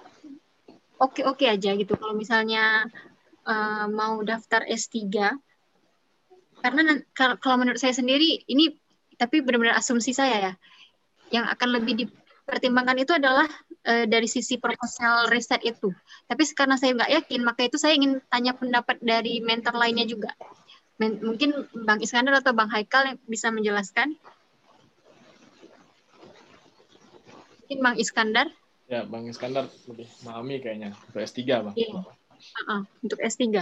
[1.03, 2.87] oke-oke aja gitu kalau misalnya
[3.45, 5.11] uh, mau daftar S3
[6.62, 6.83] karena
[7.15, 8.78] kalau menurut saya sendiri ini
[9.19, 10.53] tapi benar-benar asumsi saya ya
[11.31, 13.47] yang akan lebih dipertimbangkan itu adalah
[13.86, 15.90] uh, dari sisi proposal riset itu.
[16.27, 20.35] Tapi karena saya nggak yakin, maka itu saya ingin tanya pendapat dari mentor lainnya juga.
[20.97, 24.16] Men mungkin Bang Iskandar atau Bang Haikal yang bisa menjelaskan.
[27.66, 28.48] Mungkin Bang Iskandar.
[28.86, 31.74] Ya, Bang Iskandar lebih memahami kayaknya untuk S3, Bang.
[31.74, 31.90] Iya.
[31.98, 33.43] Uh -uh, untuk S3.
[33.43, 33.61] Uh,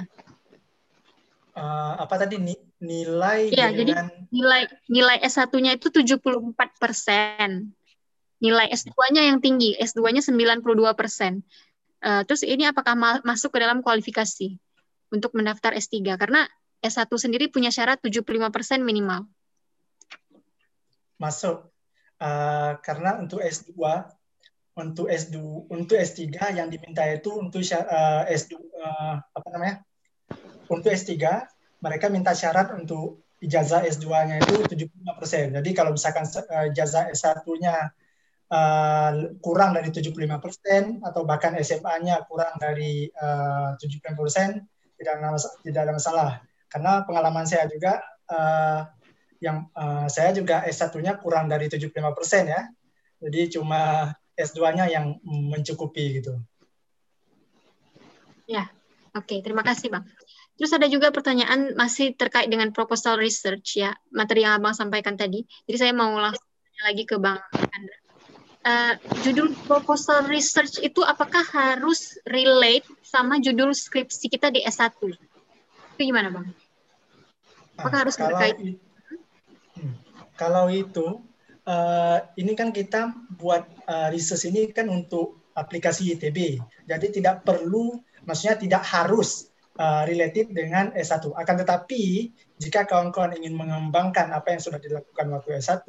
[1.57, 2.37] eh, apa tadi
[2.83, 3.79] nilai ya, dengan...
[3.79, 3.93] jadi
[4.35, 7.75] nilai nilai S1-nya itu 74 persen
[8.45, 10.61] nilai S2-nya yang tinggi, S2-nya 92
[10.93, 11.41] persen.
[12.05, 14.61] Uh, terus ini apakah ma masuk ke dalam kualifikasi
[15.09, 16.21] untuk mendaftar S3?
[16.21, 16.45] Karena
[16.85, 19.25] S1 sendiri punya syarat 75 persen minimal.
[21.17, 21.73] Masuk.
[22.21, 23.73] Uh, karena untuk S2,
[24.77, 25.37] untuk S2,
[25.73, 29.81] untuk S3 yang diminta itu untuk uh, S2, uh, apa namanya?
[30.69, 31.17] Untuk S3,
[31.85, 35.53] mereka minta syarat untuk ijazah S2-nya itu 75 persen.
[35.53, 37.93] Jadi kalau misalkan uh, ijazah S1-nya
[38.49, 39.13] uh,
[39.45, 44.65] kurang dari 75 persen atau bahkan SMA-nya kurang dari uh, 75 persen
[44.97, 46.31] tidak ada tidak ada masalah
[46.73, 48.01] karena pengalaman saya juga
[48.33, 48.89] uh,
[49.43, 52.63] yang uh, saya juga S1-nya kurang dari 75 persen ya
[53.21, 56.35] jadi cuma S2-nya yang mencukupi gitu.
[58.45, 58.69] Ya,
[59.17, 60.05] oke, terima kasih bang.
[60.55, 65.43] Terus ada juga pertanyaan masih terkait dengan proposal research ya, materi yang abang sampaikan tadi.
[65.67, 66.47] Jadi saya mau langsung
[66.83, 68.05] lagi ke bang Andra
[68.65, 74.97] uh, judul proposal research itu apakah harus relate sama judul skripsi kita di S1?
[75.95, 76.51] Itu gimana, Bang?
[77.79, 78.57] Apakah nah, harus kalau berkait?
[79.79, 79.95] hmm,
[80.35, 81.23] kalau itu,
[81.69, 86.59] uh, ini kan kita buat uh, research ini kan untuk aplikasi ITB.
[86.91, 91.31] Jadi tidak perlu, maksudnya tidak harus uh, related dengan S1.
[91.35, 95.87] Akan tetapi, jika kawan-kawan ingin mengembangkan apa yang sudah dilakukan waktu S1,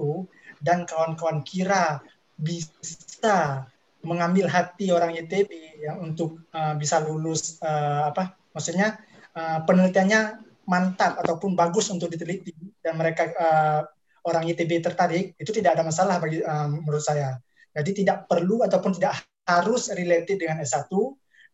[0.64, 2.02] dan kawan-kawan kira
[2.36, 3.68] bisa
[4.06, 9.02] mengambil hati orang ITB yang untuk uh, bisa lulus uh, apa maksudnya
[9.34, 12.54] uh, penelitiannya mantap ataupun bagus untuk diteliti
[12.86, 13.82] dan mereka uh,
[14.26, 17.38] orang ITB tertarik itu tidak ada masalah bagi uh, menurut saya.
[17.76, 20.90] Jadi tidak perlu ataupun tidak harus related dengan S1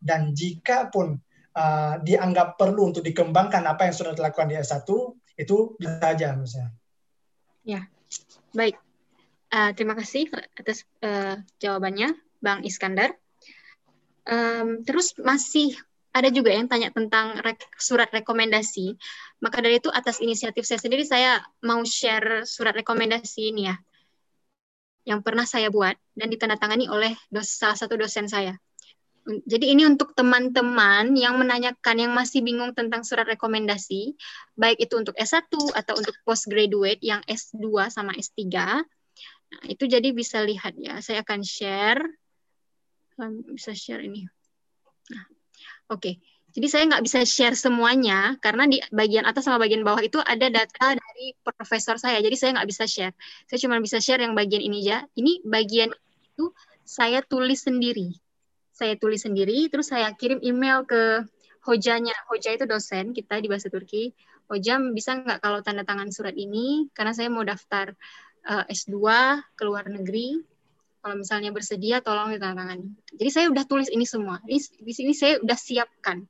[0.00, 1.18] dan jika pun
[1.56, 4.88] uh, dianggap perlu untuk dikembangkan apa yang sudah dilakukan di S1
[5.36, 6.68] itu bisa saja saya.
[7.64, 7.88] Ya.
[8.52, 8.76] Baik.
[9.52, 13.16] Uh, terima kasih atas uh, jawabannya, Bang Iskandar.
[14.22, 15.76] Um, terus masih
[16.12, 18.96] ada juga yang tanya tentang rek surat rekomendasi.
[19.40, 23.76] Maka dari itu atas inisiatif saya sendiri saya mau share surat rekomendasi ini ya,
[25.08, 27.12] yang pernah saya buat dan ditandatangani oleh
[27.42, 28.54] salah satu dosen saya.
[29.22, 34.18] Jadi ini untuk teman-teman yang menanyakan yang masih bingung tentang surat rekomendasi,
[34.58, 38.82] baik itu untuk S1 atau untuk postgraduate yang S2 sama S3
[39.52, 40.96] Nah, itu jadi bisa lihat ya.
[41.04, 42.00] Saya akan share.
[43.52, 44.24] Bisa share ini.
[45.12, 45.24] Nah,
[45.92, 46.00] Oke.
[46.00, 46.14] Okay.
[46.52, 50.52] Jadi saya nggak bisa share semuanya karena di bagian atas sama bagian bawah itu ada
[50.52, 52.20] data dari profesor saya.
[52.20, 53.16] Jadi saya nggak bisa share.
[53.48, 55.08] Saya cuma bisa share yang bagian ini aja.
[55.16, 56.52] Ini bagian itu
[56.84, 58.12] saya tulis sendiri.
[58.82, 61.22] Saya tulis sendiri, terus saya kirim email ke
[61.70, 62.18] hojanya.
[62.26, 64.10] Hoja itu dosen kita di bahasa Turki.
[64.50, 66.90] Hojam bisa nggak kalau tanda tangan surat ini?
[66.90, 67.94] Karena saya mau daftar
[68.50, 68.98] uh, eh, S2
[69.54, 70.42] ke luar negeri
[70.98, 72.90] kalau misalnya bersedia tolong ditandatangani.
[73.14, 74.42] Jadi saya udah tulis ini semua.
[74.50, 76.26] Ini, di sini saya udah siapkan.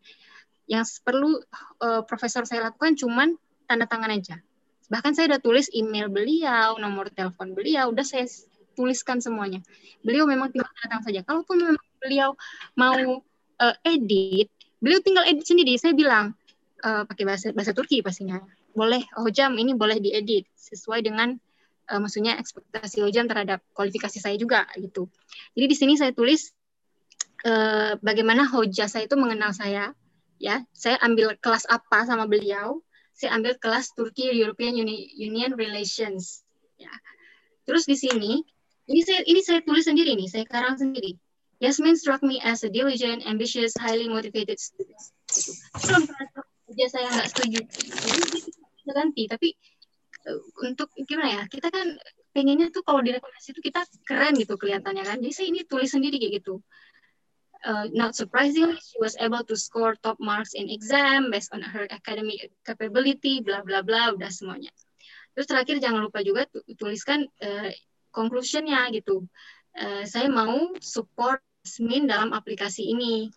[0.68, 1.40] Yang perlu
[1.80, 3.32] uh, profesor saya lakukan cuman
[3.64, 4.36] tanda tangan aja.
[4.92, 8.28] Bahkan saya udah tulis email beliau, nomor telepon beliau, udah saya
[8.76, 9.64] tuliskan semuanya.
[10.04, 11.20] Beliau memang tinggal tanda tangan saja.
[11.24, 12.34] Kalaupun memang beliau
[12.74, 13.22] mau
[13.62, 14.50] uh, edit,
[14.82, 15.78] beliau tinggal edit sendiri.
[15.78, 16.34] Saya bilang
[16.82, 18.42] uh, pakai bahasa bahasa Turki pastinya.
[18.72, 21.36] Boleh, oh jam ini boleh diedit sesuai dengan
[21.92, 25.06] uh, maksudnya ekspektasi Ojan terhadap kualifikasi saya juga gitu.
[25.54, 26.50] Jadi di sini saya tulis
[27.44, 29.92] uh, bagaimana Hoja saya itu mengenal saya
[30.40, 30.64] ya.
[30.72, 32.80] Saya ambil kelas apa sama beliau?
[33.12, 34.74] Saya ambil kelas Turki European
[35.14, 36.42] Union Relations
[36.80, 36.90] ya.
[37.68, 38.42] Terus di sini
[38.90, 41.14] ini saya ini saya tulis sendiri nih, saya karang sendiri.
[41.62, 44.98] Yasmin struck me as a diligent, ambitious, highly motivated student.
[45.86, 46.02] Belum
[46.66, 47.60] kerja saya nggak setuju.
[47.62, 48.38] Jadi,
[48.90, 49.48] ganti, tapi
[50.62, 51.98] untuk gimana ya kita kan
[52.32, 56.16] pengennya tuh kalau direkomendasi itu kita keren gitu kelihatannya kan jadi saya ini tulis sendiri
[56.16, 56.62] kayak gitu
[57.66, 61.84] uh, not surprisingly she was able to score top marks in exam based on her
[61.90, 64.70] academic capability bla bla bla udah semuanya
[65.36, 66.46] terus terakhir jangan lupa juga
[66.78, 67.70] tuliskan uh,
[68.14, 69.26] conclusionnya gitu
[69.76, 73.30] uh, saya mau support Yasmin dalam aplikasi ini.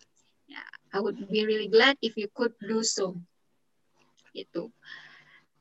[0.50, 3.14] Yeah, I would be really glad if you could do so.
[4.34, 4.70] Gitu.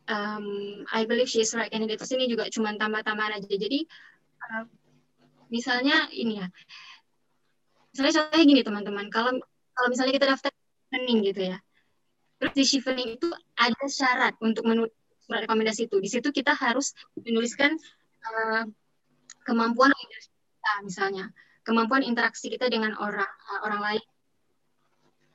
[0.09, 0.45] Um,
[0.89, 1.69] I believe she is right.
[1.69, 3.53] Candidate terus ini juga cuma tambah-tambahan aja.
[3.53, 3.85] Jadi
[4.49, 4.65] uh,
[5.53, 6.47] misalnya ini ya.
[7.93, 9.05] Misalnya contohnya gini teman-teman.
[9.13, 9.37] Kalau
[9.77, 10.51] kalau misalnya kita daftar
[10.89, 11.57] shivening gitu ya.
[12.41, 14.93] Terus di shivening itu ada syarat untuk menulis
[15.29, 15.97] rekomendasi itu.
[16.01, 17.77] Di situ kita harus menuliskan
[18.25, 18.65] uh,
[19.45, 21.29] kemampuan kita misalnya
[21.65, 23.27] kemampuan interaksi kita dengan orang
[23.65, 24.03] orang lain.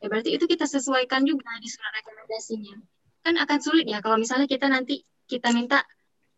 [0.00, 2.76] Ya berarti itu kita sesuaikan juga di surat rekomendasinya.
[3.20, 5.84] Kan akan sulit ya kalau misalnya kita nanti kita minta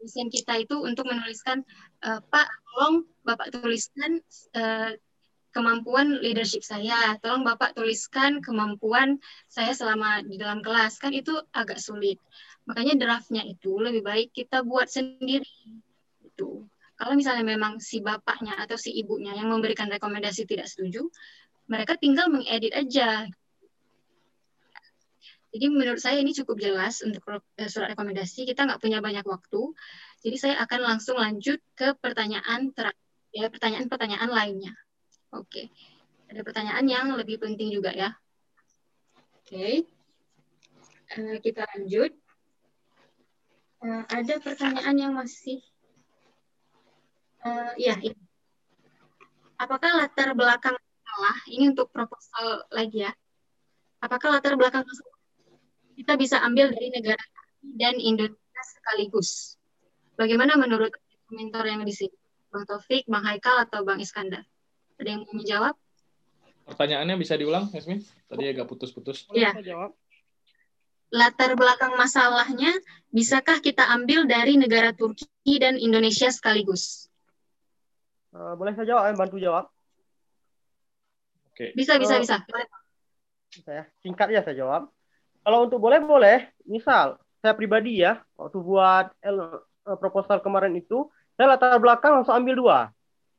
[0.02, 1.62] dosen kita itu untuk menuliskan
[2.02, 4.18] uh, Pak tolong Bapak tuliskan
[4.58, 4.90] uh,
[5.54, 7.14] kemampuan leadership saya.
[7.22, 10.98] Tolong Bapak tuliskan kemampuan saya selama di dalam kelas.
[10.98, 12.18] Kan itu agak sulit.
[12.66, 15.46] Makanya draftnya itu lebih baik kita buat sendiri.
[16.24, 16.66] Itu
[17.02, 21.02] kalau misalnya memang si bapaknya atau si ibunya yang memberikan rekomendasi tidak setuju
[21.66, 23.26] mereka tinggal mengedit aja
[25.52, 27.20] jadi menurut saya ini cukup jelas untuk
[27.60, 28.48] eh, surat rekomendasi.
[28.48, 29.76] Kita nggak punya banyak waktu.
[30.24, 32.72] Jadi saya akan langsung lanjut ke pertanyaan
[33.36, 34.72] ya pertanyaan-pertanyaan lainnya.
[35.36, 35.68] Oke.
[36.32, 38.16] Ada pertanyaan yang lebih penting juga ya.
[39.44, 39.84] Oke.
[41.20, 42.16] Uh, kita lanjut.
[43.84, 45.60] Uh, ada pertanyaan yang masih
[47.46, 48.18] uh, ya ini.
[49.58, 53.12] Apakah latar belakang salah ini untuk proposal lagi ya?
[54.02, 54.82] Apakah latar belakang
[55.94, 57.22] kita bisa ambil dari negara
[57.62, 59.54] dan Indonesia sekaligus.
[60.18, 60.92] Bagaimana menurut
[61.30, 62.16] mentor yang di sini?
[62.52, 64.44] Bang Taufik, Bang Haikal, atau Bang Iskandar?
[65.00, 65.74] Ada yang mau menjawab?
[66.68, 68.04] Pertanyaannya bisa diulang, Yasmin?
[68.28, 69.24] Tadi agak putus-putus.
[69.32, 69.56] Iya.
[71.12, 72.72] Latar belakang masalahnya,
[73.12, 75.28] bisakah kita ambil dari negara Turki
[75.60, 77.11] dan Indonesia sekaligus?
[78.32, 79.68] Uh, boleh saya jawab, bantu jawab.
[81.52, 81.76] Oke.
[81.76, 82.36] Bisa, bisa, uh, bisa.
[83.52, 83.84] Bisa ya.
[84.00, 84.88] Singkat ya saya jawab.
[85.42, 91.52] Kalau untuk boleh-boleh, misal saya pribadi ya, waktu buat L, eh, proposal kemarin itu, saya
[91.52, 92.78] latar belakang langsung ambil dua,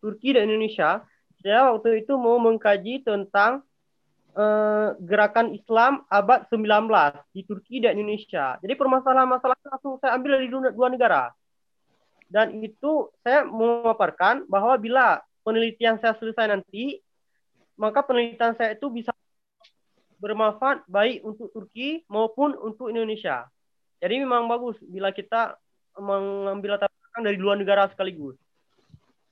[0.04, 1.02] Turki dan Indonesia.
[1.40, 3.64] Saya waktu itu mau mengkaji tentang
[4.36, 6.88] uh, gerakan Islam abad 19
[7.36, 8.60] di Turki dan Indonesia.
[8.60, 11.32] Jadi permasalahan-masalah langsung saya ambil dari dua negara.
[12.34, 16.98] Dan itu saya memaparkan bahwa bila penelitian saya selesai nanti,
[17.78, 19.14] maka penelitian saya itu bisa
[20.18, 23.46] bermanfaat baik untuk Turki maupun untuk Indonesia.
[24.02, 25.62] Jadi memang bagus bila kita
[26.02, 28.34] mengambil latar belakang dari dua negara sekaligus.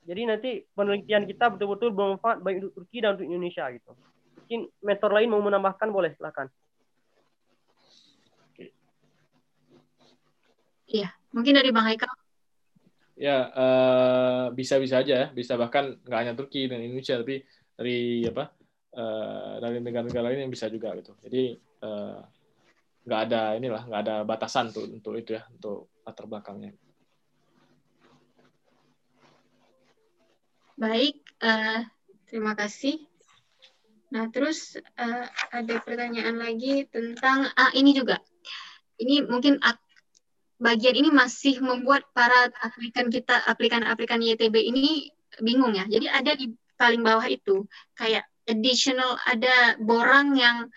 [0.06, 3.98] Jadi nanti penelitian kita betul-betul bermanfaat baik untuk Turki dan untuk Indonesia gitu.
[4.46, 6.46] Mungkin mentor lain mau menambahkan boleh silakan.
[10.92, 12.21] Iya, mungkin dari Bang Haikal.
[13.22, 15.26] Ya, uh, bisa-bisa aja, ya.
[15.30, 17.38] bisa bahkan nggak hanya Turki dan Indonesia, tapi
[17.78, 18.50] dari apa
[18.98, 21.14] uh, dari negara-negara lain yang bisa juga gitu.
[21.22, 21.54] Jadi
[21.86, 22.18] uh,
[23.06, 26.74] ada inilah nggak ada batasan tuh untuk itu ya untuk latar belakangnya.
[30.74, 31.86] Baik, uh,
[32.26, 33.06] terima kasih.
[34.10, 38.18] Nah, terus uh, ada pertanyaan lagi tentang ah ini juga.
[38.98, 39.62] Ini mungkin
[40.62, 45.10] bagian ini masih membuat para aplikan kita, aplikan-aplikan YTB ini
[45.42, 45.84] bingung ya.
[45.90, 47.66] Jadi ada di paling bawah itu
[47.98, 50.70] kayak additional ada borang yang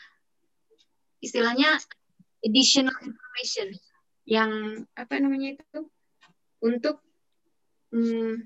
[1.21, 1.77] istilahnya
[2.41, 3.73] additional information
[4.25, 4.51] yang
[4.97, 5.81] apa namanya itu
[6.61, 7.01] untuk
[7.93, 8.45] mm,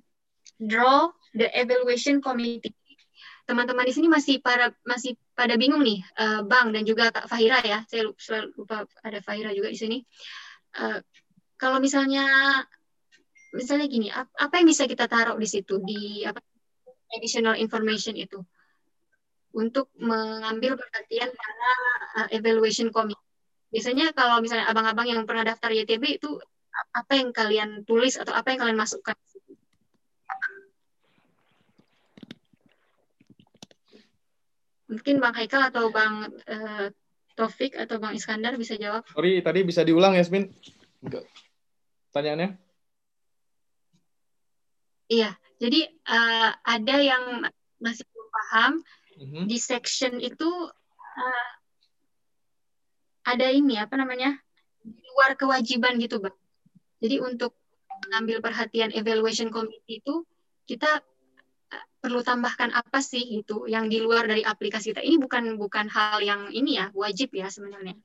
[0.59, 2.75] draw the evaluation committee
[3.49, 7.57] teman-teman di sini masih pada masih pada bingung nih, uh, Bang dan juga Kak Fahira
[7.65, 7.81] ya.
[7.89, 9.97] Saya lupa, lupa ada Fahira juga di sini.
[10.77, 11.01] Uh,
[11.59, 12.23] kalau misalnya
[13.51, 16.39] misalnya gini, apa yang bisa kita taruh di situ di apa
[17.19, 18.39] additional information itu
[19.51, 21.71] untuk mengambil perhatian para
[22.21, 23.27] uh, evaluation committee.
[23.69, 26.37] Biasanya kalau misalnya abang-abang yang pernah daftar YTB itu
[26.95, 29.17] apa yang kalian tulis atau apa yang kalian masukkan
[34.89, 36.89] Mungkin Bang Haikal atau Bang uh,
[37.37, 39.05] Taufik atau Bang Iskandar bisa jawab.
[39.13, 40.49] Sorry, tadi bisa diulang Yasmin?
[41.05, 41.29] Enggak.
[42.09, 42.57] Pertanyaannya?
[45.09, 47.23] Iya, jadi uh, ada yang
[47.81, 48.73] masih belum paham
[49.17, 49.43] mm-hmm.
[49.49, 50.49] di section itu
[50.99, 51.49] uh,
[53.25, 54.37] ada ini apa namanya
[54.85, 56.37] di luar kewajiban gitu, bang.
[57.01, 57.57] Jadi untuk
[58.05, 60.25] mengambil perhatian evaluation committee itu
[60.69, 61.01] kita
[61.99, 66.23] perlu tambahkan apa sih itu yang di luar dari aplikasi kita ini bukan bukan hal
[66.23, 67.99] yang ini ya wajib ya sebenarnya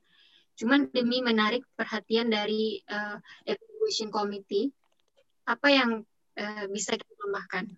[0.55, 3.19] cuman demi menarik perhatian dari uh,
[3.85, 4.73] evaluation committee
[5.45, 6.01] apa yang
[6.41, 7.69] uh, bisa kita tambahkan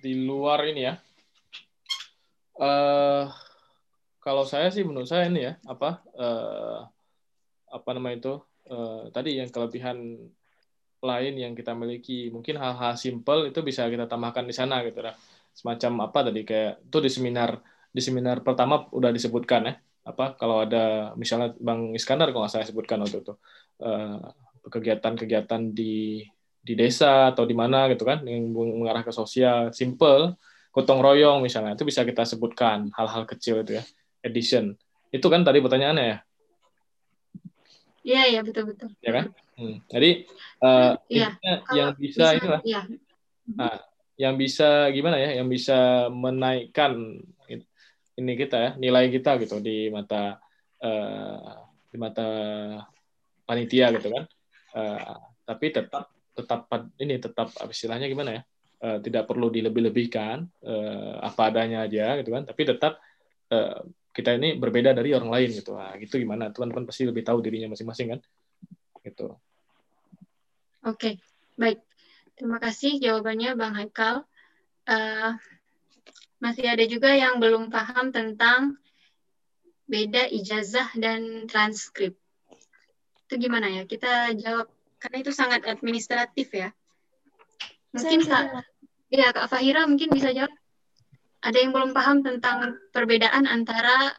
[0.00, 0.94] di luar ini ya
[2.56, 3.28] uh,
[4.24, 6.88] kalau saya sih menurut saya ini ya apa uh,
[7.68, 8.40] apa nama itu
[8.72, 10.16] uh, tadi yang kelebihan
[11.04, 12.32] lain yang kita miliki.
[12.32, 15.14] Mungkin hal-hal simple itu bisa kita tambahkan di sana gitu lah.
[15.52, 17.60] Semacam apa tadi kayak itu di seminar
[17.92, 19.74] di seminar pertama udah disebutkan ya.
[20.06, 23.34] Apa kalau ada misalnya Bang Iskandar kalau saya sebutkan waktu itu
[23.82, 24.18] eh,
[24.70, 26.22] kegiatan-kegiatan di
[26.66, 30.34] di desa atau di mana gitu kan yang mengarah ke sosial simple
[30.74, 33.84] gotong royong misalnya itu bisa kita sebutkan hal-hal kecil itu ya
[34.26, 34.74] edition
[35.14, 36.18] itu kan tadi pertanyaannya ya
[38.06, 38.94] Iya, iya betul betul.
[39.02, 39.24] Ya kan?
[39.58, 39.82] Hmm.
[39.90, 40.30] Jadi
[40.62, 41.34] uh, ya.
[41.74, 42.60] yang bisa, bisa inilah.
[42.62, 42.80] Ya.
[43.50, 43.82] Nah,
[44.14, 45.42] yang bisa gimana ya?
[45.42, 47.18] Yang bisa menaikkan
[48.16, 50.40] ini kita ya, nilai kita gitu di mata
[50.80, 51.52] uh,
[51.92, 52.28] di mata
[53.44, 54.24] panitia gitu kan.
[54.76, 55.16] Uh,
[55.46, 56.68] tapi tetap tetap
[57.00, 58.42] ini tetap istilahnya gimana ya?
[58.76, 62.44] Uh, tidak perlu dilebih-lebihkan uh, apa adanya aja gitu kan.
[62.44, 63.00] Tapi tetap
[63.52, 63.80] uh,
[64.16, 65.76] kita ini berbeda dari orang lain gitu.
[65.76, 66.48] Nah, gitu gimana?
[66.48, 68.20] Teman-teman pasti lebih tahu dirinya masing-masing kan.
[69.04, 69.28] Gitu.
[70.84, 71.20] Oke,
[71.56, 71.84] baik.
[72.36, 74.24] Terima kasih jawabannya Bang Haikal.
[74.86, 75.36] Uh,
[76.36, 78.76] masih ada juga yang belum paham tentang
[79.86, 82.18] beda ijazah dan transkrip.
[83.26, 83.82] Itu gimana ya?
[83.86, 84.68] Kita jawab
[85.00, 86.70] karena itu sangat administratif ya.
[87.94, 88.66] Mungkin Kak,
[89.08, 90.52] ya Kak Fahira mungkin bisa jawab.
[91.40, 94.10] Ada yang belum paham tentang perbedaan antara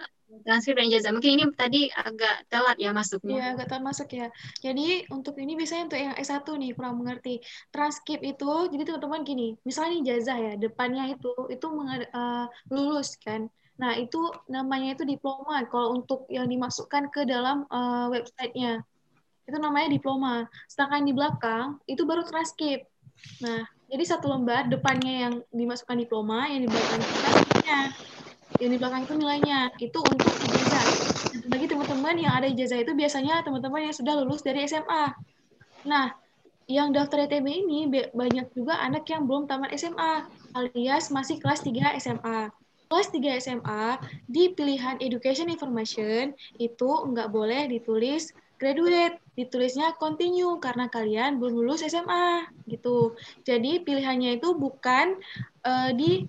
[0.43, 1.11] transkrip dan ijazah.
[1.13, 3.35] Mungkin ini tadi agak telat ya masuknya.
[3.37, 4.27] Iya, agak telat masuk ya.
[4.61, 7.41] Jadi untuk ini biasanya untuk yang S1 nih kurang mengerti.
[7.73, 13.49] Transkrip itu jadi teman-teman gini, misalnya ijazah ya, depannya itu itu uh, lulus kan.
[13.77, 14.17] Nah, itu
[14.49, 18.81] namanya itu diploma kalau untuk yang dimasukkan ke dalam uh, websitenya.
[19.45, 20.49] Itu namanya diploma.
[20.65, 22.89] Sedangkan di belakang itu baru transkrip.
[23.39, 27.79] Nah, jadi satu lembar depannya yang dimasukkan diploma, yang di belakang transkripnya
[28.57, 29.71] yang di belakang itu nilainya.
[29.79, 31.17] Itu untuk ijazah
[31.47, 35.15] bagi teman-teman yang ada ijazah itu biasanya teman-teman yang sudah lulus dari SMA
[35.87, 36.11] nah
[36.67, 41.95] yang daftar ETB ini banyak juga anak yang belum tamat SMA alias masih kelas 3
[42.03, 42.51] SMA
[42.91, 43.85] kelas 3 SMA
[44.27, 51.85] di pilihan Education Information itu nggak boleh ditulis graduate, ditulisnya continue karena kalian belum lulus
[51.85, 53.13] SMA gitu.
[53.45, 55.21] Jadi pilihannya itu bukan
[55.61, 56.25] uh, di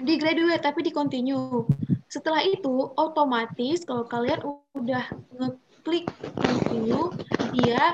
[0.00, 1.66] di graduate tapi di continue.
[2.10, 4.38] Setelah itu otomatis kalau kalian
[4.78, 5.04] udah
[5.34, 6.06] ngeklik
[6.38, 7.10] continue,
[7.58, 7.90] dia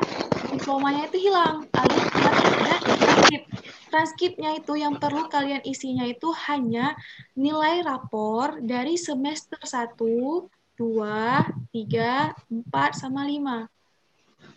[0.53, 1.65] diplomanya itu hilang.
[1.73, 3.43] Alias ada transkrip.
[3.91, 6.95] Transkripnya itu yang perlu kalian isinya itu hanya
[7.35, 10.47] nilai rapor dari semester 1, 2,
[10.79, 12.33] 3,
[12.71, 13.67] 4, sama 5.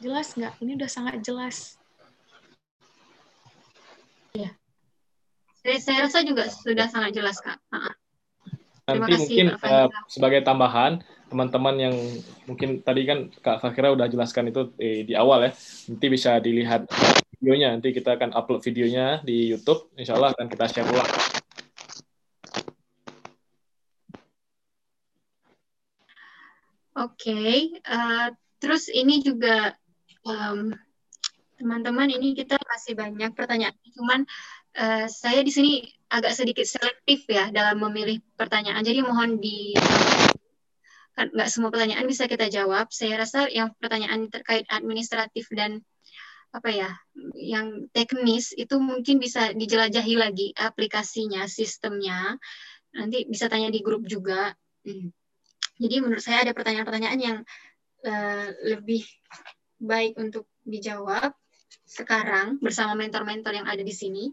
[0.03, 0.53] Jelas nggak?
[0.61, 1.81] Ini udah sangat jelas.
[4.37, 4.53] Ya.
[5.63, 7.55] Jadi saya rasa juga sudah sangat jelas kak.
[7.71, 7.95] Uh-huh.
[8.83, 10.99] Nanti kasih, mungkin uh, sebagai tambahan
[11.31, 11.95] teman-teman yang
[12.45, 15.51] mungkin tadi kan Kak Fakira udah jelaskan itu eh, di awal ya.
[15.87, 16.91] Nanti bisa dilihat
[17.39, 17.79] videonya.
[17.79, 19.87] Nanti kita akan upload videonya di YouTube.
[19.95, 21.09] Insya Allah akan kita share ulang.
[26.93, 27.57] Oke, okay.
[27.89, 28.29] uh,
[28.61, 29.73] terus ini juga
[30.27, 30.69] um,
[31.57, 33.73] teman-teman ini kita masih banyak pertanyaan.
[33.97, 34.29] Cuman
[34.77, 35.71] uh, saya di sini
[36.13, 38.85] agak sedikit selektif ya dalam memilih pertanyaan.
[38.85, 39.73] Jadi mohon di
[41.13, 42.89] kan nggak semua pertanyaan bisa kita jawab.
[42.89, 45.81] Saya rasa yang pertanyaan terkait administratif dan
[46.53, 46.89] apa ya,
[47.33, 52.37] yang teknis itu mungkin bisa dijelajahi lagi aplikasinya, sistemnya.
[52.93, 54.53] Nanti bisa tanya di grup juga.
[54.85, 55.09] Hmm.
[55.81, 57.37] Jadi menurut saya ada pertanyaan-pertanyaan yang
[58.05, 59.01] uh, lebih
[59.81, 61.33] baik untuk dijawab
[61.89, 64.29] sekarang bersama mentor-mentor yang ada di sini.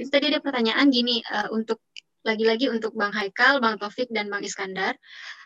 [0.00, 1.80] Itu tadi ada pertanyaan gini uh, untuk
[2.24, 4.96] lagi-lagi untuk Bang Haikal, Bang Taufik dan Bang Iskandar.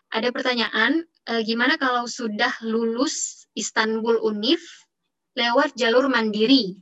[0.08, 4.88] Ada pertanyaan uh, gimana kalau sudah lulus Istanbul Unif
[5.36, 6.78] lewat jalur mandiri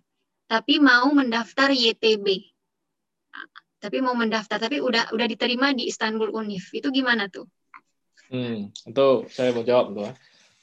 [0.46, 2.54] tapi mau mendaftar YTB.
[3.76, 6.70] Tapi mau mendaftar tapi udah udah diterima di Istanbul Unif.
[6.70, 7.50] Itu gimana tuh?
[8.30, 10.10] Hmm, itu saya mau jawab tuh.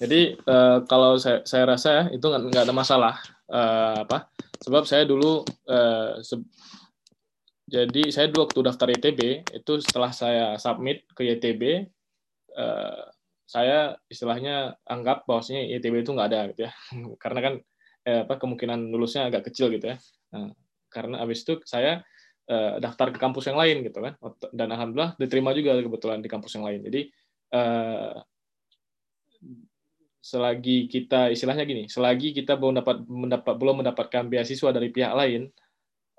[0.03, 3.15] Jadi uh, kalau saya, saya rasa ya itu nggak ada masalah
[3.47, 4.27] uh, apa?
[4.63, 6.39] Sebab saya dulu uh, se
[7.63, 9.21] jadi saya dulu waktu daftar ITB
[9.55, 11.87] itu setelah saya submit ke ITB
[12.59, 13.03] uh,
[13.47, 16.71] saya istilahnya anggap bahwasanya ITB itu nggak ada gitu ya
[17.23, 17.53] karena kan
[18.03, 19.97] eh, apa kemungkinan lulusnya agak kecil gitu ya.
[20.35, 20.51] Nah,
[20.91, 22.05] karena abis itu saya
[22.51, 24.13] uh, daftar ke kampus yang lain gitu kan
[24.53, 26.85] dan alhamdulillah diterima juga kebetulan di kampus yang lain.
[26.85, 27.01] Jadi
[27.57, 28.13] uh,
[30.23, 35.49] selagi kita istilahnya gini, selagi kita belum dapat mendapat belum mendapatkan beasiswa dari pihak lain,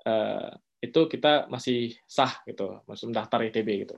[0.05, 0.51] uh,
[0.85, 3.95] itu kita masih sah gitu, masuk mendaftar ITB gitu.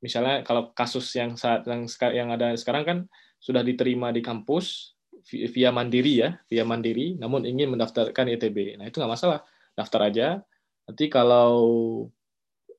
[0.00, 1.84] Misalnya kalau kasus yang saat yang
[2.14, 2.98] yang ada sekarang kan
[3.36, 4.96] sudah diterima di kampus
[5.28, 8.80] via mandiri ya, via mandiri, namun ingin mendaftarkan ITB.
[8.80, 9.44] Nah itu nggak masalah,
[9.76, 10.28] daftar aja.
[10.84, 11.56] Nanti kalau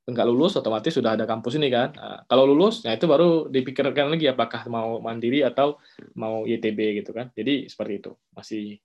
[0.06, 1.90] nggak lulus otomatis sudah ada kampus ini kan.
[1.98, 5.82] Nah, kalau lulus, nah itu baru dipikirkan lagi apakah mau mandiri atau
[6.14, 7.34] mau YTB gitu kan.
[7.34, 8.12] Jadi seperti itu.
[8.38, 8.78] Masih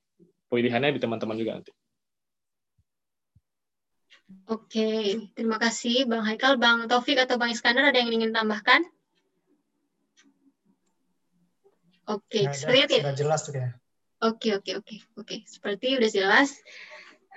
[0.48, 1.72] pilihannya di teman-teman juga nanti.
[4.50, 8.82] Oke, terima kasih Bang Haikal, Bang Taufik atau Bang Iskandar ada yang ingin tambahkan?
[12.10, 12.96] Oke, ya, seperti itu.
[12.98, 13.68] Sudah jelas ya.
[14.20, 15.36] Oke, oke, oke, oke.
[15.46, 16.58] Seperti udah jelas.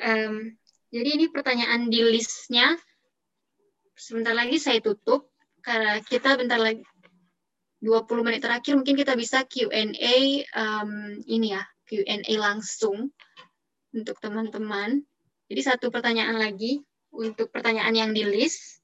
[0.02, 0.58] Um,
[0.90, 2.74] jadi ini pertanyaan di listnya
[3.94, 5.30] sebentar lagi saya tutup
[5.62, 6.82] karena kita bentar lagi
[7.84, 10.18] 20 menit terakhir mungkin kita bisa Q&A
[10.56, 10.92] um,
[11.30, 13.14] ini ya Q&A langsung
[13.94, 15.06] untuk teman-teman.
[15.54, 16.82] Jadi satu pertanyaan lagi
[17.14, 18.82] untuk pertanyaan yang di list.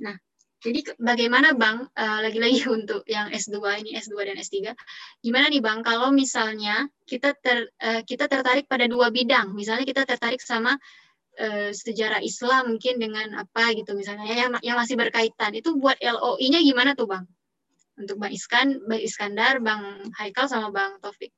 [0.00, 0.16] Nah,
[0.64, 4.72] jadi bagaimana Bang uh, lagi-lagi untuk yang S2 ini S2 dan S3
[5.20, 10.08] gimana nih Bang kalau misalnya kita ter, uh, kita tertarik pada dua bidang, misalnya kita
[10.08, 10.80] tertarik sama
[11.44, 16.64] uh, sejarah Islam mungkin dengan apa gitu misalnya yang, yang masih berkaitan itu buat LOI-nya
[16.64, 17.28] gimana tuh bang
[18.00, 21.36] untuk bang Iskan bang Iskandar bang Haikal sama bang Taufik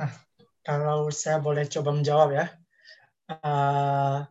[0.00, 0.10] nah
[0.64, 2.46] kalau saya boleh coba menjawab ya.
[3.30, 4.26] Uh,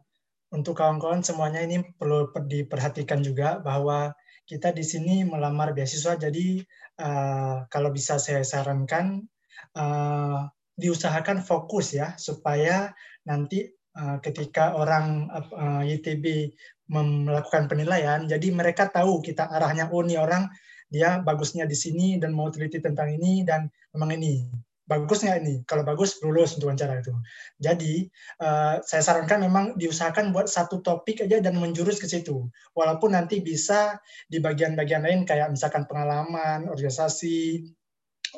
[0.50, 4.12] untuk kawan-kawan semuanya ini perlu diperhatikan juga bahwa
[4.50, 6.18] kita di sini melamar beasiswa.
[6.18, 6.66] Jadi
[6.98, 9.30] uh, kalau bisa saya sarankan
[9.78, 12.90] uh, diusahakan fokus ya supaya
[13.30, 16.56] nanti uh, ketika orang uh, YTB
[16.90, 20.50] melakukan penilaian, jadi mereka tahu kita arahnya oh orang
[20.90, 24.50] dia bagusnya di sini dan mau teliti tentang ini dan memang ini
[24.90, 25.62] bagusnya ini.
[25.70, 27.14] Kalau bagus lulus untuk wawancara itu.
[27.62, 28.10] Jadi
[28.42, 32.50] uh, saya sarankan memang diusahakan buat satu topik aja dan menjurus ke situ.
[32.74, 37.70] Walaupun nanti bisa di bagian-bagian lain kayak misalkan pengalaman, organisasi,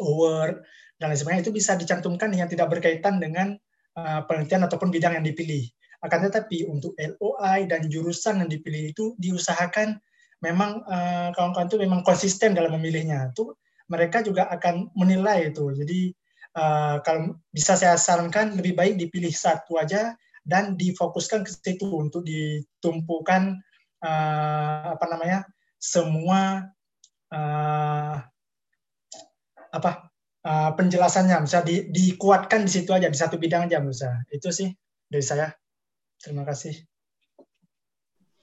[0.04, 0.60] award
[1.00, 3.56] dan lain sebagainya itu bisa dicantumkan yang tidak berkaitan dengan
[3.96, 5.64] uh, penelitian ataupun bidang yang dipilih.
[6.04, 10.02] Akan tetapi untuk LOI dan jurusan yang dipilih itu diusahakan
[10.44, 13.32] memang uh, kawan-kawan itu memang konsisten dalam memilihnya.
[13.32, 13.56] Itu
[13.88, 15.70] mereka juga akan menilai itu.
[15.78, 16.12] Jadi
[16.56, 22.26] uh, kalau bisa saya sarankan lebih baik dipilih satu aja dan difokuskan ke situ untuk
[22.26, 23.62] ditumpukan
[24.02, 25.46] uh, apa namanya
[25.78, 26.70] semua
[27.30, 28.16] uh,
[29.72, 29.92] apa
[30.46, 31.38] uh, penjelasannya.
[31.46, 34.70] Bisa di, dikuatkan di situ aja di satu bidang aja bisa itu sih
[35.08, 35.48] dari saya.
[36.22, 36.78] Terima kasih.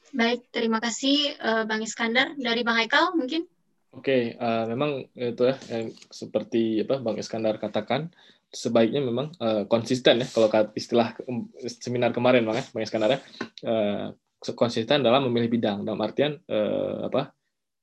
[0.08, 2.32] Baik terima kasih uh, bang Iskandar.
[2.40, 3.44] Dari bang Haikal mungkin
[3.88, 8.12] Oke, okay, uh, memang itu ya yang seperti apa Bang Iskandar katakan
[8.52, 11.16] sebaiknya memang uh, konsisten ya kalau istilah
[11.64, 13.20] seminar kemarin Bang ya Bang Iskandar ya
[13.64, 14.12] uh,
[14.52, 17.32] konsisten dalam memilih bidang dalam artian uh, apa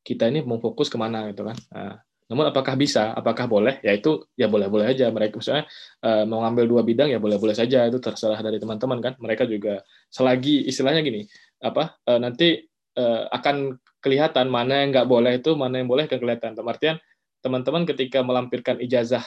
[0.06, 1.58] kita ini mau fokus ke mana gitu kan.
[1.74, 3.78] Uh, namun apakah bisa, apakah boleh?
[3.86, 5.10] Ya itu ya boleh-boleh aja.
[5.14, 5.66] Mereka misalnya
[6.06, 7.86] uh, mau ngambil dua bidang ya boleh-boleh saja.
[7.86, 9.14] Itu terserah dari teman-teman kan.
[9.18, 11.26] Mereka juga selagi istilahnya gini,
[11.62, 12.66] apa uh, nanti
[12.98, 16.56] uh, akan kelihatan mana yang nggak boleh itu, mana yang boleh akan kelihatan.
[16.58, 16.98] Artian
[17.44, 19.24] teman-teman ketika melampirkan ijazah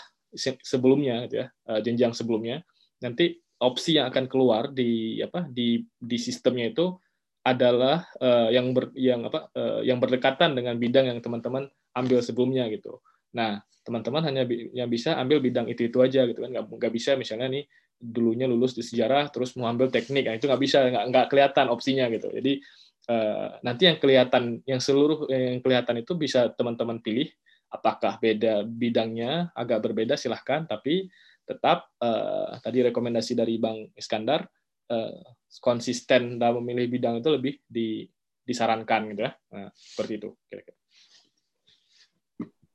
[0.65, 2.61] sebelumnya, gitu ya, uh, jenjang sebelumnya,
[3.01, 6.95] nanti opsi yang akan keluar di apa di di sistemnya itu
[7.43, 11.67] adalah uh, yang ber, yang apa uh, yang berdekatan dengan bidang yang teman-teman
[11.97, 13.01] ambil sebelumnya gitu.
[13.35, 14.45] Nah, teman-teman hanya
[14.77, 17.65] yang bisa ambil bidang itu itu aja gitu kan, nggak nggak bisa misalnya nih
[17.99, 21.67] dulunya lulus di sejarah terus mau ambil teknik, nah, itu nggak bisa, nggak nggak kelihatan
[21.73, 22.31] opsinya gitu.
[22.31, 22.63] Jadi
[23.09, 27.27] uh, nanti yang kelihatan, yang seluruh yang kelihatan itu bisa teman-teman pilih
[27.69, 31.09] apakah beda bidangnya agak berbeda silahkan, tapi
[31.49, 34.45] tetap uh, tadi rekomendasi dari Bang Iskandar
[34.93, 35.21] uh,
[35.65, 38.05] konsisten dalam memilih bidang itu lebih di,
[38.45, 39.33] disarankan gitu ya.
[39.57, 40.77] Nah, seperti itu kira-kira.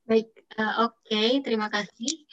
[0.04, 0.28] Baik,
[0.58, 1.40] uh, oke, okay.
[1.40, 2.26] terima kasih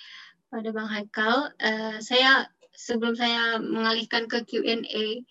[0.49, 1.53] pada Bang Haikal.
[1.61, 5.23] Uh, saya sebelum saya mengalihkan ke Q&A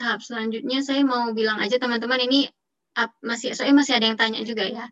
[0.00, 2.48] tahap selanjutnya, saya mau bilang aja teman-teman ini
[3.20, 4.88] masih saya masih ada yang tanya juga ya.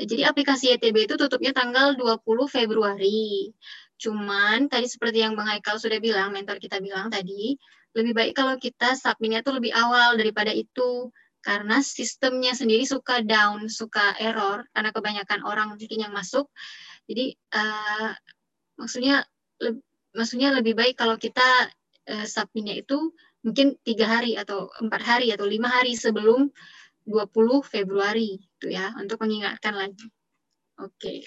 [0.00, 3.52] Jadi aplikasi ETB itu tutupnya tanggal 20 Februari.
[4.00, 7.60] Cuman tadi seperti yang Bang Haikal sudah bilang, mentor kita bilang tadi,
[7.92, 11.12] lebih baik kalau kita submitnya tuh lebih awal daripada itu
[11.44, 16.48] karena sistemnya sendiri suka down, suka error karena kebanyakan orang mungkin yang masuk.
[17.04, 18.12] Jadi uh,
[18.80, 19.24] maksudnya
[19.60, 19.84] le
[20.16, 21.68] maksudnya lebih baik kalau kita
[22.08, 26.52] uh, submitnya itu mungkin tiga hari atau empat hari atau lima hari sebelum
[27.08, 30.06] 20 Februari itu ya untuk mengingatkan lagi.
[30.80, 30.94] Oke.
[30.96, 31.18] Okay.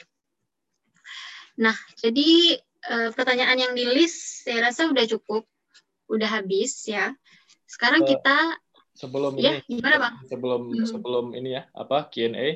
[1.60, 2.58] Nah, jadi
[2.90, 5.46] uh, pertanyaan yang di list saya rasa udah cukup,
[6.10, 7.14] udah habis ya.
[7.70, 8.38] Sekarang uh, kita
[8.94, 10.16] sebelum ya, ini gimana bang?
[10.30, 10.86] Sebelum hmm.
[10.86, 12.50] sebelum ini ya apa Q&A uh,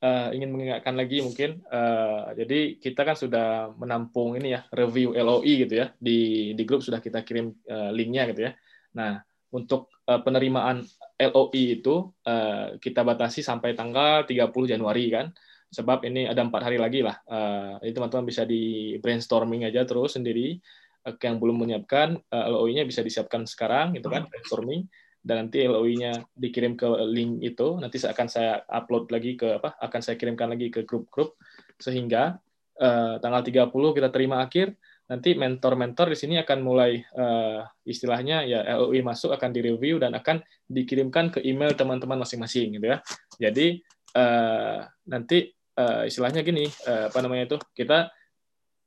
[0.00, 1.62] eh, ingin mengingatkan lagi mungkin.
[1.66, 6.82] Uh, jadi kita kan sudah menampung ini ya review LOI gitu ya di di grup
[6.82, 8.52] sudah kita kirim uh, linknya gitu ya.
[8.96, 10.86] Nah untuk uh, penerimaan
[11.18, 15.34] LOI itu uh, kita batasi sampai tanggal 30 Januari kan
[15.70, 17.14] sebab ini ada empat hari lagi lah.
[17.30, 20.58] Uh, jadi teman-teman bisa di brainstorming aja terus sendiri.
[21.00, 24.84] Yang belum menyiapkan LOI-nya bisa disiapkan sekarang, gitu kan, brainstorming.
[25.24, 29.80] Dan nanti LOI-nya dikirim ke link itu, nanti akan saya upload lagi ke apa?
[29.80, 31.40] Akan saya kirimkan lagi ke grup-grup
[31.80, 32.36] sehingga
[32.76, 34.76] uh, tanggal 30 kita terima akhir.
[35.10, 40.38] Nanti mentor-mentor di sini akan mulai uh, istilahnya ya LOI masuk akan direview dan akan
[40.70, 43.02] dikirimkan ke email teman-teman masing-masing gitu ya.
[43.42, 43.82] Jadi
[44.14, 48.06] uh, nanti uh, istilahnya gini uh, apa namanya itu kita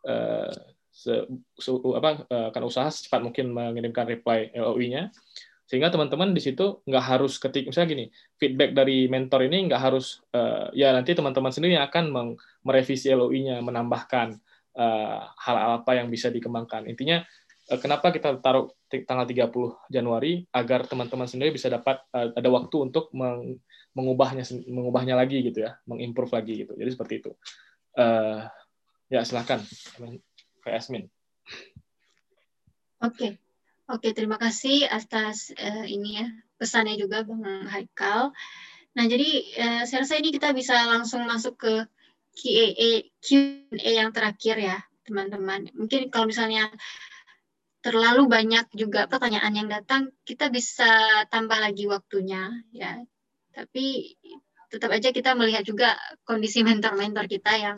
[0.08, 0.52] uh,
[0.94, 1.28] se,
[1.60, 5.12] se, apa uh, akan usaha secepat mungkin mengirimkan reply LOI-nya
[5.64, 8.06] sehingga teman-teman di situ nggak harus ketik misalnya gini
[8.38, 13.64] feedback dari mentor ini nggak harus uh, ya nanti teman-teman sendiri yang akan merevisi LOI-nya
[13.64, 14.38] menambahkan
[14.74, 17.22] hal apa yang bisa dikembangkan intinya
[17.72, 19.50] uh, kenapa kita taruh tanggal 30
[19.90, 23.62] Januari agar teman-teman sendiri bisa dapat uh, ada waktu untuk meng,
[23.94, 26.74] mengubahnya mengubahnya lagi gitu ya, mengimprove lagi gitu.
[26.78, 27.32] Jadi seperti itu.
[27.94, 28.46] Uh,
[29.10, 29.62] ya silahkan,
[30.66, 31.10] Yasmin.
[33.04, 33.38] Oke,
[33.86, 36.28] oke terima kasih atas uh, ini ya
[36.58, 38.34] pesannya juga Bang Haikal.
[38.94, 41.74] Nah jadi uh, saya rasa ini kita bisa langsung masuk ke
[42.34, 42.92] Q&A
[43.22, 45.70] Q&A yang terakhir ya teman-teman.
[45.78, 46.72] Mungkin kalau misalnya
[47.84, 50.88] terlalu banyak juga pertanyaan yang datang, kita bisa
[51.28, 53.04] tambah lagi waktunya ya
[53.54, 54.18] tapi
[54.74, 55.94] tetap aja kita melihat juga
[56.26, 57.78] kondisi mentor-mentor kita yang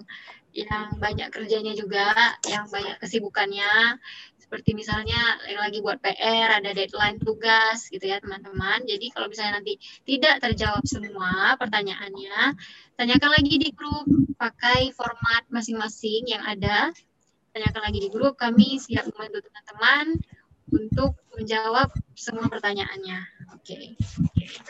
[0.56, 2.16] yang banyak kerjanya juga,
[2.48, 4.00] yang banyak kesibukannya,
[4.40, 5.20] seperti misalnya
[5.52, 8.88] yang lagi buat PR, ada deadline tugas gitu ya teman-teman.
[8.88, 9.76] Jadi kalau misalnya nanti
[10.08, 12.56] tidak terjawab semua pertanyaannya,
[12.96, 14.08] tanyakan lagi di grup,
[14.40, 16.96] pakai format masing-masing yang ada,
[17.52, 20.24] tanyakan lagi di grup, kami siap membantu teman-teman
[20.72, 23.20] untuk menjawab semua pertanyaannya.
[23.54, 23.76] Oke.
[23.76, 23.84] Okay.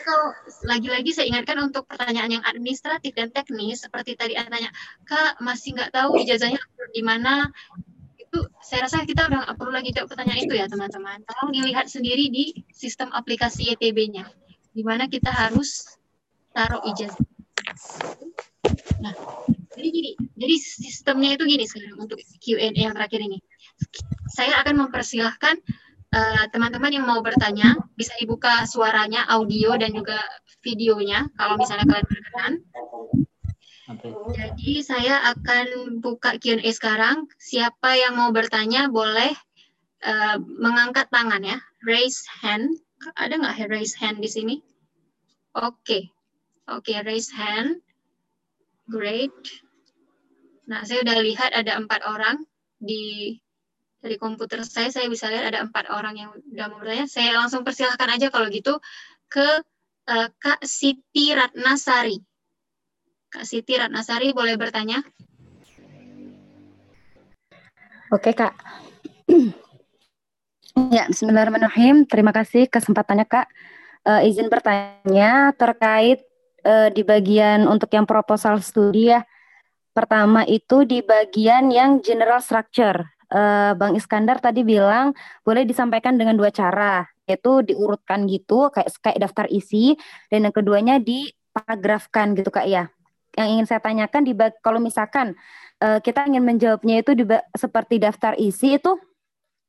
[0.02, 0.34] Kalau
[0.66, 4.70] lagi-lagi saya ingatkan untuk pertanyaan yang administratif dan teknis seperti tadi Anda tanya,
[5.06, 6.60] Kak masih nggak tahu ijazahnya
[6.92, 7.48] di mana?
[8.16, 11.22] Itu saya rasa kita udah nggak perlu lagi jawab pertanyaan itu ya teman-teman.
[11.24, 14.26] Tolong dilihat sendiri di sistem aplikasi ETB-nya,
[14.72, 15.96] di mana kita harus
[16.52, 17.20] taruh ijazah.
[19.00, 19.12] Nah,
[19.76, 23.38] jadi gini, jadi sistemnya itu gini sekarang untuk Q&A yang terakhir ini.
[24.32, 25.60] Saya akan mempersilahkan
[26.54, 30.16] teman-teman uh, yang mau bertanya bisa dibuka suaranya, audio dan juga
[30.62, 32.52] videonya kalau misalnya kalian berkenan.
[34.34, 37.30] Jadi saya akan buka Q&A sekarang.
[37.38, 39.30] Siapa yang mau bertanya boleh
[40.02, 42.74] uh, mengangkat tangan ya, raise hand.
[43.14, 44.56] Ada nggak raise hand di sini?
[45.54, 46.02] Oke, okay.
[46.66, 47.78] oke okay, raise hand.
[48.90, 49.34] Great.
[50.66, 52.42] Nah saya udah lihat ada empat orang
[52.82, 53.38] di
[54.06, 57.10] dari komputer saya saya bisa lihat ada empat orang yang sudah mau bertanya.
[57.10, 58.78] Saya langsung persilahkan aja kalau gitu
[59.26, 59.66] ke
[60.06, 62.22] uh, Kak Siti Ratnasari.
[63.26, 65.02] Kak Siti Ratnasari boleh bertanya?
[68.14, 68.54] Oke, Kak.
[70.94, 72.06] ya, Bismillahirrahmanirrahim.
[72.06, 73.50] Terima kasih kesempatannya, Kak.
[74.06, 76.22] Uh, izin bertanya terkait
[76.62, 79.26] uh, di bagian untuk yang proposal studi ya.
[79.90, 83.15] Pertama itu di bagian yang general structure.
[83.26, 85.10] Uh, Bang Iskandar tadi bilang
[85.42, 89.98] boleh disampaikan dengan dua cara, yaitu diurutkan gitu kayak kayak daftar isi
[90.30, 92.86] dan yang keduanya diparagrafkan gitu Kak ya.
[93.34, 94.32] Yang ingin saya tanyakan di
[94.62, 95.34] kalau misalkan
[95.82, 97.24] uh, kita ingin menjawabnya itu di,
[97.58, 98.94] seperti daftar isi itu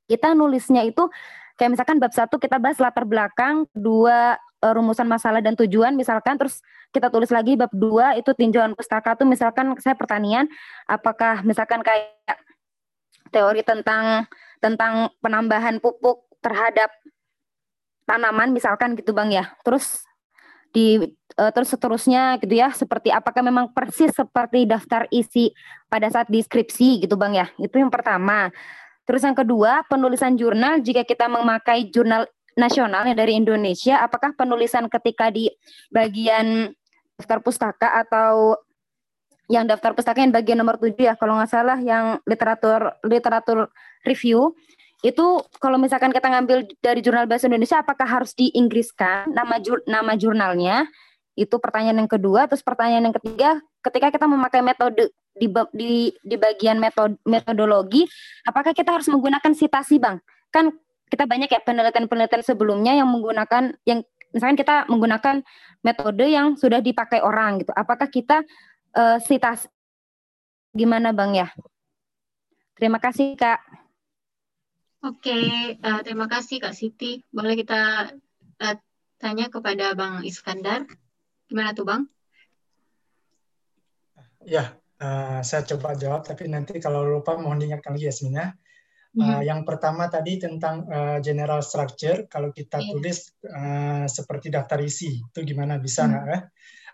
[0.07, 1.09] kita nulisnya itu
[1.57, 6.37] kayak misalkan bab satu kita bahas latar belakang, dua uh, rumusan masalah dan tujuan misalkan
[6.37, 6.61] terus
[6.93, 10.47] kita tulis lagi bab dua itu tinjauan pustaka tuh misalkan saya pertanian
[10.87, 12.13] apakah misalkan kayak
[13.29, 14.25] teori tentang
[14.57, 16.89] tentang penambahan pupuk terhadap
[18.07, 19.51] tanaman misalkan gitu Bang ya.
[19.61, 20.07] Terus
[20.71, 20.99] di
[21.39, 25.55] uh, terus seterusnya gitu ya seperti apakah memang persis seperti daftar isi
[25.87, 27.51] pada saat deskripsi gitu Bang ya.
[27.59, 28.49] Itu yang pertama.
[29.07, 30.83] Terus yang kedua penulisan jurnal.
[30.83, 32.27] Jika kita memakai jurnal
[32.57, 35.47] nasional yang dari Indonesia apakah penulisan ketika di
[35.93, 36.73] bagian
[37.17, 38.57] daftar pustaka atau
[39.47, 43.71] yang daftar pustaka yang bagian nomor tujuh ya kalau nggak salah yang literatur literatur
[44.03, 44.55] review.
[45.05, 50.17] Itu kalau misalkan kita ngambil dari jurnal bahasa Indonesia apakah harus diinggriskan nama jur, nama
[50.19, 50.89] jurnalnya?
[51.37, 52.49] Itu pertanyaan yang kedua.
[52.49, 58.09] Terus pertanyaan yang ketiga ketika kita memakai metode di di di bagian metode metodologi
[58.49, 60.17] apakah kita harus menggunakan sitasi bang?
[60.51, 60.75] Kan
[61.07, 64.03] kita banyak ya penelitian-penelitian sebelumnya yang menggunakan yang
[64.35, 65.39] misalkan kita menggunakan
[65.85, 67.71] metode yang sudah dipakai orang gitu.
[67.71, 68.43] Apakah kita
[68.97, 69.69] uh, sitasi
[70.73, 71.47] gimana bang ya
[72.73, 73.61] terima kasih kak
[75.05, 77.21] Oke, uh, terima kasih Kak Siti.
[77.29, 78.09] Boleh kita
[78.59, 78.75] uh,
[79.21, 80.89] tanya kepada Bang Iskandar.
[81.45, 82.09] Gimana tuh Bang?
[84.41, 88.51] Ya, uh, saya coba jawab, tapi nanti kalau lupa mohon diingatkan lagi ya sebenarnya.
[89.17, 92.89] Uh, yang pertama tadi tentang uh, general structure, kalau kita yeah.
[92.93, 96.09] tulis uh, seperti daftar isi, itu gimana bisa hmm.
[96.09, 96.33] nggak hmm.
[96.33, 96.39] ya?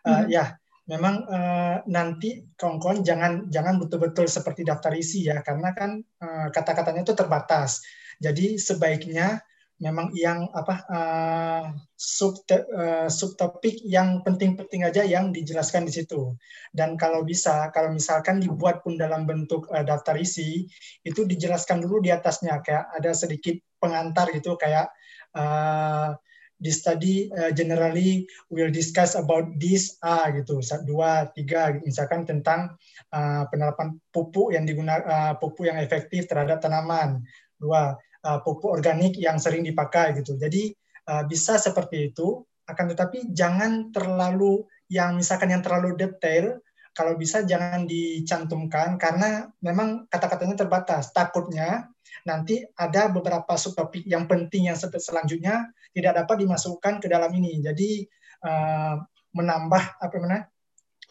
[0.04, 0.28] Uh, hmm.
[0.32, 0.46] Ya,
[0.84, 7.08] memang uh, nanti kawan-kawan jangan jangan betul-betul seperti daftar isi ya karena kan uh, kata-katanya
[7.08, 7.80] itu terbatas.
[8.20, 9.40] Jadi sebaiknya
[9.82, 11.64] memang yang apa uh,
[11.96, 16.36] sub uh, subtopik yang penting-penting aja yang dijelaskan di situ.
[16.72, 20.68] Dan kalau bisa kalau misalkan dibuat pun dalam bentuk uh, daftar isi
[21.04, 24.92] itu dijelaskan dulu di atasnya kayak ada sedikit pengantar gitu kayak
[25.36, 26.16] uh,
[26.64, 30.64] di study uh, generally will discuss about this A gitu.
[30.88, 32.80] Dua tiga misalkan tentang
[33.12, 37.28] uh, penerapan pupuk yang digunakan uh, pupuk yang efektif terhadap tanaman.
[37.60, 40.40] Dua uh, pupuk organik yang sering dipakai gitu.
[40.40, 40.72] Jadi
[41.12, 42.48] uh, bisa seperti itu.
[42.64, 46.64] Akan tetapi jangan terlalu yang misalkan yang terlalu detail
[46.96, 51.12] kalau bisa jangan dicantumkan karena memang kata-katanya terbatas.
[51.12, 51.92] Takutnya
[52.24, 57.62] nanti ada beberapa subtopik yang penting yang selanjutnya tidak dapat dimasukkan ke dalam ini.
[57.62, 58.06] Jadi
[58.46, 59.02] uh,
[59.34, 60.46] menambah apa namanya?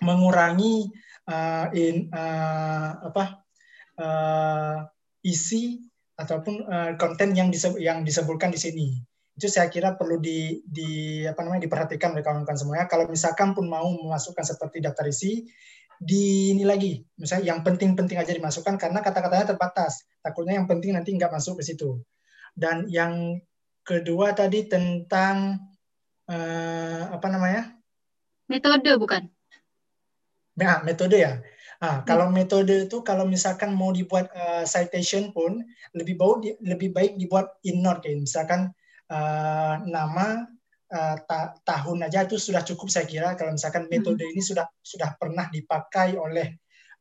[0.02, 0.90] mengurangi
[1.30, 3.46] uh, in uh, apa
[4.02, 4.82] uh,
[5.22, 5.78] isi
[6.18, 8.88] ataupun uh, konten yang disebut yang disebutkan di sini
[9.32, 12.84] itu saya kira perlu di, di apa namanya diperhatikan oleh kawan-kawan semuanya.
[12.84, 15.48] Kalau misalkan pun mau memasukkan seperti daftar isi,
[16.02, 20.02] di ini lagi, misalnya yang penting-penting aja dimasukkan karena kata-katanya terbatas.
[20.18, 22.02] Takutnya yang penting nanti nggak masuk ke situ.
[22.58, 23.38] Dan yang
[23.86, 25.62] kedua tadi tentang
[26.26, 27.78] uh, apa namanya?
[28.50, 29.30] Metode bukan?
[30.58, 31.38] Nah, metode ya.
[31.82, 32.34] Nah, kalau hmm.
[32.34, 35.62] metode itu kalau misalkan mau dibuat uh, citation pun
[35.94, 38.70] lebih baik lebih baik dibuat in note kayak misalkan
[39.10, 40.46] uh, nama
[40.93, 43.35] uh, ta tahun aja itu sudah cukup saya kira.
[43.35, 46.48] Kalau misalkan metode ini sudah sudah pernah dipakai oleh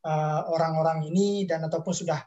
[0.02, 2.18] eh, orang-orang uh, ini dan ataupun sudah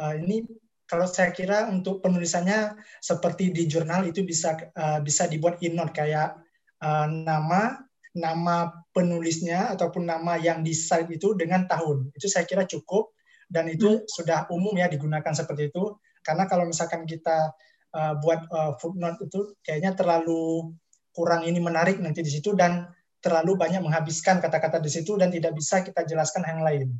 [0.00, 0.46] uh, ini
[0.88, 5.92] kalau saya kira untuk penulisannya seperti di jurnal itu bisa uh, bisa dibuat in note
[5.92, 6.40] kayak
[6.80, 7.76] uh, nama
[8.16, 12.08] nama penulisnya ataupun nama yang di site itu dengan tahun.
[12.16, 13.12] Itu saya kira cukup
[13.52, 14.08] dan itu hmm.
[14.08, 16.00] sudah umum ya digunakan seperti itu.
[16.24, 17.52] Karena kalau misalkan kita
[17.94, 20.72] uh, buat uh, footnote itu kayaknya terlalu
[21.18, 22.86] kurang ini menarik nanti di situ dan
[23.18, 26.94] terlalu banyak menghabiskan kata-kata di situ dan tidak bisa kita jelaskan yang lain.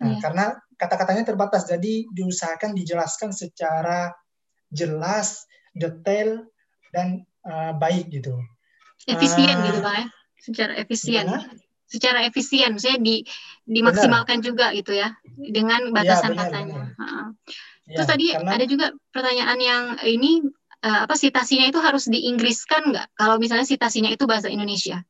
[0.00, 0.20] Nah, yeah.
[0.24, 0.44] karena
[0.80, 4.16] kata-katanya terbatas, jadi diusahakan dijelaskan secara
[4.72, 5.44] jelas,
[5.76, 6.48] detail,
[6.94, 8.32] dan uh, baik gitu.
[9.04, 10.06] Efisien uh, gitu, Pak ya?
[10.38, 11.26] Secara efisien.
[11.28, 11.52] Gimana?
[11.88, 13.24] Secara efisien, saya di,
[13.64, 14.46] dimaksimalkan benar.
[14.48, 16.80] juga gitu ya, dengan batasan ya, benar, katanya.
[16.94, 17.26] Benar.
[17.88, 20.44] Ya, Terus tadi karena, ada juga pertanyaan yang ini
[20.84, 23.06] uh, apa sitasinya itu harus diinggriskan nggak?
[23.18, 25.02] Kalau misalnya sitasinya itu bahasa Indonesia.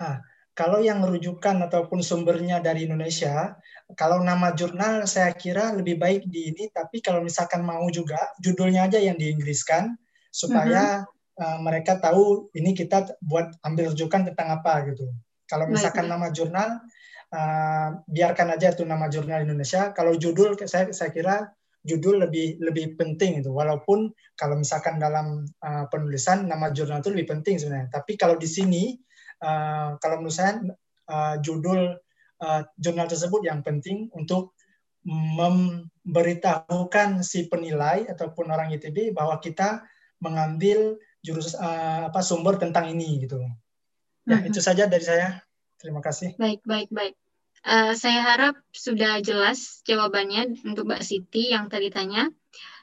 [0.00, 0.20] Ah,
[0.56, 3.56] kalau yang rujukan ataupun sumbernya dari Indonesia,
[3.96, 6.68] kalau nama jurnal saya kira lebih baik di ini.
[6.68, 9.96] Tapi kalau misalkan mau juga judulnya aja yang diinggriskan
[10.30, 11.42] supaya mm -hmm.
[11.44, 15.08] uh, mereka tahu ini kita buat ambil rujukan tentang apa gitu.
[15.50, 16.70] Kalau misalkan baik, nama jurnal,
[17.34, 19.90] uh, biarkan aja itu nama jurnal Indonesia.
[19.90, 21.50] Kalau judul saya saya kira
[21.80, 23.52] judul lebih lebih penting itu.
[23.52, 27.88] Walaupun kalau misalkan dalam uh, penulisan nama jurnal itu lebih penting sebenarnya.
[27.92, 29.00] Tapi kalau di sini
[29.40, 30.60] uh, kalau menurut saya
[31.08, 31.96] uh, judul
[32.44, 34.52] uh, jurnal tersebut yang penting untuk
[35.00, 39.80] memberitahukan si penilai ataupun orang ITB bahwa kita
[40.20, 43.40] mengambil jurus uh, apa sumber tentang ini gitu.
[44.28, 44.48] Ya mm -hmm.
[44.52, 45.40] itu saja dari saya.
[45.80, 46.36] Terima kasih.
[46.36, 47.16] Baik baik baik
[47.60, 52.32] Uh, saya harap sudah jelas jawabannya untuk Mbak Siti yang tadi tanya.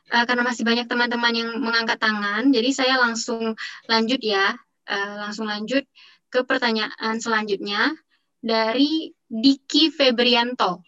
[0.08, 3.60] Uh, karena masih banyak teman-teman yang mengangkat tangan, jadi saya langsung
[3.92, 4.56] lanjut ya,
[4.88, 5.84] uh, langsung lanjut
[6.32, 7.92] ke pertanyaan selanjutnya
[8.40, 10.80] dari Diki Febrianto.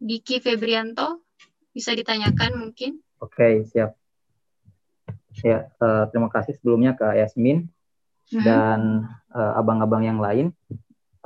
[0.00, 1.28] Diki Febrianto,
[1.74, 2.96] bisa ditanyakan mungkin?
[3.20, 3.92] Oke, siap.
[5.44, 7.68] Ya, uh, terima kasih sebelumnya ke Yasmin
[8.32, 8.40] hmm.
[8.40, 9.04] dan
[9.36, 10.46] abang-abang uh, yang lain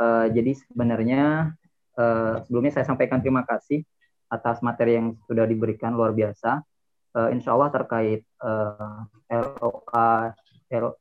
[0.02, 1.54] Uh, jadi sebenarnya
[1.94, 3.86] uh, sebelumnya saya sampaikan terima kasih
[4.26, 6.64] atas materi yang sudah diberikan luar biasa.
[7.12, 10.32] Uh, insya Allah terkait uh, LOA,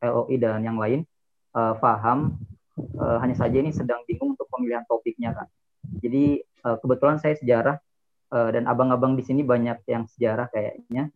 [0.04, 1.02] LOI dan yang lain
[1.58, 2.38] uh, paham.
[2.78, 5.48] Uh, hanya saja ini sedang bingung untuk pemilihan topiknya kan.
[6.04, 7.78] Jadi uh, kebetulan saya sejarah
[8.32, 11.10] uh, dan abang-abang di sini banyak yang sejarah kayaknya.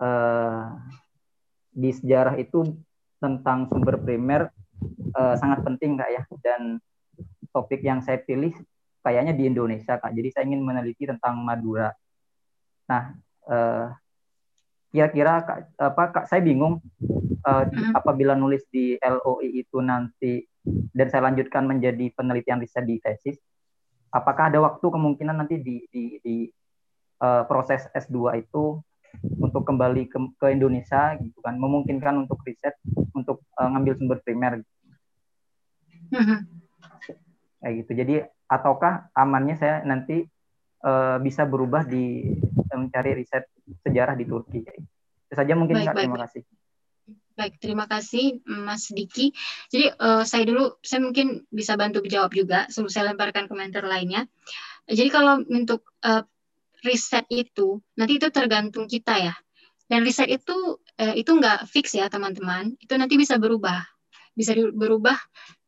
[0.00, 0.78] Uh,
[1.74, 2.64] di sejarah itu
[3.20, 4.48] tentang sumber primer
[5.16, 6.80] uh, sangat penting kak ya dan
[7.50, 8.54] topik yang saya pilih
[9.02, 10.12] kayaknya di Indonesia kak.
[10.12, 11.90] Jadi saya ingin meneliti tentang Madura.
[12.90, 13.14] Nah,
[13.48, 13.86] eh,
[14.90, 16.82] kira-kira kak, apa kak saya bingung
[17.46, 17.64] uh,
[17.94, 20.42] apabila nulis di LOI itu nanti
[20.90, 23.38] dan saya lanjutkan menjadi penelitian riset di tesis,
[24.10, 26.36] apakah ada waktu kemungkinan nanti di di, di
[27.22, 28.82] uh, proses S2 itu
[29.38, 32.74] untuk kembali ke, ke Indonesia gitu kan memungkinkan untuk riset
[33.14, 34.52] untuk uh, ngambil sumber primer.
[36.10, 36.59] Mm
[37.60, 38.14] kayak gitu jadi
[38.48, 40.26] ataukah amannya saya nanti
[40.82, 42.34] uh, bisa berubah di
[42.72, 43.46] mencari riset
[43.84, 46.24] sejarah di Turki itu saja mungkin baik, Kak, baik, terima baik.
[46.26, 46.42] kasih
[47.40, 49.32] Baik, terima kasih Mas Diki.
[49.72, 54.28] Jadi uh, saya dulu, saya mungkin bisa bantu jawab juga sebelum saya lemparkan komentar lainnya.
[54.84, 56.20] Jadi kalau untuk uh,
[56.84, 59.32] riset itu, nanti itu tergantung kita ya.
[59.88, 62.76] Dan riset itu itu nggak fix ya teman-teman.
[62.76, 63.88] Itu nanti bisa berubah,
[64.36, 65.16] bisa berubah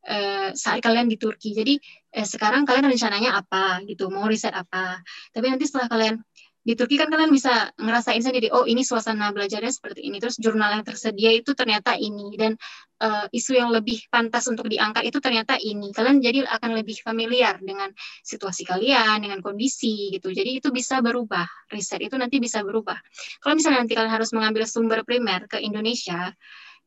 [0.06, 1.54] eh, saat kalian di Turki.
[1.54, 1.74] Jadi
[2.12, 5.00] eh, sekarang kalian rencananya apa gitu, mau riset apa.
[5.30, 6.16] Tapi nanti setelah kalian
[6.62, 10.78] di Turki kan kalian bisa ngerasain sendiri, oh ini suasana belajarnya seperti ini, terus jurnal
[10.78, 12.54] yang tersedia itu ternyata ini, dan
[13.02, 15.90] uh, isu yang lebih pantas untuk diangkat itu ternyata ini.
[15.90, 17.90] Kalian jadi akan lebih familiar dengan
[18.22, 20.30] situasi kalian, dengan kondisi gitu.
[20.30, 22.98] Jadi itu bisa berubah, riset itu nanti bisa berubah.
[23.42, 26.30] Kalau misalnya nanti kalian harus mengambil sumber primer ke Indonesia,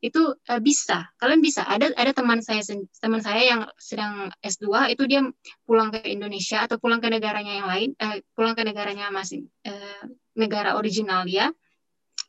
[0.04, 1.10] itu uh, bisa.
[1.20, 1.64] Kalian bisa.
[1.64, 2.62] Ada ada teman saya
[3.00, 5.22] teman saya yang sedang S2 itu dia
[5.64, 10.04] pulang ke Indonesia atau pulang ke negaranya yang lain uh, pulang ke negaranya masing uh,
[10.36, 11.50] negara original dia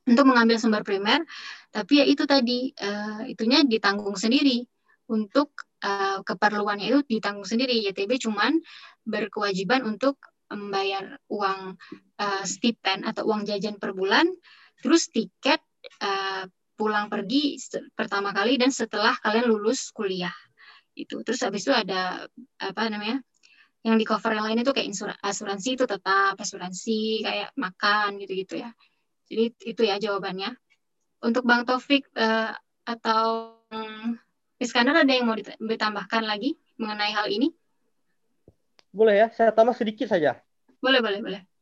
[0.06, 1.26] untuk mengambil sumber primer.
[1.74, 4.64] Tapi ya itu tadi uh, itunya ditanggung sendiri.
[5.06, 5.54] Untuk
[5.86, 7.78] uh, keperluannya itu ditanggung sendiri.
[7.90, 8.58] YTB cuman
[9.06, 10.18] berkewajiban untuk
[10.50, 11.78] membayar uang
[12.22, 14.30] uh, stipend atau uang jajan per bulan
[14.78, 15.58] terus tiket
[16.02, 16.46] uh,
[16.76, 17.56] pulang pergi
[17.96, 20.32] pertama kali dan setelah kalian lulus kuliah.
[20.96, 21.24] Itu.
[21.24, 22.28] Terus habis itu ada
[22.60, 23.20] apa namanya
[23.84, 24.92] yang di cover yang lain itu kayak
[25.24, 28.70] asuransi itu tetap asuransi kayak makan gitu-gitu ya.
[29.26, 30.54] Jadi itu ya jawabannya.
[31.24, 32.52] Untuk Bang Taufik uh,
[32.84, 34.14] atau um,
[34.60, 37.52] Iskandar ada yang mau ditambahkan lagi mengenai hal ini?
[38.92, 40.40] Boleh ya saya tambah sedikit saja.
[40.80, 41.55] Boleh boleh boleh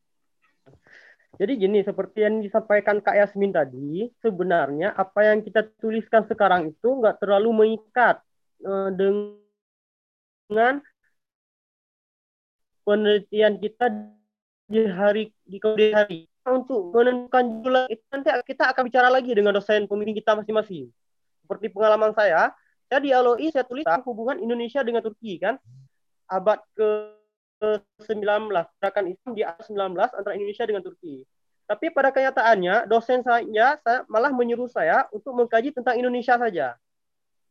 [1.35, 6.89] jadi gini, seperti yang disampaikan Kak Yasmin tadi, sebenarnya apa yang kita tuliskan sekarang itu
[7.01, 8.23] nggak terlalu mengikat
[8.63, 10.79] uh, dengan
[12.87, 13.91] penelitian kita
[14.71, 16.31] di hari di kemudian hari.
[16.45, 20.93] Untuk menentukan judul itu nanti kita akan bicara lagi dengan dosen pembimbing kita masing-masing.
[21.41, 22.53] Seperti pengalaman saya,
[22.85, 25.57] saya di LOI saya tulis hubungan Indonesia dengan Turki kan,
[26.29, 27.17] abad ke
[27.61, 28.25] 19
[28.81, 31.25] gerakan Islam di abad 19 antara Indonesia dengan Turki.
[31.65, 36.77] Tapi pada kenyataannya dosen saya, saya malah menyuruh saya untuk mengkaji tentang Indonesia saja.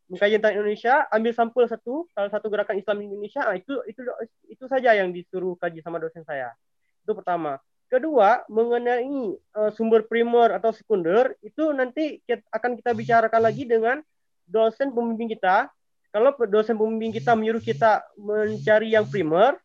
[0.05, 4.01] Mengkaji tentang Indonesia, ambil sampel satu, salah satu gerakan Islam di Indonesia, nah itu itu
[4.45, 6.53] itu saja yang disuruh kaji sama dosen saya.
[7.01, 7.57] Itu pertama.
[7.93, 14.01] kedua mengenai uh, sumber primer atau sekunder itu nanti kita, akan kita bicarakan lagi dengan
[14.49, 15.69] dosen pembimbing kita.
[16.09, 19.61] Kalau dosen pembimbing kita menyuruh kita mencari yang primer,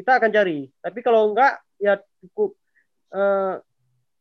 [0.00, 0.66] kita akan cari.
[0.80, 2.56] Tapi kalau enggak ya cukup
[3.12, 3.60] uh,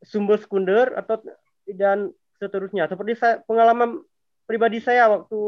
[0.03, 1.23] sumber sekunder atau
[1.71, 2.91] dan seterusnya.
[2.91, 4.03] Seperti saya, pengalaman
[4.43, 5.39] pribadi saya waktu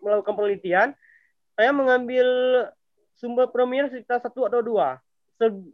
[0.00, 0.88] melakukan penelitian,
[1.54, 2.26] saya mengambil
[3.18, 4.98] sumber primer sekitar satu atau dua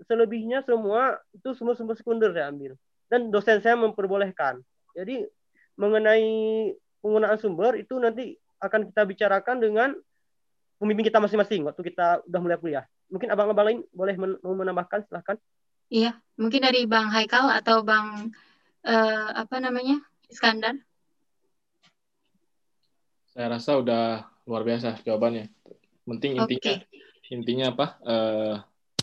[0.09, 2.77] selebihnya semua itu semua sumber sekunder saya ambil
[3.13, 4.61] dan dosen saya memperbolehkan
[4.97, 5.29] jadi
[5.77, 9.89] mengenai penggunaan sumber itu nanti akan kita bicarakan dengan
[10.81, 15.05] pembimbing kita masing-masing waktu kita udah mulai kuliah mungkin abang-abang lain boleh men mau menambahkan
[15.07, 15.37] silahkan.
[15.91, 18.31] Iya mungkin dari bang Haikal atau bang
[18.87, 20.01] uh, apa namanya
[20.31, 20.79] Iskandar.
[23.31, 25.51] Saya rasa udah luar biasa jawabannya.
[26.07, 27.31] Penting intinya okay.
[27.31, 28.55] intinya apa uh,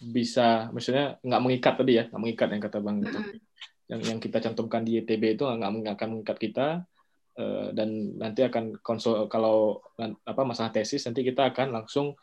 [0.03, 3.19] bisa maksudnya nggak mengikat tadi ya nggak mengikat yang kata bang itu
[3.88, 6.67] yang yang kita cantumkan di YTB itu nggak akan mengikat kita
[7.39, 12.13] uh, dan nanti akan konsul kalau apa masalah tesis nanti kita akan langsung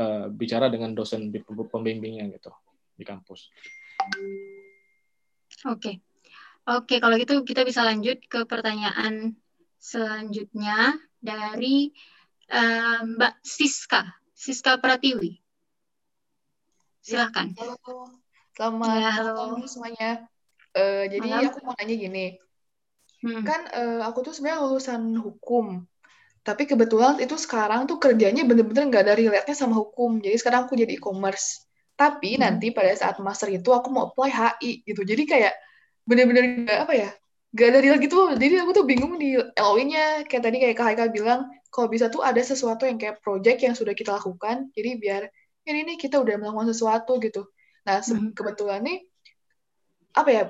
[0.00, 1.30] uh, bicara dengan dosen
[1.70, 2.50] pembimbingnya gitu
[2.94, 3.50] di kampus.
[5.64, 5.94] Oke, okay.
[6.68, 9.34] oke okay, kalau gitu kita bisa lanjut ke pertanyaan
[9.78, 11.92] selanjutnya dari
[12.52, 14.02] uh, Mbak Siska,
[14.32, 15.40] Siska Pratiwi.
[17.04, 17.52] Silahkan.
[17.60, 17.76] Halo,
[18.56, 19.32] selamat ya, halo.
[19.36, 20.24] malam semuanya.
[20.72, 21.52] Uh, jadi malam.
[21.52, 22.26] aku mau nanya gini,
[23.22, 23.44] hmm.
[23.46, 25.86] kan uh, aku tuh sebenarnya lulusan hukum,
[26.44, 30.20] tapi kebetulan itu sekarang tuh kerjanya bener-bener nggak ada relate-nya sama hukum.
[30.20, 31.64] Jadi sekarang aku jadi e-commerce.
[31.96, 32.40] Tapi hmm.
[32.44, 35.08] nanti pada saat master itu aku mau apply HI gitu.
[35.08, 35.56] Jadi kayak
[36.04, 37.10] bener-bener nggak apa ya,
[37.56, 38.18] nggak ada relate gitu.
[38.36, 40.28] Jadi aku tuh bingung di LOI-nya.
[40.28, 43.72] Kayak tadi kayak Kak Haika bilang, kalau bisa tuh ada sesuatu yang kayak project yang
[43.72, 44.68] sudah kita lakukan.
[44.76, 45.24] Jadi biar
[45.64, 47.48] ini nih kita udah melakukan sesuatu gitu.
[47.88, 48.36] Nah, mm-hmm.
[48.36, 48.98] kebetulan nih
[50.12, 50.42] apa ya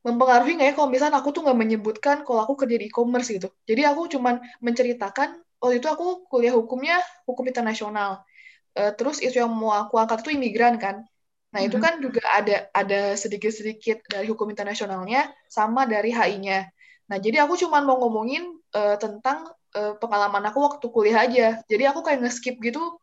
[0.00, 3.48] mempengaruhi nggak ya kalau misalnya aku tuh nggak menyebutkan kalau aku kerja di e-commerce gitu.
[3.68, 8.24] Jadi aku cuman menceritakan waktu itu aku kuliah hukumnya hukum internasional.
[8.72, 11.04] Uh, terus isu yang mau aku angkat itu imigran kan.
[11.52, 11.84] Nah itu mm-hmm.
[11.84, 16.70] kan juga ada ada sedikit-sedikit dari hukum internasionalnya sama dari HI-nya.
[17.10, 21.46] Nah jadi aku cuman mau ngomongin uh, tentang uh, pengalaman aku waktu kuliah aja.
[21.68, 22.96] Jadi aku kayak nge-skip gitu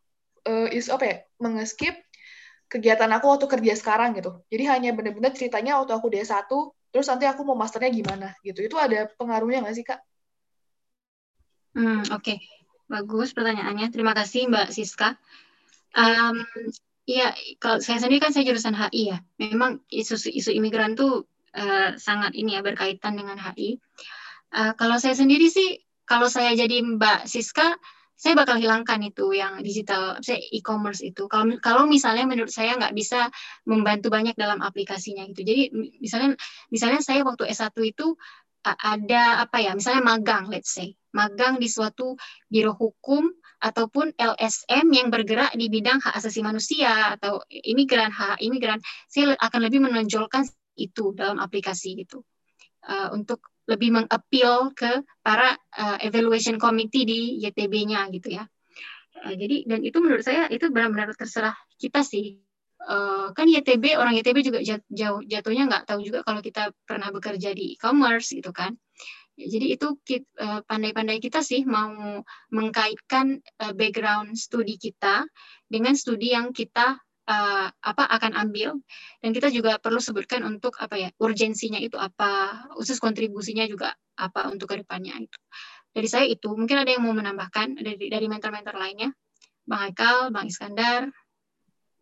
[0.48, 1.94] uh, is apa ya mengeskip
[2.68, 4.44] kegiatan aku waktu kerja sekarang gitu.
[4.52, 6.48] Jadi hanya benar-benar ceritanya waktu aku D1,
[6.88, 8.64] terus nanti aku mau masternya gimana gitu.
[8.64, 10.00] Itu ada pengaruhnya nggak sih, Kak?
[11.76, 12.22] Hmm, oke.
[12.24, 12.38] Okay.
[12.88, 13.92] Bagus pertanyaannya.
[13.92, 15.20] Terima kasih Mbak Siska.
[15.92, 16.40] Um,
[17.08, 19.18] Iya, kalau saya sendiri kan saya jurusan HI ya.
[19.40, 21.24] Memang isu isu imigran tuh
[21.56, 23.80] uh, sangat ini ya berkaitan dengan HI.
[24.52, 27.80] Uh, kalau saya sendiri sih, kalau saya jadi Mbak Siska,
[28.18, 31.30] saya bakal hilangkan itu yang digital, saya e-commerce itu.
[31.30, 33.30] Kalau kalau misalnya menurut saya nggak bisa
[33.62, 35.46] membantu banyak dalam aplikasinya gitu.
[35.46, 35.70] Jadi
[36.02, 36.34] misalnya
[36.74, 38.18] misalnya saya waktu S1 itu
[38.66, 42.18] ada apa ya, misalnya magang, let's say, magang di suatu
[42.50, 43.30] biro hukum
[43.62, 49.60] ataupun LSM yang bergerak di bidang hak asasi manusia atau imigran hak imigran, saya akan
[49.62, 50.42] lebih menonjolkan
[50.74, 52.22] itu dalam aplikasi gitu
[52.86, 58.48] uh, untuk lebih mengappeal ke para uh, evaluation committee di YTB-nya gitu ya.
[59.20, 62.40] Uh, jadi dan itu menurut saya itu benar-benar terserah kita sih.
[62.78, 67.52] Uh, kan YTB orang YTB juga jauh jatuhnya nggak tahu juga kalau kita pernah bekerja
[67.52, 68.72] di e-commerce gitu kan.
[69.38, 69.94] Jadi itu
[70.66, 71.94] pandai-pandai kita sih mau
[72.50, 73.38] mengkaitkan
[73.78, 75.30] background studi kita
[75.70, 76.98] dengan studi yang kita
[77.28, 78.80] uh, apa akan ambil.
[79.20, 84.48] Dan kita juga perlu sebutkan untuk apa ya urgensinya itu apa khusus kontribusinya juga apa
[84.48, 85.38] untuk ke depannya itu.
[85.92, 89.12] Dari saya itu mungkin ada yang mau menambahkan dari dari mentor-mentor lainnya?
[89.68, 91.02] Bang Aikal bang Iskandar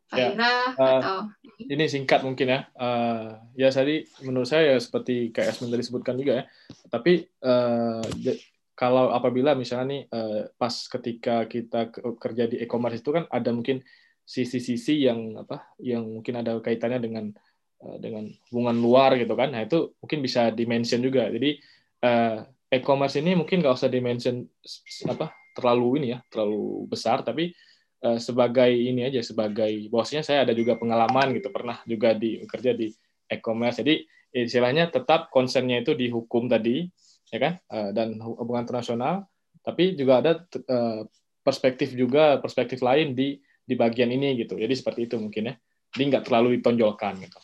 [0.07, 1.17] Fahira ya, uh, atau
[1.59, 1.91] ini?
[1.91, 2.61] singkat mungkin ya.
[2.79, 6.45] Uh, ya tadi menurut saya ya seperti Esmin tadi sebutkan juga ya.
[6.87, 8.07] Tapi uh,
[8.79, 11.91] kalau apabila misalnya nih uh, pas ketika kita
[12.23, 13.83] kerja di e-commerce itu kan ada mungkin
[14.27, 17.31] sisi-sisi yang apa yang mungkin ada kaitannya dengan
[17.87, 19.55] uh, dengan hubungan luar gitu kan.
[19.55, 21.31] Nah itu mungkin bisa dimention juga.
[21.31, 21.63] Jadi
[22.03, 24.43] uh, e-commerce ini mungkin nggak usah dimention
[25.07, 27.23] apa terlalu ini ya terlalu besar.
[27.23, 27.55] Tapi
[28.03, 31.55] uh, sebagai ini aja sebagai bosnya saya ada juga pengalaman gitu.
[31.55, 32.91] Pernah juga di kerja di
[33.31, 33.79] e-commerce.
[33.87, 34.03] Jadi
[34.35, 36.83] istilahnya tetap konsennya itu di hukum tadi
[37.31, 37.55] ya kan?
[37.95, 39.31] Dan hubungan internasional.
[39.63, 40.33] Tapi juga ada
[41.43, 44.55] perspektif juga perspektif lain di di bagian ini gitu.
[44.55, 45.55] Jadi seperti itu mungkin ya.
[45.91, 47.39] Jadi nggak terlalu ditonjolkan gitu.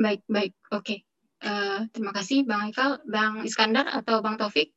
[0.00, 0.56] Baik, baik.
[0.72, 0.80] Oke.
[0.80, 0.98] Okay.
[1.40, 4.72] Uh, eh, terima kasih Bang Haikal, Bang Iskandar atau Bang Taufik.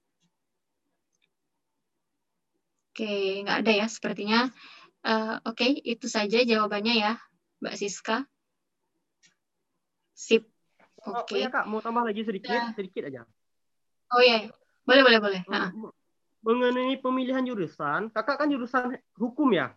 [2.93, 4.39] Oke, okay, nggak ada ya sepertinya.
[5.03, 7.13] Uh, Oke, okay, itu saja jawabannya ya,
[7.59, 8.23] Mbak Siska.
[11.03, 11.35] Oke.
[11.35, 11.35] Okay.
[11.35, 12.71] Oh, iya kak, mau tambah lagi sedikit, ya.
[12.71, 13.27] sedikit aja.
[14.15, 14.47] Oh iya,
[14.87, 15.41] boleh boleh boleh.
[15.51, 15.73] Nah.
[16.43, 19.71] Mengenai pemilihan jurusan, kakak kan jurusan hukum ya?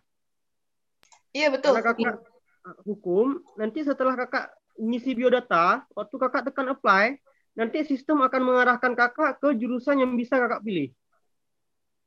[1.31, 1.71] Iya betul.
[1.71, 2.71] Karena kakak iya.
[2.83, 7.17] hukum, nanti setelah kakak ngisi biodata, waktu kakak tekan apply,
[7.57, 10.91] nanti sistem akan mengarahkan kakak ke jurusan yang bisa kakak pilih.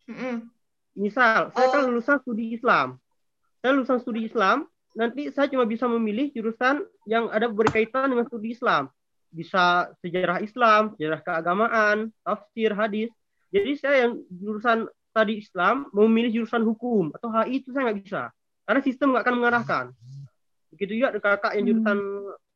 [0.07, 0.35] Mm -hmm.
[0.99, 1.97] Misal, saya kan oh.
[1.97, 2.99] lulusan studi Islam.
[3.63, 8.55] Saya lulusan studi Islam, nanti saya cuma bisa memilih jurusan yang ada berkaitan dengan studi
[8.55, 8.91] Islam.
[9.31, 13.11] Bisa sejarah Islam, sejarah keagamaan, tafsir, hadis.
[13.51, 18.23] Jadi saya yang jurusan tadi Islam memilih jurusan hukum atau HI itu saya nggak bisa.
[18.63, 19.85] Karena sistem nggak akan mengarahkan.
[20.71, 21.99] Begitu juga kakak yang jurusan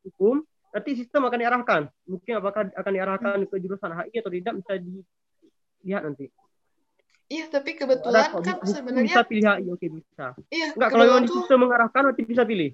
[0.07, 0.35] hukum,
[0.71, 1.81] nanti sistem akan diarahkan.
[2.07, 6.31] Mungkin apakah akan diarahkan ke jurusan HI atau tidak bisa dilihat nanti.
[7.25, 10.25] Iya, tapi kebetulan Ada, kan sebenarnya bisa pilih HI, oke bisa.
[10.53, 11.35] Iya, Enggak, kalau tuh...
[11.41, 12.71] sistem mengarahkan nanti bisa pilih.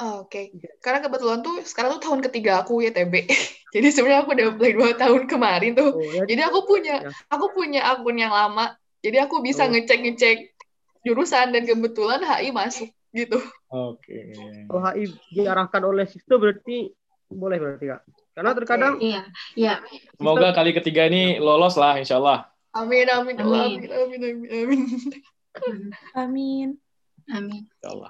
[0.00, 0.72] Oh, Oke, okay.
[0.80, 3.28] karena kebetulan tuh sekarang tuh tahun ketiga aku YTB.
[3.76, 5.92] Jadi sebenarnya aku udah apply dua tahun kemarin tuh.
[5.92, 7.12] Oh, ya, Jadi aku punya ya.
[7.28, 8.72] aku punya akun yang lama.
[9.04, 9.76] Jadi aku bisa oh.
[9.76, 10.56] ngecek-ngecek
[11.04, 13.44] jurusan dan kebetulan HI masuk gitu.
[13.68, 14.32] Oke.
[14.32, 14.64] Okay.
[14.72, 15.04] Kalau HI
[15.36, 16.88] diarahkan oleh sistem berarti
[17.28, 18.00] boleh berarti kak.
[18.32, 19.22] Karena terkadang iya,
[19.52, 19.84] iya.
[20.16, 22.48] Semoga kali ketiga ini lolos lah, insya Allah.
[22.72, 24.80] Amin, amin, amin, amin, amin, amin.
[25.60, 25.90] Amin.
[26.16, 26.68] Amin.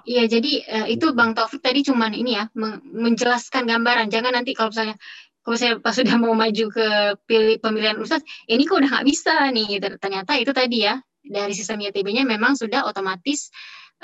[0.03, 2.49] Iya, jadi uh, itu Bang Taufik tadi cuman ini ya
[2.91, 4.09] menjelaskan gambaran.
[4.09, 4.97] Jangan nanti kalau misalnya
[5.41, 6.87] kalau saya pas sudah mau maju ke
[7.25, 9.81] pilih pemilihan ustadz, ini kok udah nggak bisa nih.
[9.97, 13.49] Ternyata itu tadi ya dari sistem ITB-nya memang sudah otomatis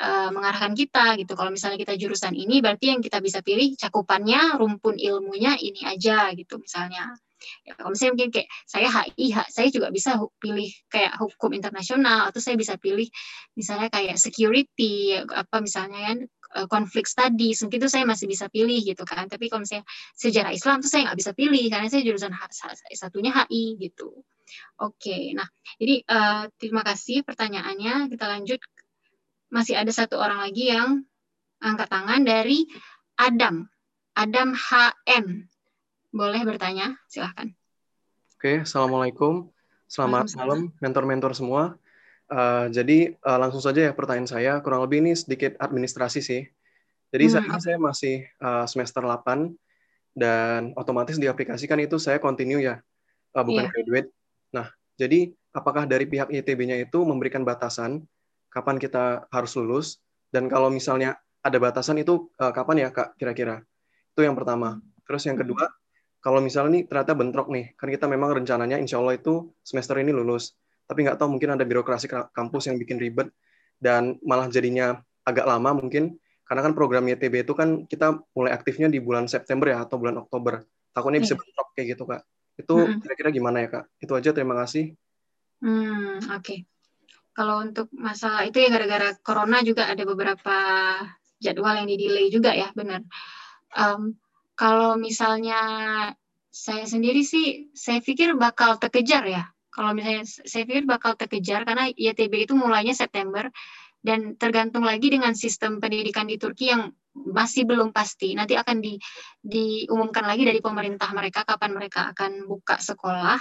[0.01, 1.33] uh, mengarahkan kita gitu.
[1.33, 6.33] Kalau misalnya kita jurusan ini, berarti yang kita bisa pilih cakupannya, rumpun ilmunya ini aja
[6.33, 7.17] gitu misalnya.
[7.65, 12.41] Ya, kalau misalnya mungkin kayak saya HI, saya juga bisa pilih kayak hukum internasional atau
[12.41, 13.05] saya bisa pilih
[13.53, 16.19] misalnya kayak security apa misalnya kan
[16.65, 19.29] konflik studies mungkin itu saya masih bisa pilih gitu kan.
[19.29, 19.85] Tapi kalau misalnya
[20.17, 22.33] sejarah Islam tuh saya nggak bisa pilih karena saya jurusan
[22.95, 24.25] satunya HI gitu.
[24.79, 25.45] Oke nah
[25.77, 28.09] jadi uh, terima kasih pertanyaannya.
[28.09, 28.59] Kita lanjut.
[29.47, 31.07] Masih ada satu orang lagi yang
[31.63, 32.67] angkat tangan dari
[33.15, 33.63] Adam.
[34.17, 35.47] Adam HM
[36.11, 37.51] boleh bertanya, silahkan.
[38.37, 39.49] Oke, Assalamualaikum.
[39.87, 41.79] Selamat malam, mentor-mentor semua.
[42.27, 46.43] Uh, jadi uh, langsung saja ya pertanyaan saya, kurang lebih ini sedikit administrasi sih.
[47.07, 47.31] Jadi hmm.
[47.31, 49.55] saat ini saya masih uh, semester 8
[50.11, 52.83] dan otomatis diaplikasikan itu saya continue ya,
[53.31, 53.71] uh, bukan yeah.
[53.71, 54.09] graduate.
[54.51, 54.67] Nah,
[54.99, 58.03] jadi apakah dari pihak ITB-nya itu memberikan batasan
[58.51, 60.03] kapan kita harus lulus
[60.35, 63.63] dan kalau misalnya ada batasan itu uh, kapan ya Kak kira-kira?
[64.11, 64.83] Itu yang pertama.
[65.07, 65.71] Terus yang kedua,
[66.27, 70.11] kalau misalnya nih ternyata bentrok nih, kan kita memang rencananya insya Allah itu semester ini
[70.11, 73.31] lulus, tapi nggak tahu mungkin ada birokrasi kampus yang bikin ribet
[73.79, 78.91] dan malah jadinya agak lama mungkin karena kan program YTB itu kan kita mulai aktifnya
[78.91, 80.67] di bulan September ya atau bulan Oktober.
[80.91, 81.39] Takutnya bisa iya.
[81.39, 82.21] bentrok kayak gitu kak.
[82.59, 83.85] Itu kira-kira gimana ya kak?
[84.03, 84.99] Itu aja terima kasih.
[85.63, 86.43] Hmm oke.
[86.43, 86.59] Okay.
[87.31, 90.57] Kalau untuk masalah itu ya gara-gara corona juga ada beberapa
[91.39, 92.99] jadwal yang di delay juga ya benar.
[93.71, 94.19] Um,
[94.57, 95.61] kalau misalnya
[96.49, 99.45] saya sendiri sih, saya pikir bakal terkejar ya.
[99.69, 103.45] Kalau misalnya saya pikir bakal terkejar karena ITB itu mulainya September
[104.01, 108.33] dan tergantung lagi dengan sistem pendidikan di Turki yang masih belum pasti.
[108.33, 108.97] Nanti akan di,
[109.45, 113.37] diumumkan lagi dari pemerintah mereka kapan mereka akan buka sekolah.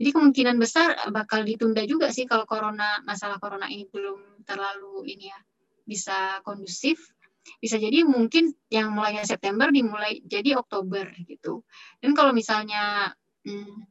[0.00, 5.28] Jadi kemungkinan besar bakal ditunda juga sih kalau corona masalah corona ini belum terlalu ini
[5.28, 5.38] ya
[5.84, 7.12] bisa kondusif
[7.56, 11.64] bisa jadi mungkin yang mulainya September dimulai jadi Oktober gitu.
[11.98, 13.12] Dan kalau misalnya
[13.44, 13.88] hmm,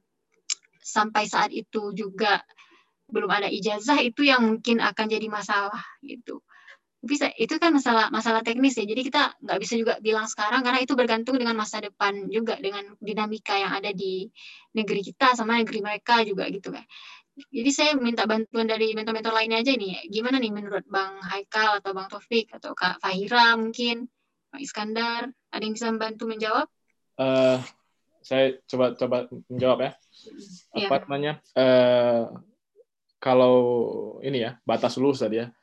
[0.82, 2.40] sampai saat itu juga
[3.08, 6.44] belum ada ijazah itu yang mungkin akan jadi masalah gitu.
[6.98, 8.84] Bisa itu kan masalah masalah teknis ya.
[8.84, 12.84] Jadi kita nggak bisa juga bilang sekarang karena itu bergantung dengan masa depan juga dengan
[13.00, 14.28] dinamika yang ada di
[14.76, 16.84] negeri kita sama negeri mereka juga gitu kan.
[17.38, 20.09] Jadi saya minta bantuan dari mentor-mentor lainnya aja nih.
[20.09, 24.09] Gimana nih menurut Bang Haikal atau Bang Taufik atau Kak Fahira mungkin,
[24.49, 26.65] Bang Iskandar, ada yang bisa membantu menjawab?
[27.18, 27.61] Uh,
[28.26, 29.91] saya coba coba menjawab ya.
[30.73, 30.88] Iya.
[30.89, 31.01] Apa yeah.
[31.05, 31.34] namanya?
[31.53, 32.23] Uh,
[33.22, 33.55] kalau
[34.26, 35.53] ini ya batas lulus tadi ya.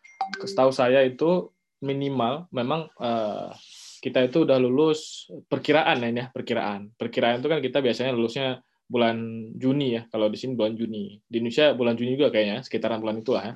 [0.46, 1.50] Setahu saya itu
[1.82, 3.50] minimal memang uh,
[3.98, 6.94] kita itu udah lulus perkiraan ya, perkiraan.
[6.94, 10.02] Perkiraan itu kan kita biasanya lulusnya bulan Juni ya.
[10.12, 11.16] Kalau di sini bulan Juni.
[11.24, 13.54] Di Indonesia bulan Juni juga kayaknya, sekitaran bulan itu lah ya.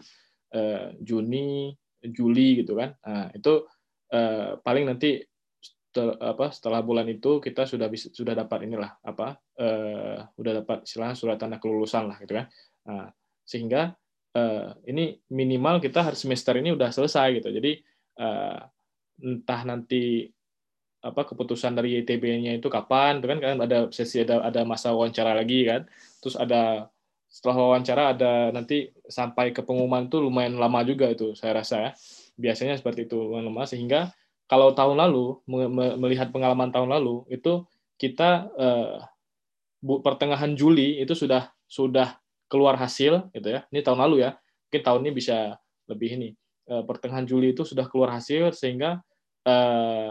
[0.48, 2.96] Uh, Juni, Juli gitu kan.
[3.04, 3.68] Nah, itu
[4.16, 5.20] uh, paling nanti
[5.98, 11.10] apa setelah bulan itu kita sudah bisa sudah dapat inilah apa uh, udah dapat istilah
[11.18, 12.46] surat tanda kelulusan lah gitu kan.
[12.86, 13.08] Nah,
[13.42, 13.92] sehingga
[14.86, 17.50] ini minimal kita harus semester ini udah selesai gitu.
[17.50, 17.82] Jadi
[19.18, 20.30] entah nanti
[20.98, 25.34] apa keputusan dari ITB-nya itu kapan, itu kan kan ada sesi ada ada masa wawancara
[25.36, 25.86] lagi kan,
[26.18, 26.90] terus ada
[27.28, 31.90] setelah wawancara ada nanti sampai ke pengumuman itu lumayan lama juga itu saya rasa ya
[32.40, 34.16] biasanya seperti itu lumayan lama sehingga
[34.48, 35.44] kalau tahun lalu
[36.00, 37.68] melihat pengalaman tahun lalu itu
[38.00, 38.96] kita eh,
[39.84, 42.16] pertengahan Juli itu sudah sudah
[42.48, 43.68] keluar hasil gitu ya.
[43.68, 44.40] Ini tahun lalu ya.
[44.68, 46.28] Mungkin tahun ini bisa lebih ini.
[46.64, 49.04] Eh, pertengahan Juli itu sudah keluar hasil sehingga
[49.44, 50.10] eh,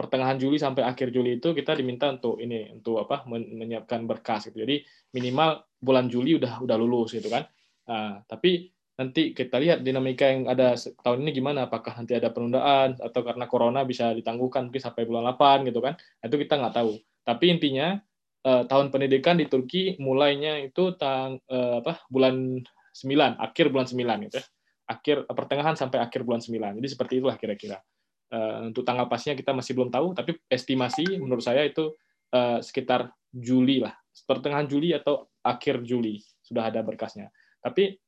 [0.00, 4.64] pertengahan Juli sampai akhir Juli itu kita diminta untuk ini untuk apa menyiapkan berkas gitu.
[4.64, 4.80] Jadi
[5.12, 7.44] minimal bulan Juli udah udah lulus gitu kan.
[7.84, 10.72] Nah, tapi nanti kita lihat dinamika yang ada
[11.04, 15.36] tahun ini gimana apakah nanti ada penundaan atau karena corona bisa ditangguhkan mungkin sampai bulan
[15.36, 16.00] 8 gitu kan.
[16.24, 16.96] Itu kita nggak tahu.
[17.20, 18.00] Tapi intinya
[18.48, 22.56] eh, tahun pendidikan di Turki mulainya itu tang eh, apa bulan
[22.96, 24.44] 9, akhir bulan 9 gitu ya.
[24.88, 26.80] Akhir pertengahan sampai akhir bulan 9.
[26.80, 27.84] Jadi seperti itulah kira-kira.
[28.30, 31.98] Uh, untuk tanggal pasnya kita masih belum tahu, tapi estimasi menurut saya itu
[32.30, 33.90] uh, sekitar Juli lah,
[34.22, 37.34] pertengahan Juli atau akhir Juli sudah ada berkasnya.
[37.58, 37.98] Tapi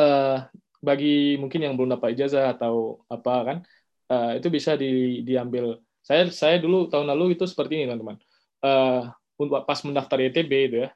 [0.00, 0.40] uh,
[0.80, 3.58] bagi mungkin yang belum dapat ijazah atau apa kan,
[4.40, 5.76] itu bisa di, diambil.
[6.00, 8.16] Saya saya dulu tahun lalu itu seperti ini teman-teman.
[8.64, 9.12] Uh,
[9.68, 10.90] pas mendaftar ITB itu ya,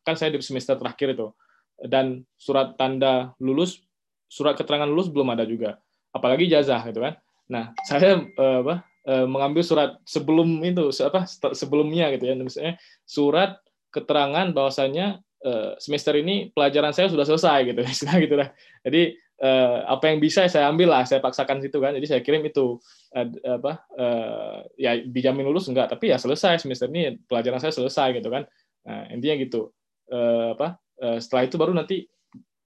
[0.00, 1.36] kan saya di semester terakhir itu,
[1.84, 3.84] dan surat tanda lulus,
[4.24, 5.76] surat keterangan lulus belum ada juga,
[6.16, 7.20] apalagi ijazah gitu kan
[7.50, 8.74] Nah, saya uh, apa,
[9.08, 13.60] uh, mengambil surat sebelum itu apa sebelumnya gitu ya, misalnya surat
[13.92, 17.80] keterangan bahwasanya uh, semester ini pelajaran saya sudah selesai gitu,
[18.24, 18.48] gitu lah.
[18.82, 19.14] Jadi
[19.44, 21.92] uh, apa yang bisa saya ambil lah, saya paksakan situ kan.
[21.92, 22.80] Jadi saya kirim itu
[23.14, 23.28] uh,
[23.60, 28.32] apa uh, ya dijamin lulus enggak, tapi ya selesai semester ini pelajaran saya selesai gitu
[28.32, 28.48] kan.
[28.84, 29.72] Nah, intinya gitu.
[30.04, 32.04] Uh, apa uh, setelah itu baru nanti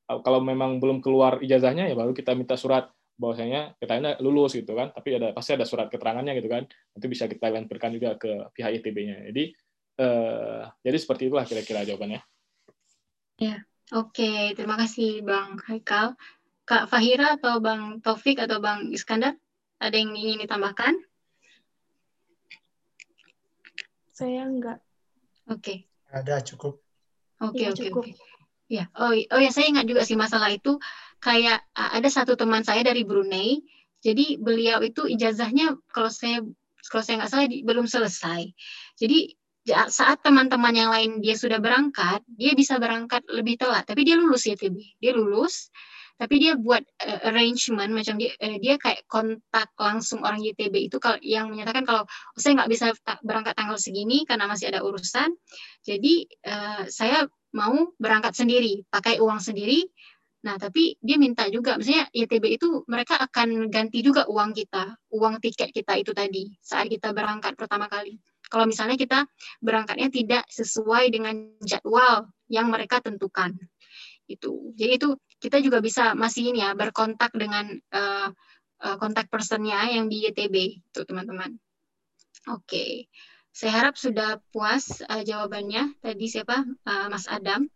[0.09, 2.88] kalau memang belum keluar ijazahnya ya baru kita minta surat
[3.18, 7.06] bahwasanya kita ini lulus gitu kan, tapi ada pasti ada surat keterangannya gitu kan, nanti
[7.10, 9.26] bisa kita lemparkan juga ke pihak ITB-nya.
[9.34, 9.44] Jadi
[9.98, 12.22] eh, jadi seperti itulah kira-kira jawabannya.
[13.42, 14.54] Ya, oke, okay.
[14.54, 16.14] terima kasih Bang Haikal.
[16.68, 19.34] Kak Fahira atau Bang Taufik atau Bang Iskandar,
[19.80, 20.94] ada yang ingin ditambahkan?
[24.12, 24.78] Saya enggak.
[25.48, 25.62] Oke.
[25.62, 25.78] Okay.
[26.12, 26.82] Ada cukup.
[27.40, 28.12] Oke, iya, oke, oke.
[28.68, 30.76] Ya, oh, oh ya saya ingat juga sih masalah itu
[31.18, 33.62] kayak ada satu teman saya dari Brunei,
[34.02, 36.42] jadi beliau itu ijazahnya kalau saya
[36.88, 38.42] kalau saya nggak salah belum selesai.
[38.96, 39.34] Jadi
[39.92, 44.48] saat teman-teman yang lain dia sudah berangkat, dia bisa berangkat lebih telat, tapi dia lulus
[44.48, 45.68] ya TB, dia lulus,
[46.18, 50.98] tapi dia buat uh, arrangement macam dia uh, dia kayak kontak langsung orang YTB itu
[50.98, 52.90] kalau yang menyatakan kalau oh, saya nggak bisa
[53.22, 55.30] berangkat tanggal segini karena masih ada urusan,
[55.86, 56.14] jadi
[56.48, 59.88] uh, saya mau berangkat sendiri, pakai uang sendiri,
[60.39, 65.43] Nah, tapi dia minta juga, misalnya YTB itu mereka akan ganti juga uang kita, uang
[65.43, 68.23] tiket kita itu tadi saat kita berangkat pertama kali.
[68.47, 69.27] Kalau misalnya kita
[69.59, 73.52] berangkatnya tidak sesuai dengan jadwal yang mereka tentukan.
[74.31, 74.73] Itu.
[74.78, 75.09] Jadi itu
[75.43, 78.31] kita juga bisa masih ini ya berkontak dengan uh,
[78.85, 80.55] uh, kontak personnya yang di YTB
[80.86, 81.59] itu teman-teman.
[82.47, 82.62] Oke.
[82.65, 82.93] Okay.
[83.51, 85.98] Saya harap sudah puas uh, jawabannya.
[85.98, 86.62] Tadi siapa?
[86.86, 87.66] Uh, Mas Adam.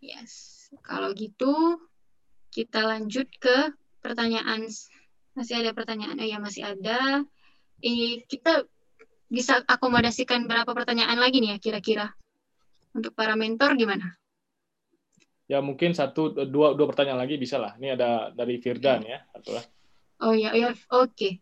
[0.00, 0.63] Yes.
[0.80, 1.78] Kalau gitu,
[2.50, 3.70] kita lanjut ke
[4.02, 4.66] pertanyaan.
[5.34, 6.18] Masih ada pertanyaan?
[6.18, 7.22] Oh ya, masih ada.
[7.84, 8.64] Ini kita
[9.28, 12.06] bisa akomodasikan berapa pertanyaan lagi nih ya kira-kira?
[12.94, 14.14] Untuk para mentor gimana?
[15.44, 17.76] Ya mungkin satu dua dua pertanyaan lagi bisa lah.
[17.76, 19.64] Ini ada dari Firdan ya, satu lah.
[20.24, 21.12] Oh ya, ya oke.
[21.12, 21.32] Okay.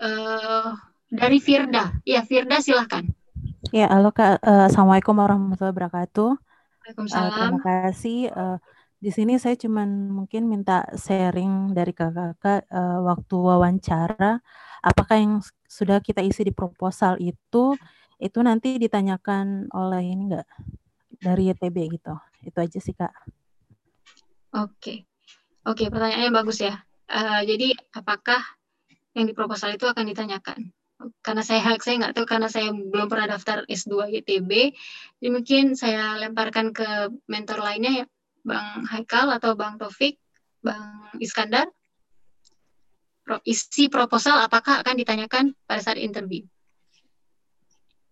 [0.00, 0.70] Uh, eh,
[1.12, 3.04] dari Firda, ya Firda silahkan.
[3.74, 4.40] Ya, halo Kak.
[4.46, 6.45] Uh, Assalamualaikum warahmatullahi wabarakatuh.
[6.86, 7.26] Waalaikumsalam.
[7.26, 8.20] Uh, terima kasih.
[8.30, 8.58] Uh,
[9.02, 14.38] di sini saya cuma mungkin minta sharing dari kakak-kakak uh, waktu wawancara,
[14.86, 15.34] apakah yang
[15.66, 17.74] sudah kita isi di proposal itu
[18.16, 20.48] itu nanti ditanyakan oleh ini enggak
[21.18, 22.14] dari YTB gitu.
[22.46, 23.12] Itu aja sih kak.
[24.54, 25.04] Oke,
[25.66, 26.86] oke pertanyaannya bagus ya.
[27.10, 28.40] Uh, jadi apakah
[29.18, 30.70] yang di proposal itu akan ditanyakan?
[31.20, 34.50] Karena saya saya nggak tahu karena saya belum pernah daftar S2 YTB
[35.20, 38.06] jadi mungkin saya lemparkan ke mentor lainnya ya
[38.46, 40.22] Bang Haikal atau Bang Taufik
[40.62, 41.70] Bang Iskandar.
[43.42, 46.46] Isi proposal apakah akan ditanyakan pada saat interview?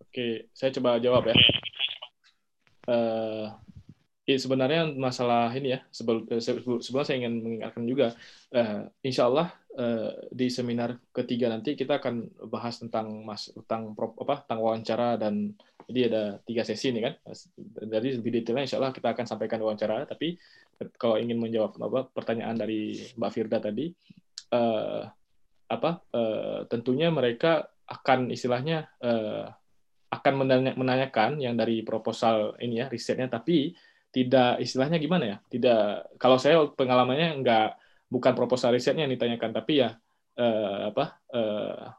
[0.03, 1.35] Oke saya coba jawab ya.
[2.85, 3.47] Uh,
[4.25, 6.25] ya sebenarnya masalah ini ya sebelum
[6.81, 8.07] sebelum saya ingin mengingatkan juga
[8.57, 14.41] uh, insya Allah uh, di seminar ketiga nanti kita akan bahas tentang mas tentang apa
[14.41, 15.53] tentang wawancara dan
[15.85, 17.13] jadi ada tiga sesi ini kan.
[17.85, 20.41] Dari lebih detailnya insya Allah kita akan sampaikan wawancara tapi
[20.97, 23.93] kalau ingin menjawab apa pertanyaan dari Mbak Firda tadi
[24.51, 25.05] uh,
[25.69, 29.53] apa uh, tentunya mereka akan istilahnya uh,
[30.09, 30.33] akan
[30.73, 33.73] menanyakan yang dari proposal ini ya risetnya tapi
[34.15, 35.37] tidak istilahnya gimana ya?
[35.51, 37.67] Tidak kalau saya pengalamannya nggak
[38.07, 39.99] bukan proposal risetnya yang ditanyakan tapi ya
[40.39, 41.05] uh, apa
[41.35, 41.91] uh,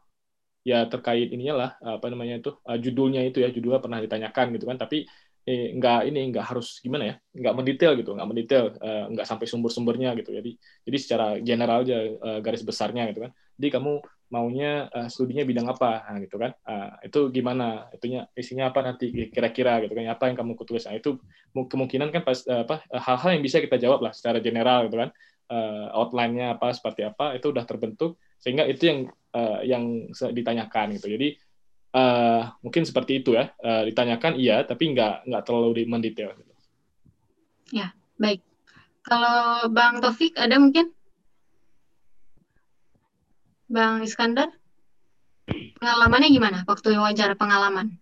[0.66, 4.64] ya terkait ininya lah apa namanya itu uh, judulnya itu ya judulnya pernah ditanyakan gitu
[4.66, 5.06] kan tapi
[5.46, 9.46] eh, nggak ini nggak harus gimana ya nggak mendetail gitu nggak mendetail uh, nggak sampai
[9.46, 10.34] sumber-sumbernya gitu.
[10.34, 10.50] Jadi
[10.82, 13.32] jadi secara general aja uh, garis besarnya gitu kan.
[13.56, 13.92] Jadi kamu
[14.26, 16.02] maunya uh, studinya bidang apa?
[16.10, 16.52] Nah, gitu kan.
[16.66, 17.86] Uh, itu gimana?
[17.94, 19.30] Itunya isinya apa nanti?
[19.30, 20.04] Kira-kira gitu kan.
[20.10, 21.16] Apa yang kamu tulis nah, itu
[21.54, 25.10] kemungkinan kan pas uh, apa hal-hal yang bisa kita jawab lah secara general gitu kan.
[25.46, 28.18] Uh, outline-nya apa seperti apa itu udah terbentuk.
[28.42, 28.98] Sehingga itu yang
[29.32, 31.06] uh, yang ditanyakan gitu.
[31.14, 31.38] Jadi
[31.96, 36.52] uh, mungkin seperti itu ya uh, ditanyakan iya tapi nggak nggak terlalu mendetail gitu.
[37.72, 38.44] ya baik
[39.00, 40.92] kalau bang Taufik ada mungkin
[43.66, 44.54] Bang Iskandar,
[45.82, 47.98] pengalamannya gimana waktu wawancara pengalaman?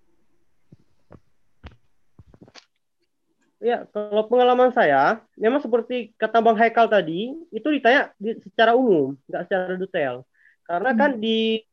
[3.64, 9.16] Ya, kalau pengalaman saya, memang seperti kata Bang Haikal tadi, itu ditanya di, secara umum,
[9.24, 10.28] nggak secara detail.
[10.68, 11.00] Karena hmm.
[11.00, 11.64] kan di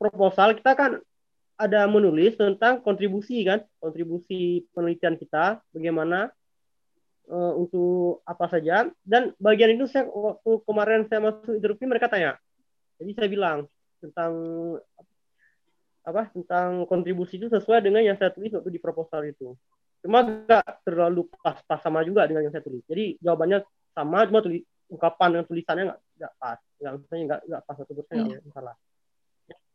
[0.00, 0.96] proposal kita kan
[1.60, 6.32] ada menulis tentang kontribusi kan, kontribusi penelitian kita, bagaimana
[7.28, 8.88] uh, untuk apa saja.
[9.04, 12.40] Dan bagian itu saya waktu kemarin saya masuk interview mereka tanya,
[12.96, 13.58] jadi saya bilang
[14.00, 14.32] tentang
[16.00, 19.52] apa tentang kontribusi itu sesuai dengan yang saya tulis waktu di proposal itu.
[20.00, 22.80] Cuma nggak terlalu pas-pas sama juga dengan yang saya tulis.
[22.88, 23.60] Jadi jawabannya
[23.92, 27.94] sama, cuma tulis ungkapan dan tulisannya nggak nggak pas, nggak misalnya nggak nggak pas atau
[27.94, 28.52] persen hmm.
[28.56, 28.76] salah.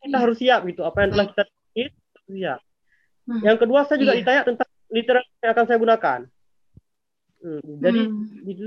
[0.06, 1.94] Kita harus siap gitu apa yang telah kita tulis
[2.30, 2.60] siap.
[3.26, 3.42] Hmm.
[3.42, 4.22] Yang kedua saya juga yeah.
[4.22, 6.20] ditanya tentang literatur yang akan saya gunakan.
[7.42, 8.52] Hmm, jadi hmm.
[8.52, 8.66] itu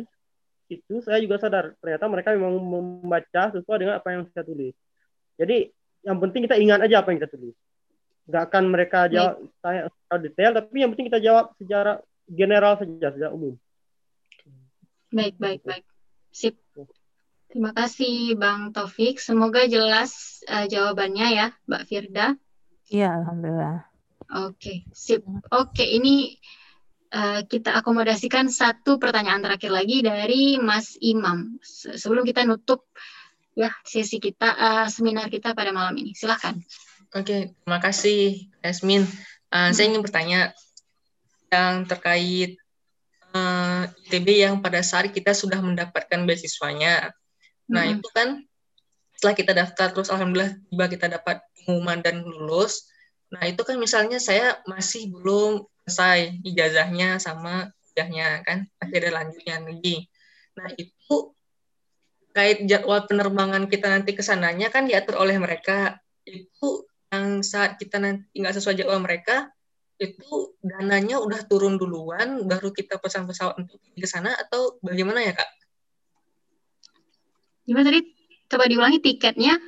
[0.69, 4.75] itu saya juga sadar ternyata mereka memang membaca sesuai dengan apa yang saya tulis.
[5.41, 5.73] Jadi
[6.05, 7.57] yang penting kita ingat aja apa yang kita tulis.
[8.29, 11.93] Gak akan mereka jawab tanya secara detail, tapi yang penting kita jawab secara
[12.29, 13.57] general saja, secara umum.
[15.09, 15.85] Baik, baik, baik.
[16.29, 16.61] Sip.
[17.49, 19.19] Terima kasih Bang Taufik.
[19.19, 22.37] Semoga jelas uh, jawabannya ya, Mbak Firda.
[22.93, 23.89] Iya, alhamdulillah.
[24.29, 25.25] Oke, sip.
[25.49, 26.37] Oke, ini
[27.09, 32.85] Eh, kita akomodasikan satu pertanyaan terakhir lagi dari Mas Imam sebelum kita nutup
[33.57, 36.13] ya sesi kita uh, seminar kita pada malam ini.
[36.13, 36.61] Silahkan.
[37.17, 39.09] Oke, terima kasih Esmin.
[39.49, 39.71] Uh, hmm.
[39.73, 40.41] Saya ingin bertanya
[41.49, 42.61] yang terkait
[43.33, 47.09] uh, ITB yang pada saat kita sudah mendapatkan beasiswanya.
[47.69, 47.95] Nah, hmm.
[48.01, 48.29] itu kan
[49.19, 52.89] setelah kita daftar terus alhamdulillah tiba kita dapat pengumuman dan lulus.
[53.29, 59.57] Nah, itu kan misalnya saya masih belum selesai ijazahnya sama kuliahnya kan masih ada lanjutnya
[59.59, 59.97] lagi.
[60.55, 61.17] Nah itu
[62.31, 67.99] kait jadwal penerbangan kita nanti ke sananya kan diatur oleh mereka itu yang saat kita
[67.99, 69.51] nanti nggak sesuai jadwal mereka
[69.99, 75.35] itu dananya udah turun duluan baru kita pesan pesawat untuk ke sana atau bagaimana ya
[75.35, 75.51] kak?
[77.69, 78.01] Gimana tadi?
[78.49, 79.61] Coba diulangi tiketnya?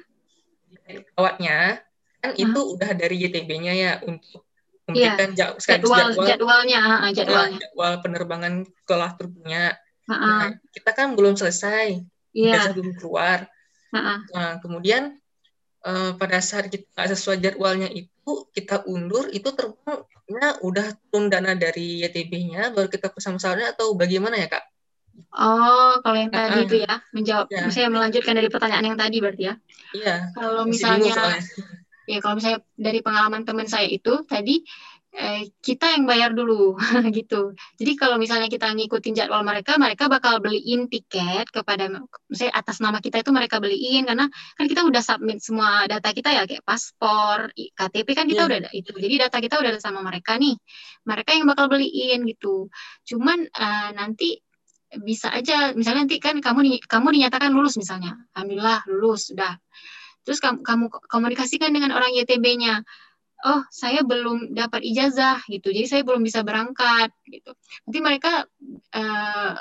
[0.89, 1.85] Pesawatnya
[2.21, 2.45] kan hmm.
[2.45, 4.45] itu udah dari YTB-nya ya untuk
[4.91, 5.55] memberikan yeah.
[5.57, 9.63] jadwal, jadwal jadwalnya uh, jadwalnya jadwal penerbangan setelah terpunya
[10.05, 10.21] uh -uh.
[10.21, 12.03] nah, kita kan belum selesai
[12.35, 12.75] yeah.
[12.75, 13.47] belum keluar
[13.95, 14.19] uh -uh.
[14.35, 15.17] nah kemudian
[15.87, 22.05] uh, pada saat kita sesuai jadwalnya itu kita undur itu terbangnya udah turun dana dari
[22.05, 24.65] YTB-nya baru kita pesan pesawatnya atau bagaimana ya kak
[25.31, 27.47] Oh, kalau yang tadi uh, itu ya, menjawab.
[27.55, 27.71] Ya.
[27.71, 29.55] Saya melanjutkan dari pertanyaan yang tadi berarti ya.
[29.95, 30.17] Iya.
[30.35, 31.15] Kalau misalnya
[32.11, 34.67] ya kalau misalnya dari pengalaman teman saya itu tadi
[35.15, 36.75] eh, kita yang bayar dulu
[37.19, 37.55] gitu.
[37.79, 41.87] Jadi kalau misalnya kita ngikutin jadwal mereka, mereka bakal beliin tiket kepada
[42.27, 46.35] misalnya atas nama kita itu mereka beliin karena kan kita udah submit semua data kita
[46.35, 48.49] ya kayak paspor, KTP kan kita yeah.
[48.51, 48.93] udah ada itu.
[48.99, 50.59] Jadi data kita udah ada sama mereka nih.
[51.07, 52.67] Mereka yang bakal beliin gitu.
[53.07, 54.39] Cuman uh, nanti
[54.99, 58.19] bisa aja misalnya nanti kan kamu kamu dinyatakan lulus misalnya.
[58.35, 59.55] Alhamdulillah lulus sudah
[60.25, 62.85] Terus kamu, kamu komunikasikan dengan orang YTB-nya.
[63.41, 65.73] Oh, saya belum dapat ijazah gitu.
[65.73, 67.57] Jadi saya belum bisa berangkat gitu.
[67.89, 68.45] Nanti mereka
[68.93, 69.53] uh,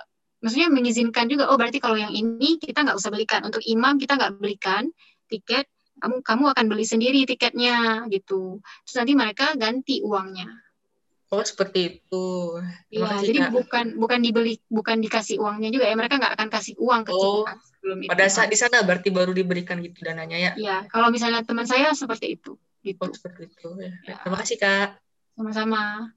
[0.43, 3.47] maksudnya mengizinkan juga oh berarti kalau yang ini kita nggak usah belikan.
[3.47, 4.91] Untuk imam kita nggak belikan
[5.31, 5.71] tiket,
[6.03, 8.59] kamu kamu akan beli sendiri tiketnya gitu.
[8.83, 10.51] Terus nanti mereka ganti uangnya.
[11.29, 12.57] Oh seperti itu.
[12.89, 13.51] Iya, jadi Kak.
[13.53, 17.45] bukan bukan dibeli bukan dikasih uangnya juga ya mereka nggak akan kasih uang ke oh.
[17.45, 18.09] kita sebelum itu.
[18.09, 20.51] Pada saat di sana berarti baru diberikan gitu dananya ya?
[20.57, 22.57] Iya, kalau misalnya teman saya seperti itu.
[22.81, 22.97] Gitu.
[22.97, 23.69] Oh, seperti itu.
[23.77, 23.93] Ya.
[24.09, 24.15] ya.
[24.25, 24.97] Terima kasih Kak.
[25.37, 26.09] Sama-sama.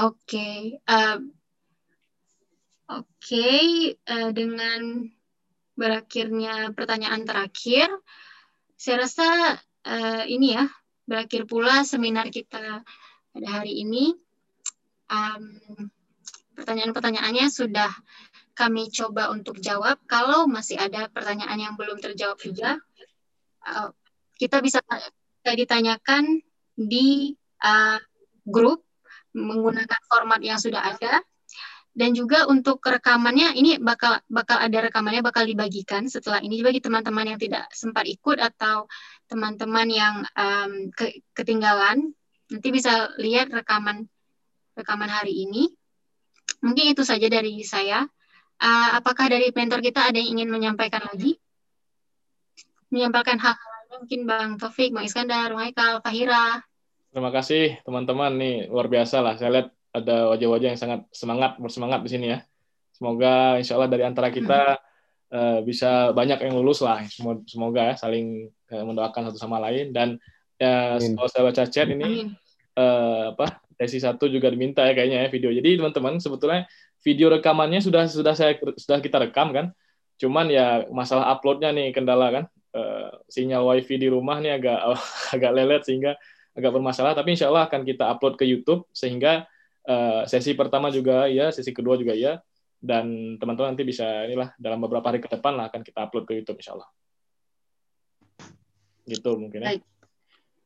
[0.00, 0.54] Oke, okay.
[0.90, 1.18] uh,
[2.90, 3.94] oke okay.
[4.10, 5.06] uh, dengan
[5.78, 7.86] berakhirnya pertanyaan terakhir,
[8.74, 9.28] saya rasa
[9.86, 10.66] uh, ini ya
[11.10, 12.86] berakhir pula seminar kita
[13.34, 14.14] pada hari ini.
[15.10, 15.90] Um,
[16.54, 17.90] pertanyaan-pertanyaannya sudah
[18.54, 19.98] kami coba untuk jawab.
[20.06, 22.78] Kalau masih ada pertanyaan yang belum terjawab juga,
[23.66, 23.90] uh,
[24.38, 24.78] kita bisa
[25.42, 26.38] ditanyakan
[26.78, 27.98] di uh,
[28.46, 28.86] grup
[29.34, 31.26] menggunakan format yang sudah ada
[31.90, 36.62] dan juga untuk rekamannya ini bakal bakal ada rekamannya bakal dibagikan setelah ini.
[36.62, 38.86] Bagi teman-teman yang tidak sempat ikut atau
[39.26, 42.14] teman-teman yang um, ke, ketinggalan
[42.50, 44.06] nanti bisa lihat rekaman
[44.78, 45.70] rekaman hari ini.
[46.62, 48.06] Mungkin itu saja dari saya.
[48.60, 51.40] Uh, apakah dari mentor kita ada yang ingin menyampaikan lagi?
[52.92, 53.56] Menyampaikan hal,
[53.88, 56.60] mungkin Bang Taufik, Bang Iskandar, Bang Haikal, Fahira.
[57.10, 58.36] Terima kasih teman-teman.
[58.36, 59.40] Nih luar biasa lah.
[59.40, 62.38] Saya lihat ada wajah-wajah yang sangat semangat bersemangat di sini ya.
[62.94, 65.34] Semoga insya Allah dari antara kita hmm.
[65.34, 67.02] uh, bisa banyak yang lulus lah.
[67.48, 70.20] Semoga ya saling uh, mendoakan satu sama lain dan
[70.60, 72.28] ya kalau saya baca chat ini
[72.76, 75.50] uh, apa sesi satu juga diminta ya kayaknya ya video.
[75.50, 76.68] Jadi teman-teman sebetulnya
[77.00, 79.72] video rekamannya sudah sudah saya sudah kita rekam kan.
[80.20, 82.44] Cuman ya masalah uploadnya nih kendala kan.
[82.70, 84.78] Uh, sinyal wifi di rumah nih agak
[85.34, 86.14] agak lelet sehingga
[86.52, 87.16] agak bermasalah.
[87.16, 89.48] Tapi insya Allah akan kita upload ke YouTube sehingga
[89.90, 92.38] uh, sesi pertama juga ya, sesi kedua juga ya,
[92.78, 96.38] dan teman-teman nanti bisa inilah dalam beberapa hari ke depan lah akan kita upload ke
[96.38, 96.90] YouTube insya Allah.
[99.04, 99.74] Gitu mungkin ya.
[99.74, 99.82] Baik.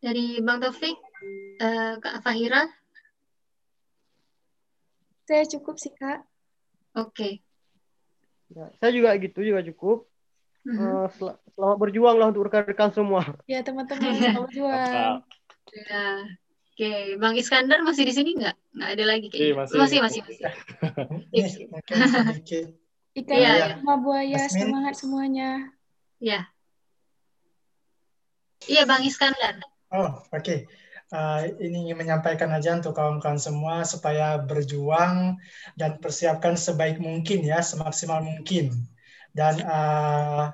[0.05, 1.01] Dari Bang Taufik,
[1.65, 2.69] uh, Kak Fahira.
[5.25, 6.21] Saya cukup sih Kak.
[7.01, 7.09] Oke.
[7.11, 7.33] Okay.
[8.53, 10.05] Ya, saya juga gitu juga cukup.
[10.65, 10.89] Mm -hmm.
[10.97, 13.25] uh, sel selamat berjuang lah untuk rekan-rekan semua.
[13.49, 14.71] Ya teman-teman selamat berjuang.
[14.85, 15.09] Ya.
[15.65, 15.81] Oke,
[16.77, 17.01] okay.
[17.17, 18.57] Bang Iskandar masih di sini nggak?
[18.75, 19.47] Nggak ada lagi kayaknya.
[19.47, 20.21] Iya, masih, masih, masih.
[21.31, 22.71] masih.
[23.15, 25.71] Ikan ya, sama buaya, semangat semuanya.
[26.19, 26.51] Ya.
[28.67, 29.63] Iya, Bang Iskandar.
[29.95, 30.43] Oh, oke.
[30.43, 30.59] Okay.
[31.15, 35.39] Uh, ini ingin menyampaikan aja untuk kawan-kawan semua supaya berjuang
[35.79, 38.75] dan persiapkan sebaik mungkin ya, semaksimal mungkin.
[39.31, 40.51] Dan uh,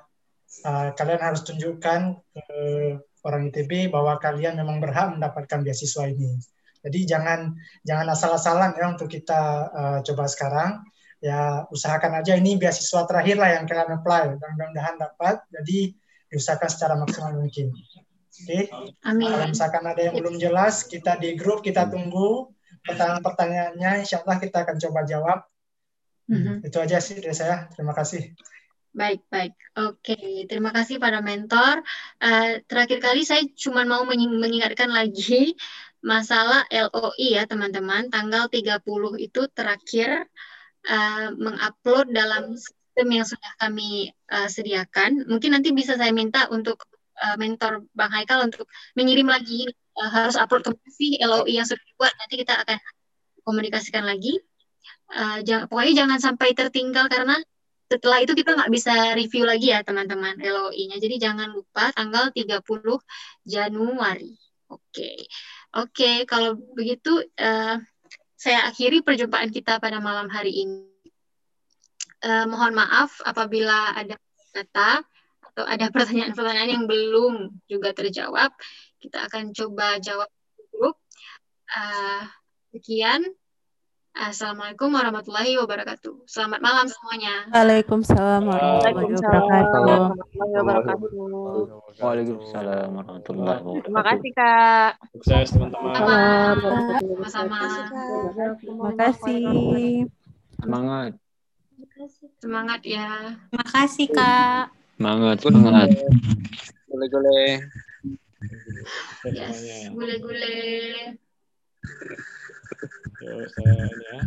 [0.61, 2.91] uh, kalian harus tunjukkan uh,
[3.25, 6.37] orang ITB bahwa kalian memang berhak mendapatkan beasiswa ini.
[6.81, 7.53] Jadi jangan
[7.85, 10.71] jangan asal-asalan ya untuk kita uh, coba sekarang.
[11.21, 14.33] Ya usahakan aja ini beasiswa terakhir lah yang kalian apply.
[14.37, 15.45] Mudah-mudahan dapat.
[15.53, 15.93] Jadi
[16.33, 17.69] diusahakan secara maksimal mungkin.
[17.69, 18.41] Oke.
[18.41, 18.63] Okay?
[19.05, 22.49] Kalau misalkan ada yang belum jelas, kita di grup kita tunggu
[22.89, 24.01] pertanyaan-pertanyaannya.
[24.01, 25.39] Insya Allah kita akan coba jawab.
[26.25, 26.55] Mm -hmm.
[26.65, 27.69] Itu aja sih dari saya.
[27.69, 28.33] Terima kasih.
[28.91, 29.55] Baik, baik.
[29.79, 30.19] Oke,
[30.51, 31.79] terima kasih pada mentor.
[32.19, 35.55] Uh, terakhir kali saya cuma mau mengingatkan lagi
[36.01, 38.09] masalah LOI ya teman-teman.
[38.09, 38.81] Tanggal 30
[39.21, 40.25] itu terakhir
[40.89, 45.29] uh, mengupload dalam sistem yang sudah kami uh, sediakan.
[45.29, 46.81] Mungkin nanti bisa saya minta untuk
[47.21, 48.65] uh, mentor Bang Haikal untuk
[48.97, 49.69] mengirim lagi
[50.01, 52.13] uh, harus upload ke sih LOI yang sudah dibuat.
[52.17, 52.77] Nanti kita akan
[53.45, 54.41] komunikasikan lagi.
[55.11, 57.35] Uh, jangan, pokoknya jangan sampai tertinggal karena
[57.91, 60.97] setelah itu kita nggak bisa review lagi ya teman-teman LOI-nya.
[60.97, 62.63] Jadi jangan lupa tanggal 30
[63.43, 64.31] Januari.
[64.71, 64.79] Oke.
[64.95, 65.17] Okay.
[65.71, 67.79] Oke, okay, kalau begitu uh,
[68.35, 70.83] saya akhiri perjumpaan kita pada malam hari ini.
[72.19, 74.19] Uh, mohon maaf apabila ada
[74.51, 74.99] kata
[75.51, 78.51] atau ada pertanyaan-pertanyaan yang belum juga terjawab.
[78.99, 80.27] Kita akan coba jawab
[80.75, 80.99] grup.
[81.71, 82.27] Uh,
[82.75, 83.31] sekian.
[84.11, 86.27] Assalamualaikum warahmatullahi wabarakatuh.
[86.27, 87.47] Selamat malam semuanya.
[87.55, 90.11] Waalaikumsalam warahmatullahi
[90.51, 91.09] wabarakatuh.
[91.95, 93.87] Waalaikumsalam warahmatullahi wabarakatuh.
[93.87, 94.91] Terima kasih Kak.
[95.15, 95.95] Sukses teman-teman.
[97.23, 97.59] Sama-sama.
[98.59, 100.03] Terima kasih.
[100.59, 101.11] Semangat.
[102.43, 103.39] Semangat ya.
[103.47, 104.75] Terima kasih Kak.
[104.99, 105.89] Semangat, semangat.
[106.91, 107.63] Gule-gule.
[109.31, 110.51] Yes, gule-gule.
[113.55, 114.19] Saya ini ya.